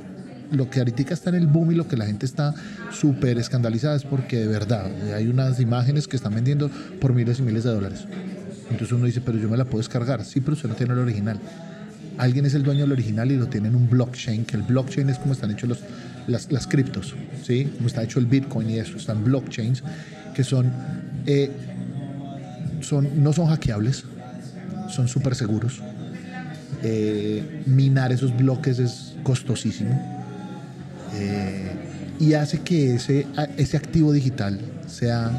lo 0.51 0.69
que 0.69 0.79
ahorita 0.79 1.13
está 1.13 1.31
en 1.31 1.35
el 1.35 1.47
boom 1.47 1.71
y 1.71 1.75
lo 1.75 1.87
que 1.87 1.97
la 1.97 2.05
gente 2.05 2.25
está 2.25 2.53
súper 2.91 3.37
escandalizada 3.39 3.95
es 3.95 4.03
porque 4.03 4.37
de 4.37 4.47
verdad 4.47 4.89
hay 5.13 5.27
unas 5.27 5.59
imágenes 5.59 6.07
que 6.07 6.15
están 6.15 6.35
vendiendo 6.35 6.69
por 7.01 7.11
miles 7.11 7.39
y 7.39 7.41
miles 7.41 7.65
de 7.65 7.71
dólares. 7.71 8.05
Entonces 8.69 8.91
uno 8.93 9.05
dice, 9.05 9.19
pero 9.19 9.37
yo 9.37 9.49
me 9.49 9.57
la 9.57 9.65
puedo 9.65 9.79
descargar. 9.79 10.23
Sí, 10.23 10.39
pero 10.39 10.53
usted 10.53 10.69
no 10.69 10.75
tiene 10.75 10.93
el 10.93 10.99
original. 10.99 11.39
Alguien 12.17 12.45
es 12.45 12.53
el 12.53 12.63
dueño 12.63 12.81
del 12.81 12.93
original 12.93 13.29
y 13.31 13.35
lo 13.35 13.47
tiene 13.47 13.67
en 13.67 13.75
un 13.75 13.89
blockchain, 13.89 14.45
que 14.45 14.55
el 14.55 14.63
blockchain 14.63 15.09
es 15.09 15.17
como 15.17 15.33
están 15.33 15.51
hechos 15.51 15.67
los, 15.67 15.79
las, 16.27 16.49
las 16.53 16.67
criptos, 16.67 17.15
¿sí? 17.43 17.65
Como 17.75 17.87
está 17.87 18.01
hecho 18.03 18.19
el 18.19 18.27
Bitcoin 18.27 18.69
y 18.69 18.77
eso. 18.77 18.95
Están 18.95 19.25
blockchains 19.25 19.83
que 20.33 20.45
son, 20.45 20.71
eh, 21.25 21.51
son 22.79 23.21
no 23.21 23.33
son 23.33 23.47
hackeables, 23.47 24.05
son 24.87 25.09
súper 25.09 25.35
seguros 25.35 25.81
eh, 26.83 27.63
minar 27.65 28.11
esos 28.11 28.35
bloques 28.35 28.77
es 28.77 29.15
costosísimo 29.23 29.97
eh, 31.15 31.71
y 32.19 32.33
hace 32.33 32.59
que 32.59 32.95
ese, 32.95 33.25
ese 33.57 33.77
activo 33.77 34.11
digital 34.11 34.59
sea, 34.87 35.31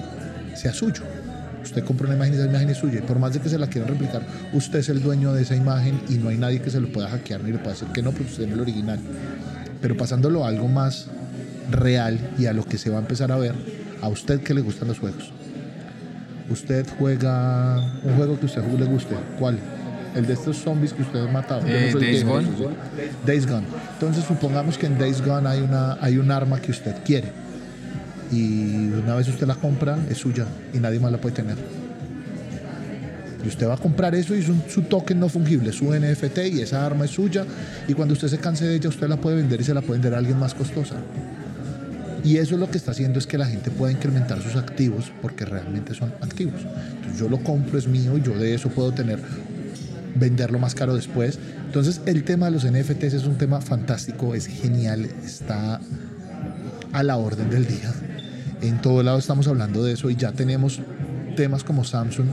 sea 0.56 0.72
suyo. 0.72 1.02
Usted 1.62 1.84
compra 1.84 2.06
una 2.06 2.16
imagen 2.16 2.34
y 2.34 2.36
esa 2.36 2.46
imagen 2.46 2.70
es 2.70 2.78
suya. 2.78 2.98
Y 2.98 3.02
por 3.02 3.18
más 3.18 3.32
de 3.32 3.40
que 3.40 3.48
se 3.48 3.58
la 3.58 3.66
quieran 3.66 3.90
replicar, 3.90 4.22
usted 4.52 4.80
es 4.80 4.88
el 4.88 5.02
dueño 5.02 5.32
de 5.32 5.42
esa 5.42 5.56
imagen 5.56 6.00
y 6.08 6.14
no 6.14 6.28
hay 6.28 6.36
nadie 6.36 6.60
que 6.60 6.70
se 6.70 6.80
lo 6.80 6.92
pueda 6.92 7.08
hackear 7.08 7.42
ni 7.42 7.52
le 7.52 7.58
pueda 7.58 7.72
decir 7.72 7.88
que 7.88 8.02
no, 8.02 8.10
porque 8.10 8.30
usted 8.30 8.44
es 8.44 8.52
el 8.52 8.60
original. 8.60 8.98
Pero 9.80 9.96
pasándolo 9.96 10.44
a 10.44 10.48
algo 10.48 10.68
más 10.68 11.06
real 11.70 12.18
y 12.38 12.46
a 12.46 12.52
lo 12.52 12.64
que 12.64 12.78
se 12.78 12.90
va 12.90 12.98
a 12.98 13.00
empezar 13.00 13.32
a 13.32 13.36
ver, 13.36 13.54
a 14.02 14.08
usted 14.08 14.40
que 14.40 14.54
le 14.54 14.60
gustan 14.60 14.88
los 14.88 14.98
juegos. 14.98 15.32
Usted 16.50 16.86
juega 16.98 17.80
un 18.02 18.16
juego 18.16 18.38
que 18.38 18.46
a 18.46 18.46
usted 18.46 18.62
le 18.78 18.84
guste. 18.84 19.14
¿Cuál? 19.38 19.58
El 20.14 20.26
de 20.26 20.32
estos 20.34 20.56
zombies 20.58 20.92
que 20.92 21.02
ustedes 21.02 21.30
mataron. 21.30 21.68
Eh, 21.68 21.92
Days 21.92 22.24
Gone. 22.24 22.46
Days 23.26 23.46
Gone. 23.46 23.66
Entonces 23.94 24.24
supongamos 24.24 24.78
que 24.78 24.86
en 24.86 24.98
Days 24.98 25.20
Gone 25.24 25.48
hay, 25.48 25.60
una, 25.60 25.98
hay 26.00 26.18
un 26.18 26.30
arma 26.30 26.60
que 26.60 26.70
usted 26.70 26.94
quiere 27.04 27.32
y 28.32 28.88
una 28.88 29.14
vez 29.14 29.28
usted 29.28 29.46
la 29.46 29.54
compra 29.54 29.98
es 30.08 30.18
suya 30.18 30.46
y 30.72 30.78
nadie 30.78 30.98
más 30.98 31.12
la 31.12 31.18
puede 31.18 31.36
tener. 31.36 31.56
Y 33.44 33.48
usted 33.48 33.68
va 33.68 33.74
a 33.74 33.78
comprar 33.78 34.14
eso 34.14 34.34
y 34.34 34.38
es 34.38 34.46
su 34.72 34.82
token 34.82 35.20
no 35.20 35.28
fungible, 35.28 35.72
su 35.72 35.92
NFT 35.92 36.38
y 36.52 36.60
esa 36.62 36.86
arma 36.86 37.04
es 37.04 37.10
suya 37.10 37.44
y 37.86 37.92
cuando 37.92 38.14
usted 38.14 38.28
se 38.28 38.38
canse 38.38 38.64
de 38.64 38.76
ella 38.76 38.88
usted 38.88 39.06
la 39.06 39.18
puede 39.18 39.36
vender 39.36 39.60
y 39.60 39.64
se 39.64 39.74
la 39.74 39.82
puede 39.82 40.00
vender 40.00 40.14
a 40.14 40.18
alguien 40.18 40.38
más 40.38 40.54
costosa. 40.54 40.96
Y 42.24 42.38
eso 42.38 42.54
es 42.54 42.60
lo 42.60 42.70
que 42.70 42.78
está 42.78 42.92
haciendo 42.92 43.18
es 43.18 43.26
que 43.26 43.36
la 43.36 43.44
gente 43.44 43.70
pueda 43.70 43.92
incrementar 43.92 44.40
sus 44.40 44.56
activos 44.56 45.12
porque 45.20 45.44
realmente 45.44 45.92
son 45.92 46.10
activos. 46.22 46.62
Entonces 46.96 47.20
yo 47.20 47.28
lo 47.28 47.38
compro, 47.40 47.78
es 47.78 47.86
mío 47.86 48.16
y 48.16 48.22
yo 48.22 48.32
de 48.38 48.54
eso 48.54 48.70
puedo 48.70 48.92
tener 48.92 49.18
venderlo 50.14 50.58
más 50.58 50.74
caro 50.74 50.94
después. 50.94 51.38
Entonces 51.66 52.00
el 52.06 52.24
tema 52.24 52.46
de 52.46 52.52
los 52.52 52.64
NFTs 52.64 53.14
es 53.14 53.24
un 53.24 53.36
tema 53.36 53.60
fantástico, 53.60 54.34
es 54.34 54.46
genial, 54.46 55.04
está 55.24 55.80
a 56.92 57.02
la 57.02 57.16
orden 57.16 57.50
del 57.50 57.66
día. 57.66 57.92
En 58.62 58.80
todo 58.80 59.02
lado 59.02 59.18
estamos 59.18 59.46
hablando 59.48 59.84
de 59.84 59.92
eso 59.92 60.10
y 60.10 60.16
ya 60.16 60.32
tenemos 60.32 60.80
temas 61.36 61.64
como 61.64 61.84
Samsung 61.84 62.26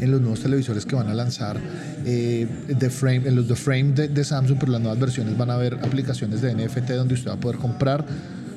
en 0.00 0.10
los 0.10 0.20
nuevos 0.20 0.40
televisores 0.40 0.84
que 0.84 0.94
van 0.94 1.08
a 1.08 1.14
lanzar 1.14 1.58
eh, 2.04 2.46
frame, 2.90 3.28
en 3.28 3.36
los 3.36 3.48
de 3.48 3.56
frame 3.56 3.92
de, 3.92 4.24
Samsung, 4.24 4.58
pero 4.58 4.72
las 4.72 4.80
nuevas 4.80 4.98
versiones 4.98 5.36
van 5.36 5.50
a 5.50 5.54
haber 5.54 5.74
aplicaciones 5.74 6.42
de 6.42 6.54
NFT 6.54 6.90
donde 6.90 7.14
usted 7.14 7.30
va 7.30 7.34
a 7.34 7.40
poder 7.40 7.58
comprar 7.58 8.04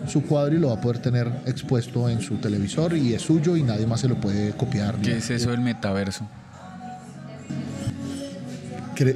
su 0.08 0.24
cuadro 0.24 0.56
y 0.56 0.60
lo 0.60 0.70
va 0.70 0.76
a 0.76 0.82
poder 0.82 1.00
tener 1.00 1.32
expuesto 1.46 2.10
en 2.10 2.22
su 2.22 2.38
televisor 2.38 2.96
y 2.96 3.14
es 3.14 3.22
suyo 3.22 3.56
y 3.56 3.64
nadie 3.64 3.86
más 3.86 4.02
se 4.02 4.08
lo 4.08 4.20
puede 4.20 4.52
copiar. 4.52 4.96
¿Qué 4.96 5.18
es 5.18 5.30
eso 5.30 5.52
del 5.52 5.62
metaverso? 5.62 6.28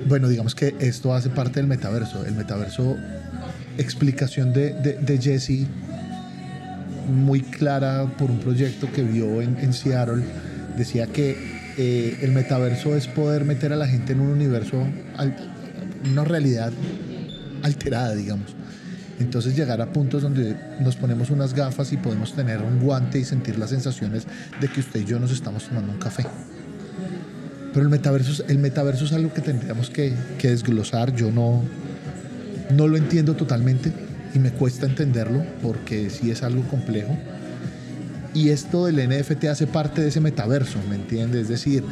Bueno, 0.08 0.28
digamos 0.28 0.56
que 0.56 0.76
esto 0.80 1.14
hace 1.14 1.30
parte 1.30 1.60
del 1.60 1.68
metaverso. 1.68 2.26
El 2.26 2.36
metaverso, 2.36 2.98
explicación 3.78 4.54
de, 4.54 5.20
Jesse, 5.22 5.68
muy 7.08 7.42
clara 7.42 8.06
por 8.18 8.32
un 8.32 8.40
proyecto 8.40 8.92
que 8.92 9.04
vio 9.04 9.42
en, 9.42 9.74
Seattle. 9.74 10.24
Decía 10.78 11.08
que 11.08 11.38
eh, 11.78 12.20
el 12.22 12.32
metaverso 12.32 12.96
es 12.96 13.08
poder 13.08 13.46
meter 13.46 13.74
a 13.74 13.76
la 13.76 13.88
gente 13.88 14.14
en 14.14 14.22
un 14.22 14.30
universo, 14.30 14.86
una 16.12 16.24
realidad 16.24 16.72
alterada, 17.62 18.16
digamos. 18.16 18.56
Entonces 19.20 19.56
llegar 19.56 19.80
a 19.82 19.92
puntos 19.92 20.24
donde 20.24 20.56
nos 20.80 20.96
ponemos 20.96 21.30
unas 21.30 21.54
gafas 21.54 21.94
y 21.94 21.98
podemos 21.98 22.34
tener 22.34 22.62
un 22.62 22.80
guante 22.80 23.20
y 23.20 23.24
sentir 23.24 23.58
las 23.58 23.70
sensaciones 23.70 24.28
de 24.60 24.68
que 24.68 24.80
usted 24.80 25.02
y 25.02 25.06
yo 25.06 25.20
nos 25.20 25.32
estamos 25.32 25.68
tomando 25.68 25.92
un 25.92 26.00
café. 26.00 26.26
Pero 27.74 27.86
el 27.86 27.90
metaverso, 27.90 28.44
el 28.48 28.60
metaverso 28.60 29.06
es 29.06 29.14
algo 29.14 29.34
que 29.34 29.42
tendríamos 29.42 29.90
que, 29.90 30.14
desglosar. 30.42 31.16
Yo 31.16 31.32
no, 31.32 31.64
no 32.72 32.88
lo 32.88 32.98
entiendo 32.98 33.36
totalmente 33.36 33.92
y 34.34 34.40
me 34.40 34.52
cuesta 34.52 34.86
entenderlo 34.86 35.44
porque 35.62 36.10
sí 36.10 36.30
es 36.32 36.44
algo 36.44 36.64
complejo. 36.68 37.18
Y 38.34 38.50
esto 38.50 38.86
del 38.86 39.08
NFT 39.08 39.46
hace 39.46 39.68
parte 39.68 40.02
de 40.02 40.10
ese 40.10 40.20
metaverso, 40.20 40.80
¿me 40.90 40.96
entiendes? 40.96 41.44
Es 41.44 41.50
decir, 41.50 41.84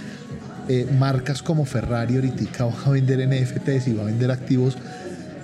eh, 0.70 0.88
marcas 0.98 1.42
como 1.44 1.66
Ferrari 1.66 2.16
ahorita 2.16 2.66
van 2.66 2.76
a 2.86 2.90
vender 2.90 3.28
NFTs 3.28 3.88
y 3.88 3.94
va 3.94 4.04
a 4.04 4.06
vender 4.06 4.32
activos 4.32 4.78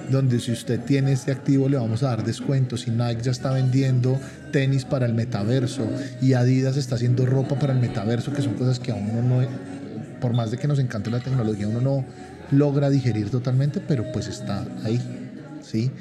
donde 0.09 0.39
si 0.39 0.51
usted 0.51 0.79
tiene 0.79 1.11
este 1.11 1.31
activo 1.31 1.67
le 1.67 1.77
vamos 1.77 2.03
a 2.03 2.07
dar 2.07 2.23
descuentos 2.23 2.87
y 2.87 2.91
Nike 2.91 3.23
ya 3.23 3.31
está 3.31 3.51
vendiendo 3.51 4.19
tenis 4.51 4.85
para 4.85 5.05
el 5.05 5.13
metaverso 5.13 5.85
y 6.21 6.33
Adidas 6.33 6.77
está 6.77 6.95
haciendo 6.95 7.25
ropa 7.25 7.59
para 7.59 7.73
el 7.73 7.79
metaverso, 7.79 8.33
que 8.33 8.41
son 8.41 8.53
cosas 8.53 8.79
que 8.79 8.91
a 8.91 8.95
uno 8.95 9.21
no, 9.21 9.41
por 10.19 10.33
más 10.33 10.51
de 10.51 10.57
que 10.57 10.67
nos 10.67 10.79
encante 10.79 11.09
la 11.09 11.19
tecnología, 11.19 11.67
uno 11.67 11.81
no 11.81 12.05
logra 12.51 12.89
digerir 12.89 13.29
totalmente, 13.29 13.79
pero 13.79 14.11
pues 14.11 14.27
está 14.27 14.65
ahí, 14.83 15.01
¿sí? 15.61 15.91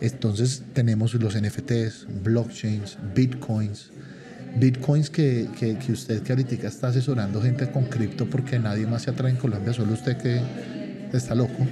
Entonces 0.00 0.62
tenemos 0.72 1.14
los 1.14 1.34
NFTs, 1.40 2.06
blockchains, 2.22 2.98
bitcoins, 3.14 3.90
bitcoins 4.58 5.10
que, 5.10 5.48
que, 5.58 5.76
que 5.78 5.92
usted 5.92 6.22
que 6.22 6.32
ahorita 6.32 6.66
está 6.66 6.88
asesorando 6.88 7.40
gente 7.40 7.70
con 7.70 7.84
cripto 7.84 8.28
porque 8.28 8.58
nadie 8.58 8.86
más 8.86 9.02
se 9.02 9.10
atrae 9.10 9.30
en 9.30 9.36
Colombia, 9.36 9.72
solo 9.72 9.92
usted 9.92 10.16
que 10.16 10.40
está 11.12 11.34
loco. 11.34 11.66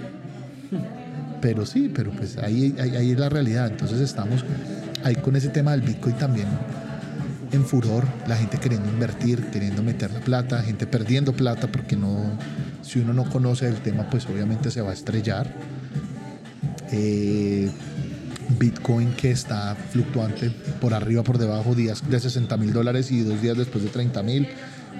Pero 1.40 1.66
sí, 1.66 1.90
pero 1.92 2.12
pues 2.12 2.38
ahí, 2.38 2.74
ahí, 2.78 3.10
es 3.10 3.18
la 3.18 3.28
realidad. 3.28 3.66
Entonces 3.68 4.00
estamos 4.00 4.44
ahí 5.02 5.16
con 5.16 5.34
ese 5.34 5.48
tema 5.48 5.72
del 5.72 5.80
Bitcoin 5.80 6.16
también 6.16 6.46
en 7.52 7.64
furor, 7.64 8.04
la 8.26 8.36
gente 8.36 8.58
queriendo 8.58 8.88
invertir, 8.88 9.50
queriendo 9.50 9.82
meter 9.82 10.10
la 10.12 10.20
plata, 10.20 10.62
gente 10.62 10.86
perdiendo 10.86 11.32
plata 11.32 11.68
porque 11.70 11.96
no, 11.96 12.38
si 12.82 13.00
uno 13.00 13.12
no 13.12 13.24
conoce 13.24 13.68
el 13.68 13.76
tema, 13.76 14.08
pues 14.10 14.26
obviamente 14.26 14.70
se 14.70 14.80
va 14.80 14.90
a 14.90 14.94
estrellar. 14.94 15.52
Eh, 16.90 17.70
Bitcoin 18.58 19.12
que 19.12 19.30
está 19.30 19.74
fluctuante 19.90 20.50
por 20.80 20.94
arriba, 20.94 21.22
por 21.22 21.38
debajo, 21.38 21.74
días 21.74 22.02
de 22.08 22.20
60 22.20 22.56
mil 22.56 22.72
dólares 22.72 23.10
y 23.10 23.22
dos 23.22 23.40
días 23.40 23.56
después 23.56 23.84
de 23.84 23.90
30 23.90 24.22
mil. 24.22 24.48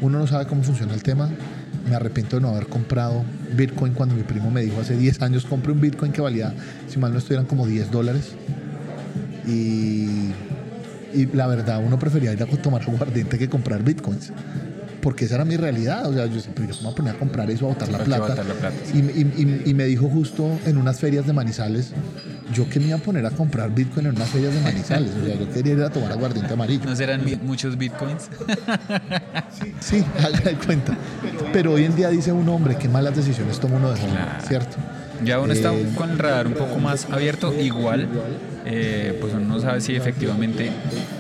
Uno 0.01 0.19
no 0.19 0.27
sabe 0.27 0.47
cómo 0.47 0.63
funciona 0.63 0.95
el 0.95 1.03
tema. 1.03 1.29
Me 1.89 1.95
arrepiento 1.95 2.37
de 2.37 2.43
no 2.43 2.49
haber 2.49 2.67
comprado 2.67 3.25
Bitcoin 3.57 3.93
cuando 3.93 4.15
mi 4.15 4.23
primo 4.23 4.51
me 4.51 4.63
dijo 4.63 4.81
hace 4.81 4.97
10 4.97 5.23
años, 5.23 5.45
compré 5.45 5.73
un 5.73 5.81
Bitcoin 5.81 6.13
que 6.13 6.21
valía, 6.21 6.55
si 6.89 6.99
mal 6.99 7.13
no 7.13 7.19
estuvieran, 7.19 7.47
como 7.47 7.67
10 7.67 7.91
dólares. 7.91 8.33
Y, 9.47 10.33
y 11.15 11.27
la 11.27 11.47
verdad, 11.47 11.83
uno 11.85 11.99
prefería 11.99 12.33
ir 12.33 12.43
a 12.43 12.47
tomar 12.47 12.83
aguardiente 12.83 13.39
que 13.39 13.49
comprar 13.49 13.83
Bitcoins 13.83 14.33
porque 15.03 15.25
esa 15.27 15.35
era 15.35 15.45
mi 15.45 15.57
realidad. 15.57 16.07
O 16.07 16.15
sea, 16.15 16.27
yo 16.27 16.41
siempre 16.41 16.67
yo 16.67 16.75
me 16.77 16.83
voy 16.83 16.93
a 16.93 16.95
poner 16.95 17.15
a 17.17 17.19
comprar 17.19 17.51
eso, 17.51 17.67
a 17.67 17.69
botar 17.71 17.89
la 17.89 17.99
plata. 17.99 18.43
y, 18.95 18.99
y, 18.99 19.63
y, 19.67 19.75
me 19.75 19.85
dijo 19.85 20.09
justo 20.09 20.59
en 20.65 20.79
unas 20.79 20.99
ferias 21.01 21.27
de 21.27 21.33
Manizales, 21.33 21.93
yo 22.55 22.69
que 22.69 22.81
me 22.81 22.87
iba 22.87 22.97
a 22.97 23.01
poner 23.01 23.27
a 23.27 23.31
comprar 23.31 23.75
Bitcoin 23.75 24.07
en 24.07 24.17
unas 24.17 24.29
ferias 24.29 24.55
de 24.55 24.61
Manizales. 24.61 25.11
O 25.21 25.27
sea, 25.27 25.35
yo 25.39 25.51
quería 25.51 25.75
ir 25.75 25.83
a 25.83 25.91
tomar 25.91 26.13
aguardiente 26.13 26.53
amarillo. 26.53 26.85
¿No 26.87 26.97
serán 26.97 27.23
muchos 27.43 27.77
Bitcoins? 27.77 28.29
sí, 29.61 29.75
sí, 29.81 30.05
haga 30.19 30.59
cuenta. 30.65 30.97
Pero 31.53 31.73
hoy 31.73 31.85
en 31.85 31.97
día 31.97 32.09
dice 32.09 32.33
un 32.33 32.49
hombre, 32.49 32.77
qué 32.77 32.89
malas 32.89 33.17
decisiones 33.17 33.59
toma 33.59 33.77
uno 33.77 33.91
de 33.91 34.01
joven, 34.01 34.17
¿cierto? 34.47 34.77
Ya 35.25 35.41
uno 35.41 35.53
está 35.53 35.73
eh, 35.73 35.93
con 35.95 36.11
el 36.11 36.19
radar 36.19 36.47
un 36.47 36.55
poco 36.55 36.79
más 36.79 37.09
abierto, 37.11 37.53
igual, 37.61 38.09
eh, 38.65 39.17
pues 39.21 39.35
uno 39.35 39.47
no 39.47 39.61
sabe 39.61 39.81
si 39.81 39.95
efectivamente 39.95 40.71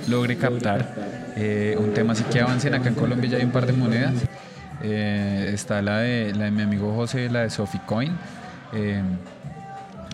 logre 0.09 0.37
captar 0.37 1.33
eh, 1.37 1.77
un 1.79 1.93
tema 1.93 2.13
así 2.13 2.25
que 2.25 2.41
avancen. 2.41 2.75
Acá 2.75 2.89
en 2.89 2.95
Colombia 2.95 3.31
ya 3.31 3.39
hay 3.39 3.45
un 3.45 3.53
par 3.53 3.67
de 3.67 3.73
monedas. 3.73 4.15
está 4.83 5.83
la 5.83 5.99
de, 5.99 6.33
la 6.35 6.45
de 6.47 6.51
mi 6.51 6.63
amigo 6.63 6.95
José, 6.95 7.31
la 7.31 7.43
de 7.43 7.51
Soficoin. 7.51 8.13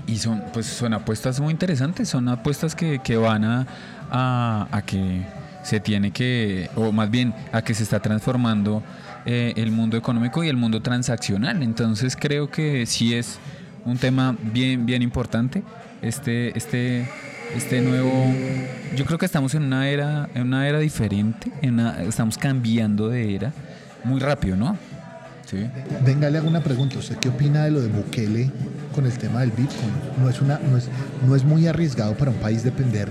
y 0.07 0.17
son, 0.19 0.43
pues, 0.53 0.67
son 0.67 0.93
apuestas 0.95 1.41
muy 1.41 1.53
interesantes, 1.53 2.09
son 2.09 2.29
apuestas 2.29 2.75
que, 2.75 2.99
que 2.99 3.17
van 3.17 3.45
a, 3.45 3.67
a, 4.11 4.69
a 4.71 4.83
que 4.83 5.23
se 5.63 5.81
tiene 5.81 6.11
que, 6.11 6.71
o 6.77 6.93
más 6.93 7.11
bien 7.11 7.35
a 7.53 7.63
que 7.63 7.75
se 7.75 7.83
está 7.83 8.01
transformando 8.01 8.83
el 9.27 9.71
mundo 9.71 9.99
económico 9.99 10.43
y 10.43 10.49
el 10.49 10.57
mundo 10.57 10.81
transaccional. 10.81 11.63
Entonces 11.63 12.17
creo 12.17 12.51
que 12.51 12.87
sí 12.87 13.15
es 13.15 13.39
un 13.89 13.99
tema 13.99 14.37
bien, 14.53 14.87
bien 14.87 15.03
importante. 15.03 15.63
Este, 16.03 16.57
este, 16.57 17.09
este 17.55 17.81
nuevo. 17.81 18.13
Yo 18.97 19.05
creo 19.05 19.19
que 19.19 19.27
estamos 19.27 19.55
en 19.55 19.65
una 19.65 19.89
era, 19.89 20.29
en 20.35 20.43
una 20.43 20.69
era 20.69 20.79
diferente, 20.79 21.51
en 21.63 21.81
estamos 21.81 22.39
cambiando 22.39 23.09
de 23.09 23.35
era 23.35 23.53
muy 24.05 24.21
rápido, 24.21 24.57
¿no? 24.57 24.77
Sí. 25.45 25.67
Venga, 26.05 26.29
le 26.29 26.39
hago 26.39 26.49
una 26.49 26.63
pregunta. 26.63 26.99
¿Usted 26.99 27.17
qué 27.17 27.31
opina 27.31 27.65
de 27.65 27.71
lo 27.71 27.81
de 27.81 27.89
Bukele 27.89 28.51
con 28.95 29.07
el 29.07 29.17
tema 29.17 29.41
del 29.41 29.51
Bitcoin? 29.51 29.93
¿No 30.21 30.29
es, 30.29 30.41
una, 30.43 30.59
no 30.59 30.77
es, 30.77 30.89
no 31.27 31.35
es 31.35 31.45
muy 31.45 31.67
arriesgado 31.67 32.15
para 32.15 32.31
un 32.31 32.37
país 32.37 32.63
depender, 32.63 33.09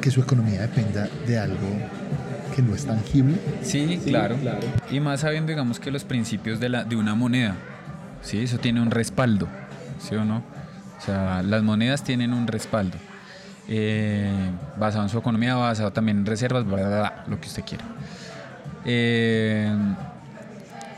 que 0.00 0.10
su 0.10 0.20
economía 0.20 0.62
dependa 0.62 1.08
de 1.26 1.38
algo 1.38 1.68
que 2.54 2.62
no 2.62 2.76
es 2.76 2.86
tangible? 2.86 3.34
Sí, 3.62 4.00
claro. 4.06 4.36
claro. 4.36 4.60
Y 4.90 5.00
más 5.00 5.20
sabiendo, 5.20 5.50
digamos, 5.50 5.80
que 5.80 5.90
los 5.90 6.04
principios 6.04 6.60
de, 6.60 6.68
la, 6.68 6.84
de 6.84 6.94
una 6.94 7.16
moneda, 7.16 7.56
¿sí? 8.22 8.38
Eso 8.38 8.58
tiene 8.58 8.80
un 8.80 8.92
respaldo. 8.92 9.48
¿Sí 9.98 10.14
o 10.14 10.24
no? 10.24 10.42
O 10.98 11.00
sea, 11.00 11.42
las 11.42 11.62
monedas 11.62 12.02
tienen 12.02 12.32
un 12.32 12.46
respaldo. 12.46 12.96
Eh, 13.68 14.32
basado 14.78 15.04
en 15.04 15.10
su 15.10 15.18
economía, 15.18 15.54
basado 15.54 15.92
también 15.92 16.18
en 16.18 16.26
reservas, 16.26 16.64
lo 17.26 17.40
que 17.40 17.46
usted 17.46 17.64
quiera. 17.64 17.84
Eh, 18.84 19.70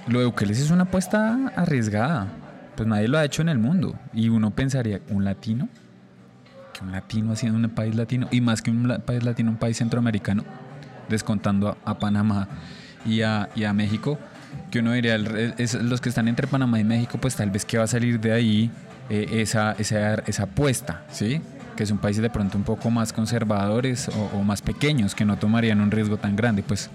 lo 0.07 0.20
de 0.20 0.26
Bukele 0.26 0.53
es 0.53 0.70
una 0.70 0.84
apuesta 0.84 1.53
arriesgada. 1.57 2.28
Pues 2.76 2.88
nadie 2.88 3.09
lo 3.09 3.18
ha 3.18 3.24
hecho 3.24 3.42
en 3.42 3.48
el 3.48 3.59
mundo. 3.59 3.94
Y 4.14 4.28
uno 4.28 4.53
pensaría, 4.53 5.01
¿un 5.11 5.24
latino? 5.24 5.68
Que 6.72 6.84
un 6.84 6.92
latino 6.92 7.32
haciendo 7.32 7.59
un 7.59 7.74
país 7.74 7.94
latino, 7.94 8.28
y 8.30 8.40
más 8.40 8.62
que 8.62 8.70
un 8.70 9.03
país 9.05 9.22
latino, 9.24 9.51
un 9.51 9.57
país 9.57 9.76
centroamericano, 9.76 10.44
descontando 11.09 11.76
a, 11.84 11.98
Panamá 11.98 12.48
y 13.05 13.22
a, 13.22 13.48
y 13.55 13.64
a 13.64 13.72
México, 13.74 14.18
que 14.70 14.78
uno 14.78 14.92
diría, 14.92 15.16
es, 15.59 15.74
los 15.74 16.01
que 16.01 16.09
están 16.09 16.28
entre 16.28 16.46
Panamá 16.46 16.78
y 16.80 16.84
México, 16.84 17.18
pues 17.20 17.36
tal 17.36 17.51
vez 17.51 17.64
que 17.64 17.76
va 17.76 17.84
a 17.84 17.88
salir 17.88 18.20
de 18.20 18.32
ahí 18.32 18.70
eh, 19.11 19.40
esa, 19.42 19.72
esa, 19.72 20.14
esa, 20.26 20.44
apuesta, 20.44 21.02
¿sí? 21.11 21.42
que 21.80 21.86
son 21.86 21.98
países 21.98 22.22
de 22.22 22.30
pronto 22.30 22.58
un 22.58 22.64
poco 22.64 22.90
más 22.90 23.12
conservadores 23.12 24.08
o, 24.08 24.42
más 24.42 24.62
pequeños 24.62 25.14
que 25.14 25.24
no 25.24 25.38
tomarían 25.38 25.80
un 25.80 25.90
riesgo 25.90 26.16
tan 26.16 26.36
grande. 26.36 26.62
Pues 26.62 26.90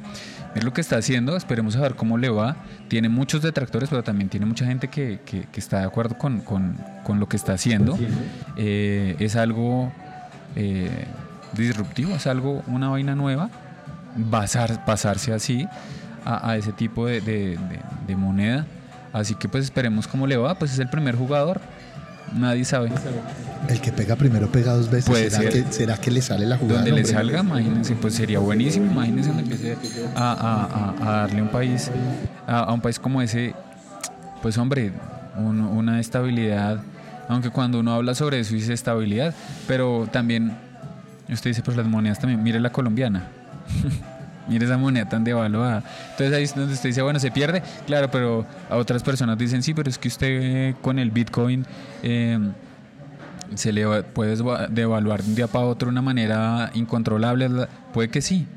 es 0.54 0.64
lo 0.64 0.74
que 0.74 0.80
está 0.80 0.98
haciendo, 0.98 1.36
esperemos 1.36 1.76
a 1.76 1.82
ver 1.82 1.96
cómo 1.96 2.18
le 2.18 2.30
va. 2.30 2.56
Tiene 2.88 3.10
muchos 3.10 3.42
detractores, 3.42 3.90
pero 3.90 4.04
también 4.04 4.30
tiene 4.30 4.46
mucha 4.46 4.66
gente 4.66 4.88
que, 4.88 5.20
que, 5.26 5.48
está 5.60 5.80
de 5.80 5.86
acuerdo 5.86 6.18
con, 6.18 6.40
con, 6.42 6.78
con, 7.04 7.20
lo 7.20 7.28
que 7.28 7.36
está 7.36 7.54
haciendo. 7.54 7.98
Eh, 8.58 9.16
es 9.20 9.36
algo 9.36 9.92
eh, 10.56 11.06
disruptivo, 11.54 12.16
es 12.16 12.28
algo, 12.28 12.64
una 12.68 12.88
vaina 12.90 13.16
nueva. 13.16 13.50
Basar, 14.16 14.86
pasarse 14.86 15.34
así 15.34 15.68
a, 16.24 16.56
ese 16.56 16.72
tipo 16.72 17.08
de, 17.08 17.22
de, 17.22 17.58
de 18.08 18.16
moneda. 18.16 18.66
Así 19.12 19.34
que 19.36 19.50
pues 19.50 19.64
esperemos 19.64 20.08
cómo 20.08 20.28
le 20.28 20.38
va. 20.38 20.56
Pues 20.60 20.72
es 20.72 20.80
el 20.80 20.90
primer 20.90 21.16
jugador 21.16 21.60
Nadie 22.34 22.66
sabe. 22.66 22.92
El 23.70 23.82
que 23.82 23.92
pega 23.92 24.16
primero 24.16 24.52
pega 24.52 24.74
dos 24.74 24.90
veces. 24.90 25.34
¿Será, 25.34 25.50
Que, 25.50 25.66
¿Será 25.72 25.98
que 25.98 26.12
le 26.12 26.22
sale 26.22 26.46
la 26.46 26.58
jugada? 26.58 26.82
Donde 26.82 26.92
le 26.92 27.06
salga, 27.06 27.40
imagínense, 27.40 27.96
pues 27.96 28.14
sería 28.14 28.40
buenísimo. 28.40 28.92
Imagínense 28.92 29.30
donde 29.30 29.44
empiece 29.44 29.76
a, 30.16 30.94
darle 31.00 31.42
un 31.42 31.50
país, 31.50 31.90
a, 32.48 32.72
un 32.74 32.82
país 32.82 33.00
como 33.00 33.22
ese, 33.22 33.54
pues 34.42 34.58
hombre, 34.58 34.92
una 35.38 36.00
estabilidad. 36.00 36.80
Aunque 37.28 37.50
cuando 37.50 37.80
uno 37.80 37.94
habla 37.94 38.14
sobre 38.14 38.40
eso 38.40 38.54
dice 38.54 38.74
estabilidad, 38.74 39.34
pero 39.68 40.08
también 40.12 40.56
usted 41.28 41.50
dice, 41.50 41.64
pues 41.64 41.76
las 41.76 41.88
monedas 41.88 42.20
también, 42.20 42.44
mire 42.44 42.60
la 42.60 42.72
colombiana. 42.72 43.28
Mire 44.48 44.66
esa 44.66 44.78
moneda 44.78 45.08
tan 45.10 45.24
devaluada. 45.24 45.84
Entonces 46.12 46.34
ahí 46.34 46.44
es 46.44 46.56
donde 46.56 46.74
usted 46.74 46.90
dice, 46.90 47.02
bueno, 47.02 47.20
se 47.20 47.32
pierde. 47.32 47.64
Claro, 47.86 48.10
pero 48.12 48.46
a 48.70 48.76
otras 48.76 49.04
personas 49.04 49.38
dicen, 49.38 49.64
sí, 49.64 49.74
pero 49.74 49.90
es 49.90 49.98
que 49.98 50.08
usted 50.08 50.76
con 50.82 51.00
el 51.00 51.12
Bitcoin 51.12 51.66
eh, 52.04 52.40
se 53.56 53.72
le 53.72 54.04
puede 54.04 54.36
devaluar 54.70 55.24
de 55.24 55.30
un 55.30 55.36
día 55.36 55.48
para 55.48 55.66
otro 55.66 55.88
de 55.88 55.92
una 55.92 56.02
manera 56.02 56.72
incontrolable. 56.74 57.50
Puede 57.94 58.10
que 58.10 58.22
sí, 58.22 58.48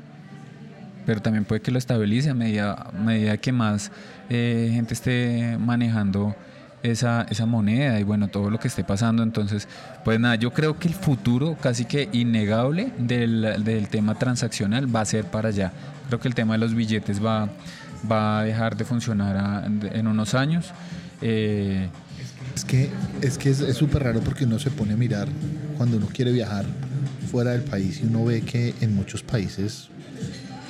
pero 1.05 1.21
también 1.21 1.45
puede 1.45 1.61
que 1.61 1.71
lo 1.71 1.77
estabilice 1.77 2.29
a 2.29 2.33
medida, 2.33 2.91
medida 2.93 3.37
que 3.37 3.51
más 3.51 3.91
eh, 4.29 4.69
gente 4.73 4.93
esté 4.93 5.57
manejando 5.59 6.35
esa, 6.83 7.25
esa 7.29 7.45
moneda 7.45 7.99
y 7.99 8.03
bueno, 8.03 8.27
todo 8.27 8.49
lo 8.49 8.59
que 8.59 8.67
esté 8.67 8.83
pasando. 8.83 9.23
Entonces, 9.23 9.67
pues 10.03 10.19
nada, 10.19 10.35
yo 10.35 10.51
creo 10.53 10.77
que 10.79 10.87
el 10.87 10.93
futuro 10.93 11.57
casi 11.61 11.85
que 11.85 12.09
innegable 12.11 12.91
del, 12.97 13.63
del 13.63 13.87
tema 13.89 14.15
transaccional 14.15 14.93
va 14.93 15.01
a 15.01 15.05
ser 15.05 15.25
para 15.25 15.49
allá. 15.49 15.71
Creo 16.07 16.19
que 16.19 16.27
el 16.27 16.35
tema 16.35 16.53
de 16.53 16.59
los 16.59 16.73
billetes 16.73 17.23
va, 17.23 17.49
va 18.09 18.39
a 18.39 18.43
dejar 18.43 18.75
de 18.77 18.85
funcionar 18.85 19.65
en 19.65 20.07
unos 20.07 20.33
años. 20.33 20.71
Eh, 21.21 21.89
es 22.55 22.65
que 22.65 22.89
es 23.21 23.37
que 23.37 23.49
es 23.49 23.75
súper 23.75 24.03
raro 24.03 24.21
porque 24.21 24.45
uno 24.45 24.59
se 24.59 24.71
pone 24.71 24.93
a 24.93 24.97
mirar 24.97 25.27
cuando 25.77 25.97
uno 25.97 26.07
quiere 26.07 26.31
viajar 26.31 26.65
fuera 27.31 27.51
del 27.51 27.61
país 27.61 28.01
y 28.01 28.07
uno 28.07 28.25
ve 28.25 28.41
que 28.41 28.73
en 28.81 28.95
muchos 28.95 29.21
países 29.21 29.89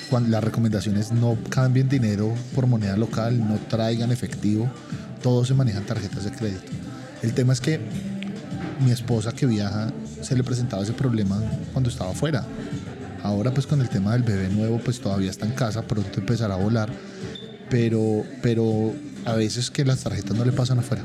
cuando 0.09 0.29
las 0.29 0.43
recomendaciones 0.43 1.11
no 1.11 1.37
cambien 1.49 1.87
dinero 1.87 2.33
por 2.55 2.65
moneda 2.65 2.97
local, 2.97 3.39
no 3.47 3.57
traigan 3.69 4.11
efectivo, 4.11 4.69
todo 5.21 5.45
se 5.45 5.53
manejan 5.53 5.85
tarjetas 5.85 6.23
de 6.23 6.31
crédito. 6.31 6.71
El 7.21 7.33
tema 7.33 7.53
es 7.53 7.61
que 7.61 7.79
mi 8.83 8.91
esposa 8.91 9.31
que 9.31 9.45
viaja 9.45 9.91
se 10.21 10.35
le 10.35 10.43
presentaba 10.43 10.83
ese 10.83 10.93
problema 10.93 11.41
cuando 11.73 11.89
estaba 11.89 12.13
fuera. 12.13 12.45
Ahora 13.23 13.53
pues 13.53 13.67
con 13.67 13.81
el 13.81 13.89
tema 13.89 14.13
del 14.13 14.23
bebé 14.23 14.49
nuevo 14.49 14.79
pues 14.79 14.99
todavía 14.99 15.29
está 15.29 15.45
en 15.45 15.51
casa, 15.51 15.81
pronto 15.81 16.19
empezará 16.19 16.55
a 16.55 16.57
volar, 16.57 16.89
pero, 17.69 18.23
pero 18.41 18.93
a 19.25 19.33
veces 19.33 19.69
que 19.69 19.83
las 19.83 19.99
tarjetas 19.99 20.35
no 20.35 20.45
le 20.45 20.51
pasan 20.51 20.79
afuera, 20.79 21.03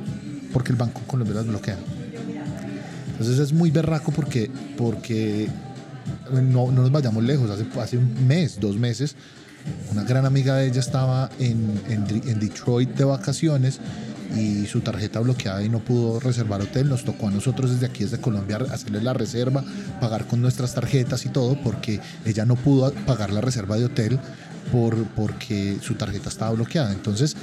porque 0.52 0.70
el 0.70 0.78
banco 0.78 1.00
colombiano 1.06 1.40
las 1.40 1.48
bloquea. 1.48 1.76
Entonces 3.10 3.38
es 3.38 3.52
muy 3.52 3.70
berraco 3.70 4.12
porque, 4.12 4.50
porque 4.76 5.48
no, 6.32 6.70
no 6.70 6.82
nos 6.82 6.92
vayamos 6.92 7.22
lejos, 7.24 7.50
hace, 7.50 7.66
hace 7.80 7.98
un 7.98 8.26
mes, 8.26 8.58
dos 8.60 8.76
meses, 8.76 9.16
una 9.92 10.04
gran 10.04 10.26
amiga 10.26 10.56
de 10.56 10.66
ella 10.66 10.80
estaba 10.80 11.30
en, 11.38 11.80
en, 11.88 12.38
Detroit 12.38 12.90
de 12.90 13.04
vacaciones 13.04 13.80
y 14.36 14.66
su 14.66 14.80
tarjeta 14.80 15.20
bloqueada 15.20 15.62
y 15.62 15.68
no 15.68 15.78
pudo 15.78 16.20
reservar 16.20 16.60
hotel. 16.60 16.88
Nos 16.88 17.04
tocó 17.04 17.28
a 17.28 17.30
nosotros 17.30 17.70
desde 17.70 17.86
aquí, 17.86 18.04
desde 18.04 18.18
Colombia, 18.18 18.58
hacerle 18.70 19.02
la 19.02 19.12
reserva, 19.12 19.64
pagar 20.00 20.26
con 20.26 20.42
nuestras 20.42 20.74
tarjetas 20.74 21.24
y 21.26 21.28
todo, 21.28 21.56
porque 21.62 22.00
ella 22.24 22.44
no 22.44 22.56
pudo 22.56 22.92
pagar 23.06 23.32
la 23.32 23.40
reserva 23.40 23.76
de 23.76 23.86
hotel 23.86 24.18
por, 24.72 24.96
porque 25.08 25.78
su 25.80 25.94
tarjeta 25.94 26.28
estaba 26.28 26.52
bloqueada. 26.52 26.92
Entonces, 26.92 27.36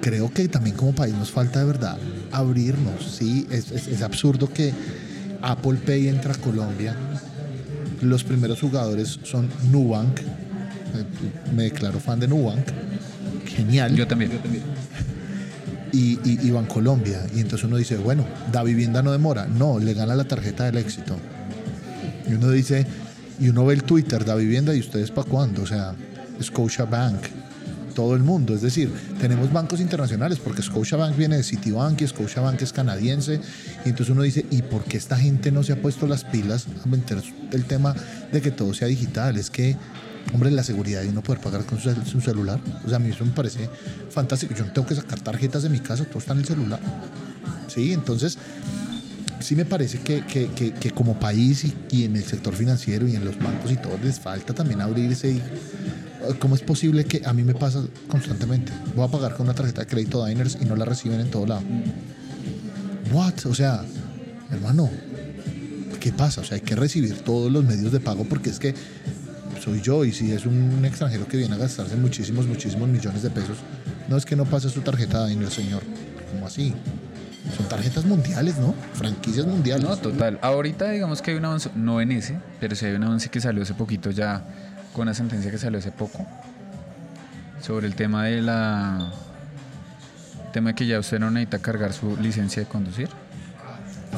creo 0.00 0.32
que 0.32 0.48
también 0.48 0.76
como 0.76 0.94
país 0.94 1.14
nos 1.14 1.30
falta 1.30 1.60
de 1.60 1.66
verdad 1.66 1.98
abrirnos. 2.30 3.16
¿sí? 3.18 3.46
Es, 3.50 3.70
es 3.72 4.02
absurdo 4.02 4.52
que 4.52 4.72
Apple 5.42 5.78
Pay 5.84 6.08
entra 6.08 6.34
a 6.34 6.36
Colombia 6.36 6.96
los 8.04 8.24
primeros 8.24 8.60
jugadores 8.60 9.18
son 9.22 9.48
Nubank. 9.70 10.20
Me 11.54 11.64
declaro 11.64 12.00
fan 12.00 12.20
de 12.20 12.28
Nubank. 12.28 12.66
Genial. 13.46 13.94
Yo 13.94 14.06
también. 14.06 14.32
Yo 14.32 14.38
también. 14.38 14.62
Y, 15.92 16.18
y, 16.24 16.52
Colombia. 16.68 17.24
Y 17.34 17.40
entonces 17.40 17.64
uno 17.66 17.76
dice, 17.76 17.96
bueno, 17.96 18.26
da 18.50 18.62
vivienda 18.64 19.02
no 19.02 19.12
demora. 19.12 19.46
No, 19.46 19.78
le 19.78 19.94
gana 19.94 20.14
la 20.14 20.24
tarjeta 20.24 20.64
del 20.64 20.78
éxito. 20.78 21.16
Y 22.28 22.34
uno 22.34 22.50
dice, 22.50 22.86
y 23.38 23.48
uno 23.48 23.64
ve 23.64 23.74
el 23.74 23.84
Twitter, 23.84 24.24
da 24.24 24.34
vivienda 24.34 24.74
y 24.74 24.80
ustedes 24.80 25.10
para 25.10 25.28
cuándo. 25.28 25.62
O 25.62 25.66
sea, 25.66 25.94
Scotia 26.42 26.84
Bank, 26.84 27.20
todo 27.94 28.14
el 28.14 28.22
mundo. 28.22 28.54
Es 28.54 28.62
decir, 28.62 28.92
tenemos 29.20 29.52
bancos 29.52 29.80
internacionales 29.80 30.38
porque 30.42 30.62
Scotiabank 30.62 31.16
viene 31.16 31.36
de 31.36 31.42
Citibank 31.42 32.00
y 32.02 32.06
Scotiabank 32.06 32.60
es 32.60 32.72
canadiense. 32.72 33.40
Y 33.84 33.88
entonces 33.88 34.12
uno 34.12 34.22
dice, 34.22 34.44
¿y 34.50 34.62
por 34.62 34.84
qué 34.84 34.96
esta 34.96 35.16
gente 35.16 35.50
no 35.50 35.62
se 35.62 35.72
ha 35.72 35.80
puesto 35.80 36.06
las 36.06 36.24
pilas 36.24 36.66
a 36.84 36.88
meter 36.88 37.22
el 37.52 37.64
tema 37.64 37.94
de 38.32 38.42
que 38.42 38.50
todo 38.50 38.74
sea 38.74 38.88
digital? 38.88 39.36
Es 39.36 39.48
que, 39.48 39.76
hombre, 40.32 40.50
la 40.50 40.62
seguridad 40.62 41.02
de 41.02 41.08
uno 41.08 41.22
poder 41.22 41.40
pagar 41.40 41.64
con 41.64 41.78
su, 41.80 42.20
celular. 42.20 42.60
O 42.84 42.88
sea, 42.88 42.96
a 42.96 42.98
mí 43.00 43.10
eso 43.10 43.24
me 43.24 43.32
parece 43.32 43.68
fantástico. 44.10 44.54
Yo 44.54 44.64
no 44.64 44.72
tengo 44.72 44.86
que 44.86 44.94
sacar 44.94 45.20
tarjetas 45.20 45.62
de 45.62 45.68
mi 45.68 45.80
casa, 45.80 46.04
todo 46.04 46.18
está 46.18 46.32
en 46.32 46.40
el 46.40 46.44
celular. 46.44 46.80
Sí, 47.68 47.92
entonces 47.92 48.38
sí 49.40 49.56
me 49.56 49.64
parece 49.64 50.00
que, 50.00 50.24
que, 50.24 50.48
que, 50.48 50.90
como 50.92 51.18
país 51.18 51.64
y, 51.64 51.74
y, 51.90 52.04
en 52.04 52.16
el 52.16 52.24
sector 52.24 52.54
financiero 52.54 53.06
y 53.06 53.16
en 53.16 53.24
los 53.24 53.38
bancos 53.38 53.70
y 53.70 53.76
todo 53.76 53.98
les 54.02 54.18
falta 54.18 54.54
también 54.54 54.80
abrirse 54.80 55.42
¿Cómo 56.38 56.54
es 56.54 56.62
posible 56.62 57.04
que 57.04 57.22
a 57.24 57.32
mí 57.32 57.42
me 57.42 57.54
pasa 57.54 57.84
constantemente? 58.08 58.72
Voy 58.94 59.04
a 59.04 59.08
pagar 59.08 59.34
con 59.34 59.46
una 59.46 59.54
tarjeta 59.54 59.82
de 59.82 59.86
crédito 59.86 60.24
Diners 60.24 60.58
y 60.60 60.64
no 60.64 60.76
la 60.76 60.84
reciben 60.84 61.20
en 61.20 61.30
todo 61.30 61.46
lado. 61.46 61.62
What? 63.12 63.46
O 63.46 63.54
sea, 63.54 63.84
hermano, 64.50 64.90
¿qué 66.00 66.12
pasa? 66.12 66.40
O 66.40 66.44
sea, 66.44 66.56
hay 66.56 66.62
que 66.62 66.76
recibir 66.76 67.14
todos 67.20 67.52
los 67.52 67.64
medios 67.64 67.92
de 67.92 68.00
pago 68.00 68.24
porque 68.24 68.50
es 68.50 68.58
que 68.58 68.74
soy 69.64 69.80
yo 69.80 70.04
y 70.04 70.12
si 70.12 70.30
es 70.32 70.44
un 70.44 70.84
extranjero 70.84 71.26
que 71.26 71.38
viene 71.38 71.54
a 71.54 71.58
gastarse 71.58 71.96
muchísimos, 71.96 72.46
muchísimos 72.46 72.86
millones 72.86 73.22
de 73.22 73.30
pesos, 73.30 73.56
no 74.08 74.16
es 74.16 74.26
que 74.26 74.36
no 74.36 74.44
pase 74.44 74.68
su 74.68 74.82
tarjeta 74.82 75.26
Diners, 75.26 75.54
señor. 75.54 75.82
¿Cómo 76.32 76.46
así? 76.46 76.74
Son 77.56 77.66
tarjetas 77.68 78.04
mundiales, 78.04 78.58
¿no? 78.58 78.74
Franquicias 78.92 79.46
mundiales. 79.46 79.88
No, 79.88 79.96
total. 79.96 80.38
Ahorita 80.42 80.90
digamos 80.90 81.22
que 81.22 81.30
hay 81.30 81.36
un 81.38 81.46
avance, 81.46 81.70
no 81.74 82.00
en 82.00 82.12
ese, 82.12 82.38
pero 82.60 82.76
sí 82.76 82.84
hay 82.84 82.94
un 82.94 83.04
avance 83.04 83.30
que 83.30 83.40
salió 83.40 83.62
hace 83.62 83.74
poquito 83.74 84.10
ya 84.10 84.44
con 84.92 85.02
una 85.02 85.14
sentencia 85.14 85.50
que 85.50 85.58
salió 85.58 85.78
hace 85.78 85.92
poco 85.92 86.26
sobre 87.62 87.86
el 87.86 87.94
tema 87.94 88.24
de 88.26 88.42
la 88.42 89.10
tema 90.52 90.70
de 90.70 90.74
que 90.74 90.86
ya 90.86 90.98
usted 90.98 91.18
no 91.18 91.30
necesita 91.30 91.58
cargar 91.58 91.92
su 91.92 92.16
licencia 92.18 92.62
de 92.62 92.68
conducir 92.68 93.08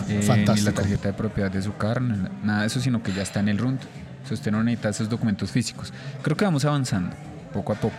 eh, 0.08 0.44
ni 0.54 0.60
la 0.60 0.72
tarjeta 0.72 1.08
de 1.08 1.14
propiedad 1.14 1.50
de 1.50 1.62
su 1.62 1.74
carro 1.76 2.02
nada 2.42 2.62
de 2.62 2.66
eso 2.66 2.80
sino 2.80 3.02
que 3.02 3.14
ya 3.14 3.22
está 3.22 3.40
en 3.40 3.48
el 3.48 3.58
RUND 3.58 3.80
si 4.26 4.34
usted 4.34 4.50
no 4.50 4.62
necesita 4.62 4.90
esos 4.90 5.08
documentos 5.08 5.50
físicos. 5.50 5.92
Creo 6.22 6.36
que 6.36 6.44
vamos 6.44 6.64
avanzando 6.64 7.14
poco 7.52 7.72
a 7.72 7.76
poco. 7.76 7.96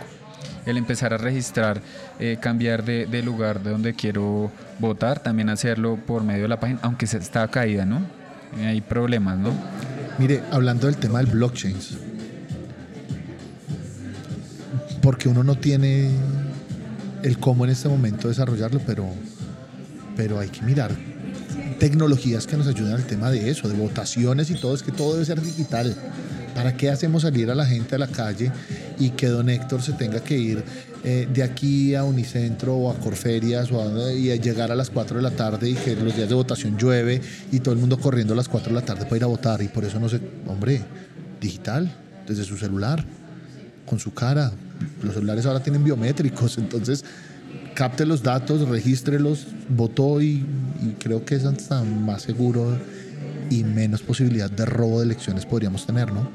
El 0.66 0.76
empezar 0.76 1.14
a 1.14 1.16
registrar 1.16 1.80
eh, 2.18 2.38
cambiar 2.40 2.84
de, 2.84 3.06
de, 3.06 3.22
lugar 3.22 3.62
de 3.62 3.70
donde 3.70 3.94
quiero 3.94 4.50
votar 4.78 5.20
también 5.20 5.48
hacerlo 5.48 5.96
por 5.96 6.22
medio 6.22 6.42
de 6.42 6.48
la 6.48 6.60
página 6.60 6.78
aunque 6.82 7.06
se 7.06 7.18
está 7.18 7.48
caída 7.48 7.84
no 7.84 8.02
hay 8.60 8.80
problemas 8.80 9.38
no 9.38 9.52
mire 10.18 10.42
hablando 10.52 10.86
del 10.86 10.96
tema 10.96 11.18
del 11.18 11.26
blockchain 11.28 11.76
porque 15.02 15.28
uno 15.28 15.42
no 15.42 15.56
tiene 15.56 16.10
el 17.22 17.38
cómo 17.38 17.64
en 17.64 17.70
este 17.70 17.88
momento 17.88 18.28
desarrollarlo, 18.28 18.80
pero, 18.86 19.06
pero 20.16 20.38
hay 20.38 20.48
que 20.48 20.62
mirar 20.62 20.90
tecnologías 21.78 22.46
que 22.46 22.56
nos 22.56 22.66
ayuden 22.66 22.94
al 22.94 23.04
tema 23.04 23.30
de 23.30 23.50
eso, 23.50 23.68
de 23.68 23.74
votaciones 23.74 24.50
y 24.50 24.54
todo, 24.54 24.74
es 24.74 24.82
que 24.82 24.92
todo 24.92 25.14
debe 25.14 25.24
ser 25.24 25.40
digital. 25.40 25.94
¿Para 26.54 26.76
qué 26.76 26.90
hacemos 26.90 27.22
salir 27.22 27.50
a 27.50 27.54
la 27.54 27.64
gente 27.64 27.94
a 27.94 27.98
la 27.98 28.08
calle 28.08 28.50
y 28.98 29.10
que 29.10 29.28
don 29.28 29.48
Héctor 29.48 29.80
se 29.80 29.92
tenga 29.92 30.20
que 30.20 30.36
ir 30.36 30.64
eh, 31.04 31.28
de 31.32 31.42
aquí 31.44 31.94
a 31.94 32.02
Unicentro 32.02 32.74
o 32.74 32.90
a 32.90 32.94
Corferias 32.98 33.70
o 33.70 34.10
y 34.10 34.32
a 34.32 34.36
llegar 34.36 34.72
a 34.72 34.74
las 34.74 34.90
4 34.90 35.18
de 35.18 35.22
la 35.22 35.30
tarde 35.30 35.70
y 35.70 35.74
que 35.74 35.94
los 35.94 36.16
días 36.16 36.28
de 36.28 36.34
votación 36.34 36.76
llueve 36.76 37.20
y 37.52 37.60
todo 37.60 37.72
el 37.74 37.80
mundo 37.80 37.98
corriendo 37.98 38.34
a 38.34 38.36
las 38.36 38.48
4 38.48 38.70
de 38.70 38.74
la 38.74 38.84
tarde 38.84 39.04
para 39.04 39.16
ir 39.16 39.22
a 39.22 39.28
votar 39.28 39.62
y 39.62 39.68
por 39.68 39.84
eso 39.84 40.00
no 40.00 40.08
sé, 40.08 40.20
hombre, 40.48 40.82
digital, 41.40 41.94
desde 42.26 42.42
su 42.42 42.56
celular, 42.56 43.04
con 43.86 44.00
su 44.00 44.12
cara, 44.12 44.50
los 45.02 45.14
celulares 45.14 45.46
ahora 45.46 45.62
tienen 45.62 45.84
biométricos, 45.84 46.58
entonces 46.58 47.04
capte 47.74 48.06
los 48.06 48.22
datos, 48.22 48.68
regístrelos, 48.68 49.46
votó 49.68 50.20
y, 50.20 50.44
creo 50.98 51.24
que 51.24 51.34
es 51.34 51.44
hasta 51.44 51.82
más 51.82 52.22
seguro 52.22 52.78
y 53.50 53.64
menos 53.64 54.02
posibilidad 54.02 54.50
de 54.50 54.64
robo 54.66 55.00
de 55.00 55.06
elecciones 55.06 55.46
podríamos 55.46 55.86
tener, 55.86 56.12
¿no? 56.12 56.30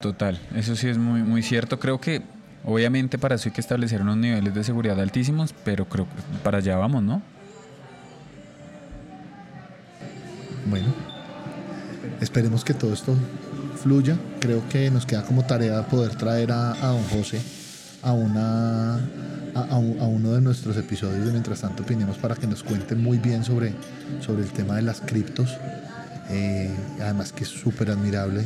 Total, 0.00 0.40
eso 0.54 0.76
sí 0.76 0.88
es 0.88 0.98
muy, 0.98 1.22
muy 1.22 1.42
cierto. 1.42 1.78
Creo 1.78 2.00
que 2.00 2.22
obviamente 2.64 3.18
para 3.18 3.34
eso 3.34 3.48
hay 3.48 3.52
que 3.52 3.60
establecer 3.60 4.02
unos 4.02 4.16
niveles 4.16 4.54
de 4.54 4.64
seguridad 4.64 5.00
altísimos, 5.00 5.54
pero 5.64 5.88
creo 5.88 6.06
que 6.06 6.38
para 6.42 6.58
allá 6.58 6.76
vamos, 6.76 7.02
¿no? 7.02 7.22
Bueno, 10.66 10.86
esperemos 12.20 12.64
que 12.64 12.74
todo 12.74 12.92
esto 12.92 13.14
fluya. 13.82 14.16
Creo 14.40 14.68
que 14.68 14.90
nos 14.90 15.06
queda 15.06 15.24
como 15.24 15.44
tarea 15.44 15.86
poder 15.86 16.14
traer 16.16 16.52
a, 16.52 16.72
a 16.72 16.88
don 16.88 17.04
José 17.04 17.40
a, 18.02 18.12
una, 18.12 19.00
a, 19.64 19.76
uno 19.76 20.32
de 20.32 20.40
nuestros 20.40 20.76
episodios 20.76 21.24
de 21.24 21.32
Mientras 21.32 21.60
tanto 21.60 21.82
opinemos 21.82 22.16
para 22.18 22.34
que 22.34 22.46
nos 22.46 22.62
cuente 22.62 22.94
muy 22.94 23.18
bien 23.18 23.44
sobre, 23.44 23.72
sobre 24.20 24.42
el 24.42 24.50
tema 24.50 24.76
de 24.76 24.82
las 24.82 25.00
criptos. 25.00 25.56
Eh, 26.30 26.70
además 27.00 27.32
que 27.32 27.44
es 27.44 27.50
súper 27.50 27.90
admirable 27.90 28.44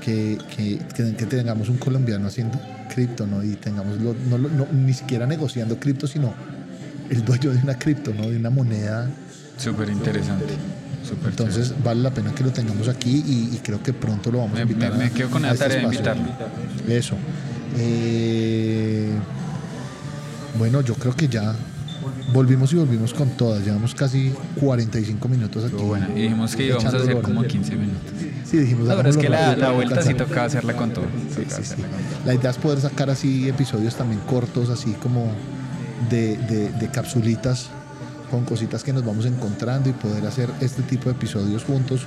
que, 0.00 0.38
que, 0.54 0.78
que, 0.94 1.26
tengamos 1.26 1.68
un 1.68 1.78
colombiano 1.78 2.26
haciendo 2.26 2.60
cripto, 2.92 3.26
¿no? 3.26 3.42
Y 3.42 3.54
tengamos, 3.56 3.98
no, 3.98 4.38
no, 4.38 4.66
ni 4.72 4.92
siquiera 4.92 5.26
negociando 5.26 5.78
cripto, 5.78 6.06
sino 6.06 6.34
el 7.08 7.24
dueño 7.24 7.52
de 7.52 7.58
una 7.58 7.78
cripto, 7.78 8.12
¿no? 8.14 8.28
De 8.28 8.36
una 8.36 8.50
moneda. 8.50 9.08
Súper 9.56 9.88
interesante. 9.90 10.54
Entonces 11.26 11.74
vale 11.82 12.02
la 12.02 12.10
pena 12.10 12.32
que 12.34 12.44
lo 12.44 12.50
tengamos 12.50 12.88
aquí 12.88 13.24
y, 13.26 13.58
creo 13.58 13.82
que 13.82 13.92
pronto 13.92 14.30
lo 14.30 14.38
vamos 14.38 14.58
a 14.58 14.62
invitar. 14.62 14.94
Me, 14.96 15.10
quedo 15.10 15.30
con 15.30 15.42
la 15.42 15.52
este 15.52 15.64
tarea 15.64 15.78
de 15.78 15.84
invitarlo. 15.84 16.24
Eso. 16.88 17.16
Eh, 17.78 19.10
bueno, 20.58 20.80
yo 20.80 20.94
creo 20.94 21.14
que 21.14 21.28
ya 21.28 21.54
volvimos 22.32 22.72
y 22.72 22.76
volvimos 22.76 23.14
con 23.14 23.30
todas. 23.30 23.64
Llevamos 23.64 23.94
casi 23.94 24.32
45 24.58 25.28
minutos 25.28 25.64
aquí. 25.64 25.82
Bueno, 25.82 26.08
y 26.14 26.22
dijimos 26.22 26.56
que 26.56 26.66
íbamos 26.66 26.94
a 26.94 26.96
hacer 26.96 27.20
como 27.20 27.42
15 27.42 27.76
minutos. 27.76 28.10
Sí, 28.44 28.58
dijimos. 28.58 28.88
La 28.88 28.94
verdad 28.94 29.10
es 29.10 29.16
que 29.16 29.28
la, 29.28 29.70
vuelta 29.72 30.02
sí 30.02 30.14
tocaba 30.14 30.46
hacerla 30.46 30.76
con 30.76 30.92
todo. 30.92 31.04
La 32.24 32.34
idea 32.34 32.50
es 32.50 32.58
poder 32.58 32.80
sacar 32.80 33.10
así 33.10 33.48
episodios 33.48 33.94
también 33.96 34.20
cortos, 34.22 34.70
así 34.70 34.92
como 34.94 35.32
de, 36.08 36.36
de, 36.36 36.70
de 36.72 36.88
capsulitas 36.90 37.70
con 38.30 38.44
cositas 38.44 38.84
que 38.84 38.92
nos 38.92 39.04
vamos 39.04 39.26
encontrando 39.26 39.90
y 39.90 39.92
poder 39.92 40.24
hacer 40.24 40.48
este 40.60 40.82
tipo 40.82 41.06
de 41.06 41.12
episodios 41.12 41.64
juntos, 41.64 42.06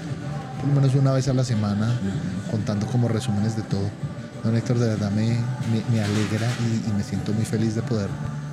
por 0.60 0.70
lo 0.70 0.76
menos 0.76 0.96
una 0.96 1.12
vez 1.12 1.28
a 1.28 1.34
la 1.34 1.44
semana, 1.44 1.94
contando 2.50 2.88
como 2.88 3.08
resúmenes 3.10 3.56
de 3.56 3.64
todo. 3.64 3.90
Don 4.44 4.56
Héctor, 4.56 4.78
de 4.78 4.88
verdad 4.90 5.12
me, 5.12 5.38
me, 5.92 6.04
alegra 6.04 6.48
y, 6.88 6.92
me 6.92 7.04
siento 7.04 7.32
muy 7.34 7.46
feliz 7.46 7.76
de 7.76 7.82
poder 7.82 8.10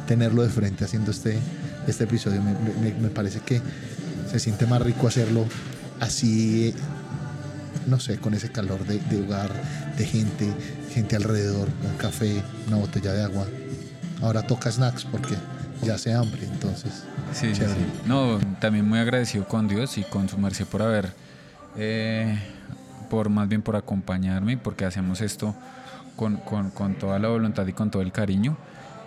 tenerlo 0.07 0.43
de 0.43 0.49
frente 0.49 0.85
haciendo 0.85 1.11
este, 1.11 1.39
este 1.87 2.05
episodio. 2.05 2.41
Me, 2.43 2.93
me 2.95 3.09
parece 3.09 3.41
que 3.41 3.61
se 4.31 4.39
siente 4.39 4.67
más 4.67 4.81
rico 4.83 5.09
hacerlo 5.09 5.47
así, 5.99 6.75
no 7.87 7.99
sé, 7.99 8.19
con 8.19 8.35
ese 8.35 8.51
calor 8.51 8.87
de, 8.87 8.99
de 8.99 9.25
hogar, 9.25 9.51
de 9.97 10.07
gente, 10.07 10.47
gente 10.93 11.17
alrededor, 11.17 11.69
un 11.85 11.97
café, 11.97 12.43
una 12.69 12.77
botella 12.77 13.13
de 13.13 13.25
agua. 13.25 13.47
Ahora 14.23 14.43
toca 14.43 14.71
snacks 14.71 15.05
porque 15.05 15.35
ya 15.83 15.95
hace 15.95 16.13
hambre, 16.13 16.45
entonces. 16.45 17.05
Sí, 17.33 17.55
sí, 17.55 17.63
No, 18.07 18.39
también 18.61 18.89
muy 18.89 18.99
agradecido 18.99 19.47
con 19.47 19.67
Dios 19.67 19.99
y 19.99 20.03
con 20.05 20.29
su 20.29 20.39
merced 20.39 20.67
por 20.67 20.83
haber, 20.83 21.13
eh, 21.77 22.39
por 23.09 23.29
más 23.29 23.49
bien 23.49 23.63
por 23.63 23.77
acompañarme, 23.77 24.57
porque 24.57 24.85
hacemos 24.85 25.21
esto 25.21 25.55
con, 26.21 26.71
con, 26.71 26.95
toda 26.97 27.19
la 27.19 27.29
voluntad 27.29 27.67
y 27.67 27.73
con 27.73 27.91
todo 27.91 28.03
el 28.03 28.13
cariño. 28.13 28.57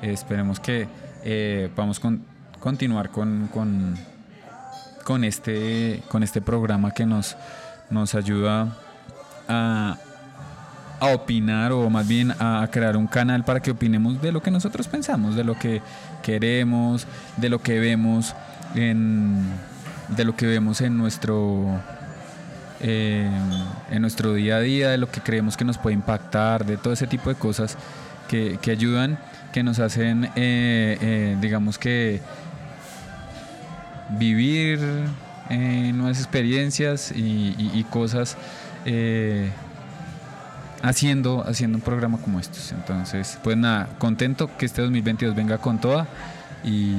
esperemos 0.01 0.59
que 0.59 0.87
eh, 1.23 1.69
vamos 1.75 1.99
con, 1.99 2.23
continuar 2.59 3.11
con, 3.11 3.49
con, 3.53 3.95
con, 5.03 5.23
este, 5.23 6.01
con 6.09 6.23
este 6.23 6.41
programa 6.41 6.89
que 6.91 7.05
nos, 7.05 7.37
nos 7.91 8.15
ayuda 8.15 8.75
a, 9.47 9.97
a 10.99 11.07
opinar 11.13 11.71
o 11.71 11.87
más 11.91 12.07
bien 12.07 12.31
a 12.39 12.67
crear 12.71 12.97
un 12.97 13.05
canal 13.05 13.45
para 13.45 13.59
que 13.59 13.69
opinemos 13.69 14.19
de 14.19 14.31
lo 14.31 14.41
que 14.41 14.49
nosotros 14.49 14.87
pensamos, 14.87 15.35
de 15.35 15.43
lo 15.43 15.53
que 15.59 15.83
queremos, 16.23 17.05
de 17.37 17.49
lo 17.49 17.61
que 17.61 17.79
vemos 17.79 18.33
en, 18.73 19.43
de 20.07 20.25
lo 20.25 20.35
que 20.35 20.47
vemos 20.47 20.81
en 20.81 20.97
nuestro 20.97 21.79
eh, 22.83 23.29
en 23.89 24.01
nuestro 24.01 24.33
día 24.33 24.57
a 24.57 24.59
día, 24.59 24.89
de 24.89 24.97
lo 24.97 25.09
que 25.09 25.21
creemos 25.21 25.57
que 25.57 25.65
nos 25.65 25.77
puede 25.77 25.95
impactar, 25.95 26.65
de 26.65 26.77
todo 26.77 26.93
ese 26.93 27.07
tipo 27.07 27.29
de 27.29 27.35
cosas 27.35 27.77
que, 28.27 28.59
ayudan, 28.69 29.17
que 29.51 29.63
nos 29.63 29.79
hacen, 29.79 30.25
eh, 30.35 30.97
eh, 31.01 31.37
digamos 31.41 31.77
que 31.77 32.21
vivir 34.17 34.79
nuevas 35.49 36.19
experiencias 36.19 37.11
y, 37.11 37.55
y 37.57 37.83
cosas 37.89 38.37
haciendo, 40.81 41.43
haciendo 41.47 41.77
un 41.77 41.81
programa 41.81 42.19
como 42.19 42.39
estos. 42.39 42.71
Entonces, 42.71 43.39
pues 43.43 43.57
nada, 43.57 43.89
contento 43.97 44.49
que 44.57 44.65
este 44.65 44.81
2022 44.81 45.35
venga 45.35 45.57
con 45.57 45.79
toda 45.79 46.07
y, 46.63 46.95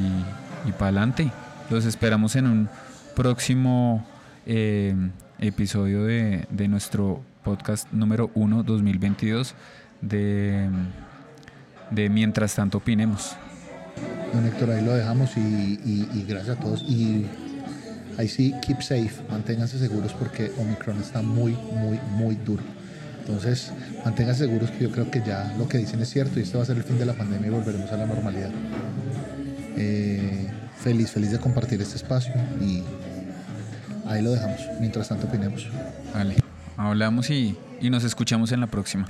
y 0.64 0.72
para 0.72 0.86
adelante. 0.86 1.30
Los 1.70 1.84
esperamos 1.84 2.36
en 2.36 2.46
un 2.46 2.68
próximo 3.14 4.04
eh, 4.46 4.94
episodio 5.38 6.04
de, 6.04 6.46
de, 6.50 6.68
nuestro 6.68 7.22
podcast 7.42 7.90
número 7.92 8.30
1 8.34 8.62
2022 8.62 9.54
de, 10.00 10.68
de 11.90 12.08
Mientras 12.08 12.54
tanto 12.54 12.78
opinemos. 12.78 13.36
Don 14.32 14.46
Héctor, 14.46 14.70
ahí 14.70 14.84
lo 14.84 14.94
dejamos 14.94 15.36
y, 15.36 15.80
y 15.84 16.24
gracias 16.28 16.58
a 16.58 16.60
todos. 16.60 16.82
Y 16.82 17.26
ahí 18.18 18.28
sí, 18.28 18.54
keep 18.62 18.82
safe, 18.82 19.22
manténganse 19.30 19.78
seguros 19.78 20.12
porque 20.12 20.52
Omicron 20.58 21.00
está 21.00 21.22
muy, 21.22 21.52
muy, 21.52 21.98
muy 22.10 22.34
duro. 22.36 22.62
Entonces, 23.20 23.72
manténganse 24.04 24.44
seguros 24.44 24.70
que 24.70 24.84
yo 24.84 24.90
creo 24.90 25.10
que 25.10 25.22
ya 25.26 25.54
lo 25.58 25.66
que 25.66 25.78
dicen 25.78 26.00
es 26.00 26.10
cierto 26.10 26.38
y 26.38 26.42
este 26.42 26.56
va 26.56 26.62
a 26.62 26.66
ser 26.66 26.76
el 26.76 26.82
fin 26.82 26.98
de 26.98 27.06
la 27.06 27.14
pandemia 27.14 27.48
y 27.48 27.50
volveremos 27.50 27.90
a 27.90 27.96
la 27.96 28.06
normalidad. 28.06 28.50
Eh, 29.76 30.46
feliz, 30.78 31.10
feliz 31.10 31.32
de 31.32 31.38
compartir 31.38 31.80
este 31.80 31.96
espacio 31.96 32.34
y 32.60 32.82
ahí 34.06 34.22
lo 34.22 34.30
dejamos. 34.30 34.60
Mientras 34.80 35.08
tanto, 35.08 35.26
opinemos. 35.26 35.68
Vale, 36.14 36.36
hablamos 36.76 37.30
y, 37.30 37.56
y 37.80 37.90
nos 37.90 38.04
escuchamos 38.04 38.52
en 38.52 38.60
la 38.60 38.66
próxima. 38.66 39.06